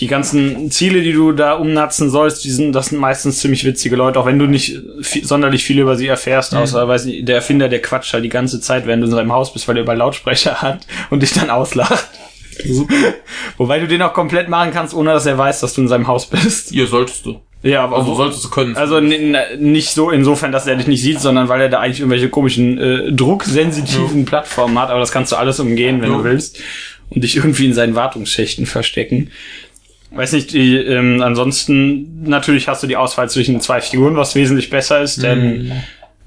die 0.00 0.06
ganzen 0.08 0.70
Ziele, 0.70 1.02
die 1.02 1.12
du 1.12 1.32
da 1.32 1.54
umnatzen 1.54 2.10
sollst, 2.10 2.44
die 2.44 2.50
sind, 2.50 2.72
das 2.72 2.86
sind 2.86 2.98
meistens 2.98 3.38
ziemlich 3.38 3.64
witzige 3.64 3.96
Leute, 3.96 4.18
auch 4.18 4.26
wenn 4.26 4.38
du 4.38 4.46
nicht 4.46 4.78
viel, 5.02 5.24
sonderlich 5.24 5.62
viel 5.64 5.78
über 5.78 5.96
sie 5.96 6.06
erfährst, 6.08 6.54
außer, 6.54 6.86
weiß 6.88 7.04
nicht, 7.04 7.28
der 7.28 7.36
Erfinder, 7.36 7.68
der 7.68 7.80
quatscht 7.80 8.12
halt 8.12 8.24
die 8.24 8.28
ganze 8.28 8.60
Zeit, 8.60 8.86
während 8.86 9.02
du 9.02 9.06
in 9.06 9.12
seinem 9.12 9.32
Haus 9.32 9.52
bist, 9.52 9.68
weil 9.68 9.76
er 9.76 9.82
über 9.82 9.94
Lautsprecher 9.94 10.54
hat 10.62 10.86
und 11.10 11.22
dich 11.22 11.32
dann 11.32 11.50
auslacht. 11.50 12.08
Super. 12.64 12.94
Wobei 13.56 13.78
du 13.80 13.86
den 13.88 14.02
auch 14.02 14.14
komplett 14.14 14.48
machen 14.48 14.70
kannst, 14.72 14.94
ohne 14.94 15.12
dass 15.12 15.26
er 15.26 15.38
weiß, 15.38 15.60
dass 15.60 15.74
du 15.74 15.82
in 15.82 15.88
seinem 15.88 16.06
Haus 16.06 16.26
bist. 16.26 16.72
Ihr 16.72 16.86
solltest 16.86 17.26
du. 17.26 17.40
Ja, 17.62 17.82
aber 17.84 17.96
Also 17.96 18.14
solltest 18.14 18.44
du 18.44 18.50
können. 18.50 18.76
also 18.76 19.00
nicht 19.00 19.90
so 19.90 20.10
insofern, 20.10 20.52
dass 20.52 20.66
er 20.66 20.76
dich 20.76 20.86
nicht 20.86 21.00
sieht, 21.02 21.20
sondern 21.20 21.48
weil 21.48 21.62
er 21.62 21.68
da 21.70 21.80
eigentlich 21.80 22.00
irgendwelche 22.00 22.28
komischen 22.28 22.78
äh, 22.78 23.10
drucksensitiven 23.12 24.24
Plattformen 24.26 24.78
hat, 24.78 24.90
aber 24.90 25.00
das 25.00 25.12
kannst 25.12 25.32
du 25.32 25.36
alles 25.36 25.58
umgehen, 25.60 26.02
wenn 26.02 26.10
Ja. 26.10 26.18
du 26.18 26.24
willst 26.24 26.58
und 27.10 27.24
dich 27.24 27.36
irgendwie 27.36 27.64
in 27.66 27.72
seinen 27.74 27.94
Wartungsschächten 27.94 28.66
verstecken. 28.66 29.30
Weiß 30.14 30.32
nicht, 30.32 30.52
die, 30.52 30.76
ähm, 30.76 31.20
ansonsten 31.22 32.22
natürlich 32.24 32.68
hast 32.68 32.82
du 32.82 32.86
die 32.86 32.96
Auswahl 32.96 33.28
zwischen 33.28 33.60
zwei 33.60 33.80
Figuren, 33.80 34.16
was 34.16 34.34
wesentlich 34.34 34.70
besser 34.70 35.00
ist, 35.02 35.22
denn 35.22 35.72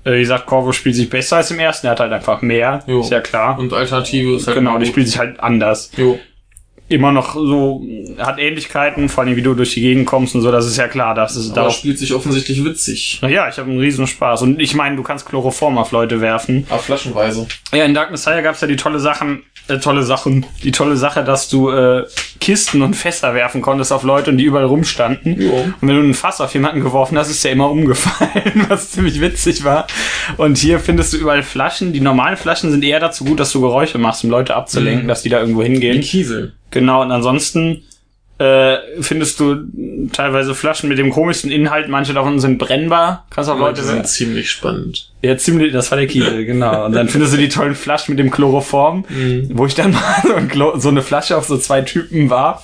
äh, 0.03 0.13
wie 0.13 0.19
gesagt, 0.19 0.45
Corvo 0.45 0.71
spielt 0.71 0.95
sich 0.95 1.09
besser 1.09 1.37
als 1.37 1.51
im 1.51 1.59
ersten, 1.59 1.87
er 1.87 1.91
hat 1.91 1.99
halt 1.99 2.11
einfach 2.11 2.41
mehr, 2.41 2.83
Jo. 2.87 3.01
ist 3.01 3.11
ja 3.11 3.21
klar. 3.21 3.57
Und 3.57 3.73
Alternative 3.73 4.35
ist 4.35 4.47
halt 4.47 4.57
genau, 4.57 4.77
die 4.77 4.85
spielt 4.85 5.07
sich 5.07 5.17
halt 5.17 5.39
anders 5.39 5.91
Jo. 5.97 6.19
immer 6.89 7.11
noch 7.11 7.33
so, 7.35 7.81
hat 8.17 8.39
Ähnlichkeiten, 8.39 9.09
vor 9.09 9.23
allem 9.23 9.35
wie 9.35 9.41
du 9.41 9.53
durch 9.53 9.73
die 9.73 9.81
Gegend 9.81 10.05
kommst 10.05 10.35
und 10.35 10.41
so, 10.41 10.51
das 10.51 10.65
ist 10.65 10.77
ja 10.77 10.87
klar, 10.87 11.13
das 11.15 11.35
ist 11.35 11.47
Aber 11.51 11.55
darauf. 11.61 11.73
spielt 11.75 11.99
sich 11.99 12.13
offensichtlich 12.13 12.63
witzig. 12.65 13.21
Ja, 13.21 13.47
ich 13.49 13.57
habe 13.57 13.69
einen 13.69 13.79
riesen 13.79 14.07
Spaß. 14.07 14.41
Und 14.41 14.61
ich 14.61 14.73
meine, 14.75 14.95
du 14.95 15.03
kannst 15.03 15.25
Chloroform 15.25 15.77
auf 15.77 15.91
Leute 15.91 16.21
werfen. 16.21 16.65
Ah, 16.69 16.77
flaschenweise. 16.77 17.47
Ja, 17.73 17.83
in 17.85 17.93
Dark 17.93 18.11
Messiah 18.11 18.41
gab's 18.41 18.61
ja 18.61 18.67
die 18.67 18.75
tolle 18.77 18.99
Sachen, 18.99 19.43
äh, 19.67 19.79
tolle 19.79 20.03
Sachen, 20.03 20.45
die 20.63 20.71
tolle 20.71 20.97
Sache, 20.97 21.23
dass 21.23 21.49
du 21.49 21.69
äh, 21.69 22.05
Kisten 22.39 22.81
und 22.81 22.95
Fässer 22.95 23.33
werfen 23.33 23.61
konntest 23.61 23.91
auf 23.91 24.03
Leute 24.03 24.31
und 24.31 24.37
die 24.37 24.45
überall 24.45 24.65
rumstanden. 24.65 25.41
Jo. 25.41 25.51
Und 25.51 25.87
wenn 25.87 25.95
du 25.95 26.01
ein 26.01 26.13
Fass 26.13 26.41
auf 26.41 26.53
jemanden 26.53 26.81
geworfen 26.81 27.17
hast, 27.17 27.29
ist 27.29 27.43
der 27.43 27.51
immer 27.51 27.69
umgefallen, 27.69 28.65
was 28.69 28.91
ziemlich 28.91 29.19
witzig 29.21 29.63
war. 29.63 29.87
Und 30.37 30.57
hier 30.57 30.79
findest 30.79 31.13
du 31.13 31.17
überall 31.17 31.43
Flaschen. 31.43 31.93
Die 31.93 31.99
normalen 31.99 32.37
Flaschen 32.37 32.71
sind 32.71 32.83
eher 32.83 32.99
dazu 32.99 33.25
gut, 33.25 33.39
dass 33.39 33.51
du 33.51 33.61
Geräusche 33.61 33.97
machst, 33.97 34.23
um 34.23 34.29
Leute 34.29 34.55
abzulenken, 34.55 35.07
dass 35.07 35.23
die 35.23 35.29
da 35.29 35.39
irgendwo 35.39 35.63
hingehen. 35.63 35.97
Wie 35.97 36.01
Kiesel. 36.01 36.53
Genau, 36.71 37.01
und 37.01 37.11
ansonsten 37.11 37.83
äh, 38.39 38.77
findest 39.01 39.39
du 39.39 39.55
teilweise 40.13 40.53
Flaschen 40.53 40.89
mit 40.89 40.97
dem 40.97 41.09
komischsten 41.09 41.51
Inhalt. 41.51 41.89
Manche 41.89 42.13
davon 42.13 42.39
sind 42.39 42.59
brennbar. 42.59 43.25
Kannst 43.29 43.49
auch 43.49 43.57
Leute 43.57 43.83
sind 43.83 44.07
ziemlich 44.07 44.51
spannend. 44.51 45.11
Ja, 45.23 45.37
ziemlich, 45.37 45.73
das 45.73 45.89
war 45.91 45.97
der 45.97 46.07
Kiesel, 46.07 46.45
genau. 46.45 46.85
Und 46.85 46.93
dann 46.93 47.09
findest 47.09 47.33
du 47.33 47.37
die 47.37 47.49
tollen 47.49 47.75
Flaschen 47.75 48.15
mit 48.15 48.19
dem 48.19 48.31
Chloroform, 48.31 49.05
wo 49.49 49.65
ich 49.65 49.73
dann 49.73 49.91
mal 49.91 50.49
so, 50.53 50.77
so 50.77 50.89
eine 50.89 51.01
Flasche 51.01 51.35
auf 51.37 51.45
so 51.45 51.57
zwei 51.57 51.81
Typen 51.81 52.29
warf. 52.29 52.63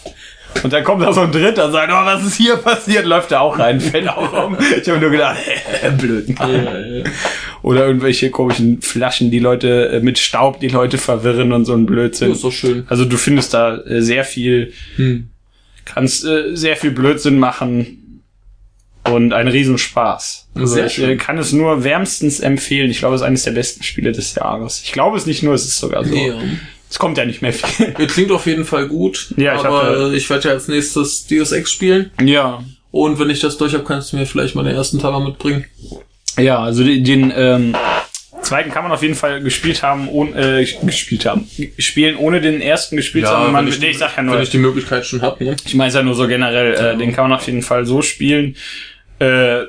Und 0.62 0.72
dann 0.72 0.84
kommt 0.84 1.02
da 1.02 1.12
so 1.12 1.22
ein 1.22 1.32
Dritter 1.32 1.66
und 1.66 1.72
sagt, 1.72 1.92
oh, 1.92 2.06
was 2.06 2.24
ist 2.24 2.36
hier 2.36 2.58
passiert? 2.58 3.06
Läuft 3.06 3.32
da 3.32 3.40
auch 3.40 3.58
rein, 3.58 3.82
fällt 3.82 4.08
auch 4.08 4.46
um. 4.46 4.58
Ich 4.80 4.88
habe 4.88 5.00
nur 5.00 5.10
gedacht, 5.10 5.38
äh, 5.82 5.90
blöd. 5.98 6.38
Mann. 6.38 7.04
Oder 7.64 7.88
irgendwelche 7.88 8.30
komischen 8.30 8.82
Flaschen, 8.82 9.32
die 9.32 9.40
Leute 9.40 9.90
äh, 9.90 10.00
mit 10.02 10.20
Staub, 10.20 10.60
die 10.60 10.68
Leute 10.68 10.98
verwirren 10.98 11.54
und 11.54 11.66
so 11.66 11.74
ein 11.74 11.86
Blödsinn. 11.86 12.30
Das 12.30 12.38
ist 12.38 12.44
doch 12.44 12.52
schön. 12.52 12.84
Also 12.88 13.06
du 13.06 13.18
findest 13.18 13.54
da 13.54 13.78
äh, 13.78 14.02
sehr 14.02 14.24
viel, 14.24 14.74
Hm. 14.98 15.30
Kannst 15.86 16.26
äh, 16.26 16.56
sehr 16.56 16.76
viel 16.76 16.92
Blödsinn 16.92 17.40
machen 17.40 18.22
und 19.06 19.34
einen 19.34 19.50
Riesenspaß. 19.50 20.48
Also 20.56 20.74
Sehr 20.76 20.86
ich 20.86 20.94
schön. 20.94 21.10
äh, 21.10 21.16
kann 21.18 21.38
es 21.38 21.52
nur 21.52 21.84
wärmstens 21.84 22.40
empfehlen. 22.40 22.90
Ich 22.90 23.00
glaube, 23.00 23.16
es 23.16 23.22
ist 23.22 23.28
eines 23.28 23.44
der 23.44 23.52
besten 23.52 23.84
Spiele 23.84 24.12
des 24.12 24.36
Jahres. 24.36 24.82
Ich 24.84 24.92
glaube 24.94 25.18
es 25.18 25.26
nicht 25.26 25.44
nur, 25.44 25.54
es 25.54 25.66
ist 25.66 25.78
sogar 25.80 26.06
so. 26.06 26.16
Ja. 26.16 26.36
Es 26.90 27.00
kommt 27.00 27.18
ja 27.18 27.26
nicht 27.26 27.42
mehr 27.42 27.54
viel. 27.54 27.92
Klingt 28.08 28.32
auf 28.32 28.46
jeden 28.46 28.66
Fall 28.66 28.88
gut. 28.88 29.34
Ja, 29.36 29.56
ich 29.56 29.66
aber 29.66 29.84
hatte- 29.84 30.14
ich 30.16 30.30
werde 30.30 30.48
ja 30.50 30.54
als 30.54 30.68
nächstes 30.68 31.28
Deus 31.28 31.52
Ex 31.52 31.72
spielen. 31.72 32.12
Ja. 32.22 32.64
Und 32.92 33.20
wenn 33.20 33.30
ich 33.32 33.40
das 33.40 33.58
durch 33.58 33.74
habe, 33.74 33.84
kannst 33.84 34.14
du 34.14 34.18
mir 34.18 34.26
vielleicht 34.28 34.56
mal 34.56 34.64
den 34.64 34.76
ersten 34.76 34.98
mal 34.98 35.20
mitbringen. 35.20 35.66
Ja, 36.38 36.60
also 36.60 36.84
den, 36.84 37.04
den 37.04 37.34
ähm, 37.36 37.76
zweiten 38.44 38.72
kann 38.72 38.84
man 38.84 38.92
auf 38.92 39.02
jeden 39.02 39.16
Fall 39.16 39.42
gespielt 39.42 39.84
haben, 39.84 40.08
ohne 40.08 40.62
äh, 40.62 40.68
gespielt 40.84 41.26
haben. 41.26 41.48
Spielen 41.78 42.18
ohne 42.18 42.42
den 42.42 42.62
ersten 42.62 42.96
gespielt 42.96 43.26
zu 43.26 43.32
haben. 43.32 43.48
wenn 43.48 43.52
Man, 43.54 43.72
wenn 43.72 43.80
nee, 43.80 43.90
ich 43.90 43.98
sag 43.98 44.18
ja 44.18 44.24
nur, 44.24 44.36
wenn 44.36 44.44
ich 44.44 44.50
die 44.50 44.58
Möglichkeit 44.58 45.06
schon 45.06 45.22
hab, 45.22 45.42
ne? 45.42 45.56
Ich 45.66 45.76
meine 45.76 45.90
es 45.90 45.96
ja 45.96 46.04
nur 46.04 46.16
so 46.16 46.28
generell, 46.28 46.74
äh, 46.74 46.98
den 46.98 47.14
kann 47.14 47.30
man 47.30 47.38
auf 47.38 47.46
jeden 47.46 47.62
Fall 47.62 47.86
so 47.86 48.02
spielen. 48.02 48.56
Äh, 49.20 49.64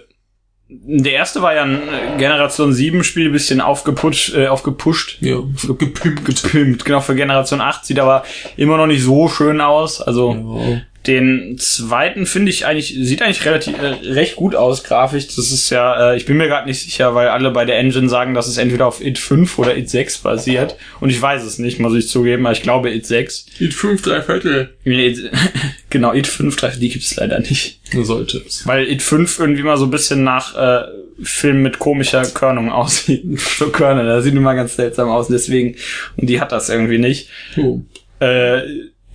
der 0.69 1.13
erste 1.13 1.43
war 1.43 1.55
ja 1.55 1.63
ein 1.63 1.81
Generation 2.19 2.73
7 2.73 3.05
Spiel, 3.05 3.31
bisschen 3.31 3.61
aufgepusht, 3.61 4.35
äh, 4.35 4.49
aufgepusht. 4.49 5.19
Ja, 5.21 5.41
gepimpt. 5.79 6.25
Gepimpt, 6.25 6.85
genau, 6.85 7.01
für 7.01 7.15
Generation 7.15 7.61
8 7.61 7.85
sieht 7.85 7.99
aber 8.01 8.25
immer 8.57 8.77
noch 8.77 8.87
nicht 8.87 9.03
so 9.03 9.29
schön 9.29 9.61
aus. 9.61 10.01
Also 10.01 10.33
Ja. 10.33 10.81
Den 11.07 11.59
zweiten 11.59 12.25
finde 12.25 12.51
ich 12.51 12.65
eigentlich, 12.65 12.95
sieht 12.99 13.21
eigentlich 13.21 13.45
relativ 13.45 13.75
äh, 13.79 14.11
recht 14.13 14.37
gut 14.37 14.55
aus, 14.55 14.85
grafisch. 14.85 15.27
Das 15.27 15.51
ist 15.53 15.69
ja, 15.69 16.13
äh, 16.13 16.17
ich 16.17 16.25
bin 16.25 16.39
mir 16.39 16.49
gerade 16.49 16.67
nicht 16.67 16.81
sicher, 16.81 17.15
weil 17.15 17.29
alle 17.29 17.51
bei 17.51 17.65
der 17.67 17.79
Engine 17.79 18.09
sagen, 18.09 18.33
dass 18.33 18.47
es 18.47 18.57
entweder 18.57 18.87
auf 18.87 19.05
IT 19.05 19.19
5 19.19 19.59
oder 19.59 19.77
IT 19.77 19.91
6 19.91 20.19
basiert. 20.19 20.77
Und 21.01 21.11
ich 21.11 21.21
weiß 21.21 21.43
es 21.45 21.59
nicht, 21.59 21.79
muss 21.79 21.95
ich 21.95 22.09
zugeben, 22.09 22.47
aber 22.47 22.55
ich 22.55 22.63
glaube 22.63 22.91
IT 22.91 23.05
6. 23.07 23.47
Die 23.59 23.71
5, 23.71 24.01
3 24.01 24.23
Viertel. 24.23 24.75
Nee, 24.85 25.09
It- 25.09 25.31
genau, 25.91 26.15
IT 26.15 26.27
5, 26.27 26.57
die 26.79 26.89
gibt 26.89 27.05
es 27.05 27.15
leider 27.17 27.39
nicht. 27.41 27.81
Sollte 27.93 28.43
es. 28.47 28.67
Weil 28.67 28.89
It 28.89 29.03
5 29.03 29.39
irgendwie 29.41 29.63
mal 29.63 29.77
so 29.77 29.85
ein 29.85 29.91
bisschen 29.91 30.25
nach 30.25 30.57
äh, 30.57 30.87
Film 31.23 31.63
mit 31.63 31.79
komischer 31.79 32.23
Körnung 32.25 32.73
aussieht. 32.73 33.25
so 33.59 33.69
Körner, 33.69 34.05
das 34.05 34.25
sieht 34.25 34.35
immer 34.35 34.55
ganz 34.55 34.77
seltsam 34.77 35.11
aus, 35.11 35.29
deswegen. 35.29 35.77
Und 36.17 36.31
die 36.31 36.41
hat 36.41 36.51
das 36.51 36.71
irgendwie 36.71 36.99
nicht. 36.99 37.29
Oh. 37.59 37.83
Äh, 38.21 38.63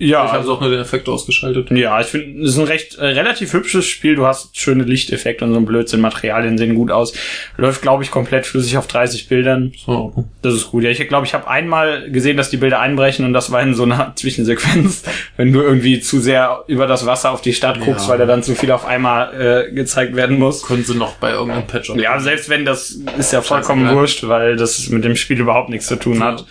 ja, 0.00 0.24
Ich 0.24 0.32
habe 0.32 0.50
auch 0.50 0.60
nur 0.60 0.70
den 0.70 0.80
Effekt 0.80 1.08
ausgeschaltet. 1.08 1.70
ja, 1.70 2.00
ich 2.00 2.06
finde, 2.08 2.42
es 2.42 2.50
ist 2.50 2.58
ein 2.58 2.64
recht 2.64 2.96
äh, 2.98 3.04
relativ 3.06 3.52
hübsches 3.52 3.86
Spiel. 3.86 4.16
Du 4.16 4.26
hast 4.26 4.58
schöne 4.58 4.82
Lichteffekte 4.84 5.44
und 5.44 5.52
so 5.52 5.60
ein 5.60 5.66
Blödsinn. 5.66 6.00
Materialien 6.00 6.58
sehen 6.58 6.74
gut 6.74 6.90
aus. 6.90 7.12
Läuft, 7.56 7.82
glaube 7.82 8.02
ich, 8.02 8.10
komplett 8.10 8.46
flüssig 8.46 8.76
auf 8.78 8.86
30 8.88 9.28
Bildern. 9.28 9.72
So. 9.84 10.24
Das 10.42 10.54
ist 10.54 10.70
gut. 10.70 10.82
Ja, 10.84 10.90
ich 10.90 11.06
glaube, 11.06 11.26
ich 11.26 11.34
habe 11.34 11.46
einmal 11.48 12.10
gesehen, 12.10 12.36
dass 12.36 12.50
die 12.50 12.56
Bilder 12.56 12.80
einbrechen 12.80 13.24
und 13.24 13.32
das 13.34 13.52
war 13.52 13.62
in 13.62 13.74
so 13.74 13.82
einer 13.84 14.12
Zwischensequenz, 14.16 15.02
wenn 15.36 15.52
du 15.52 15.60
irgendwie 15.60 16.00
zu 16.00 16.18
sehr 16.18 16.64
über 16.66 16.86
das 16.86 17.06
Wasser 17.06 17.30
auf 17.30 17.42
die 17.42 17.52
Stadt 17.52 17.78
guckst, 17.80 18.06
Ja. 18.06 18.12
weil 18.12 18.18
da 18.18 18.26
dann 18.26 18.42
zu 18.42 18.54
viel 18.54 18.72
auf 18.72 18.86
einmal 18.86 19.68
äh, 19.68 19.72
gezeigt 19.72 20.16
werden 20.16 20.38
muss. 20.38 20.62
Können 20.62 20.84
sie 20.84 20.94
noch 20.96 21.16
bei 21.16 21.32
irgendeinem 21.32 21.66
Patch 21.66 21.90
Ja, 21.96 22.18
selbst 22.20 22.48
wenn 22.48 22.64
das 22.64 22.90
ist 23.18 23.32
ja 23.32 23.42
vollkommen 23.42 23.94
wurscht, 23.94 24.26
weil 24.26 24.56
das 24.56 24.88
mit 24.88 25.04
dem 25.04 25.16
Spiel 25.16 25.38
überhaupt 25.38 25.68
nichts 25.68 25.86
zu 25.86 25.96
tun 25.96 26.22
hat. 26.24 26.46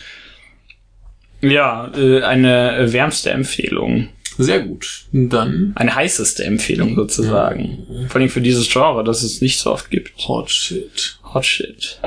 Ja, 1.41 1.91
äh, 1.95 2.21
eine 2.21 2.91
wärmste 2.91 3.31
Empfehlung. 3.31 4.09
Sehr 4.37 4.61
gut. 4.61 5.05
Dann. 5.11 5.73
Eine 5.75 5.95
heißeste 5.95 6.45
Empfehlung 6.45 6.95
sozusagen. 6.95 8.07
Vor 8.07 8.21
allem 8.21 8.29
für 8.29 8.41
dieses 8.41 8.69
Genre, 8.69 9.03
das 9.03 9.21
es 9.21 9.41
nicht 9.41 9.59
so 9.59 9.71
oft 9.71 9.89
gibt. 9.89 10.13
Hot 10.27 10.49
Shit. 10.49 11.19
Hot 11.33 11.45
Shit. 11.45 11.99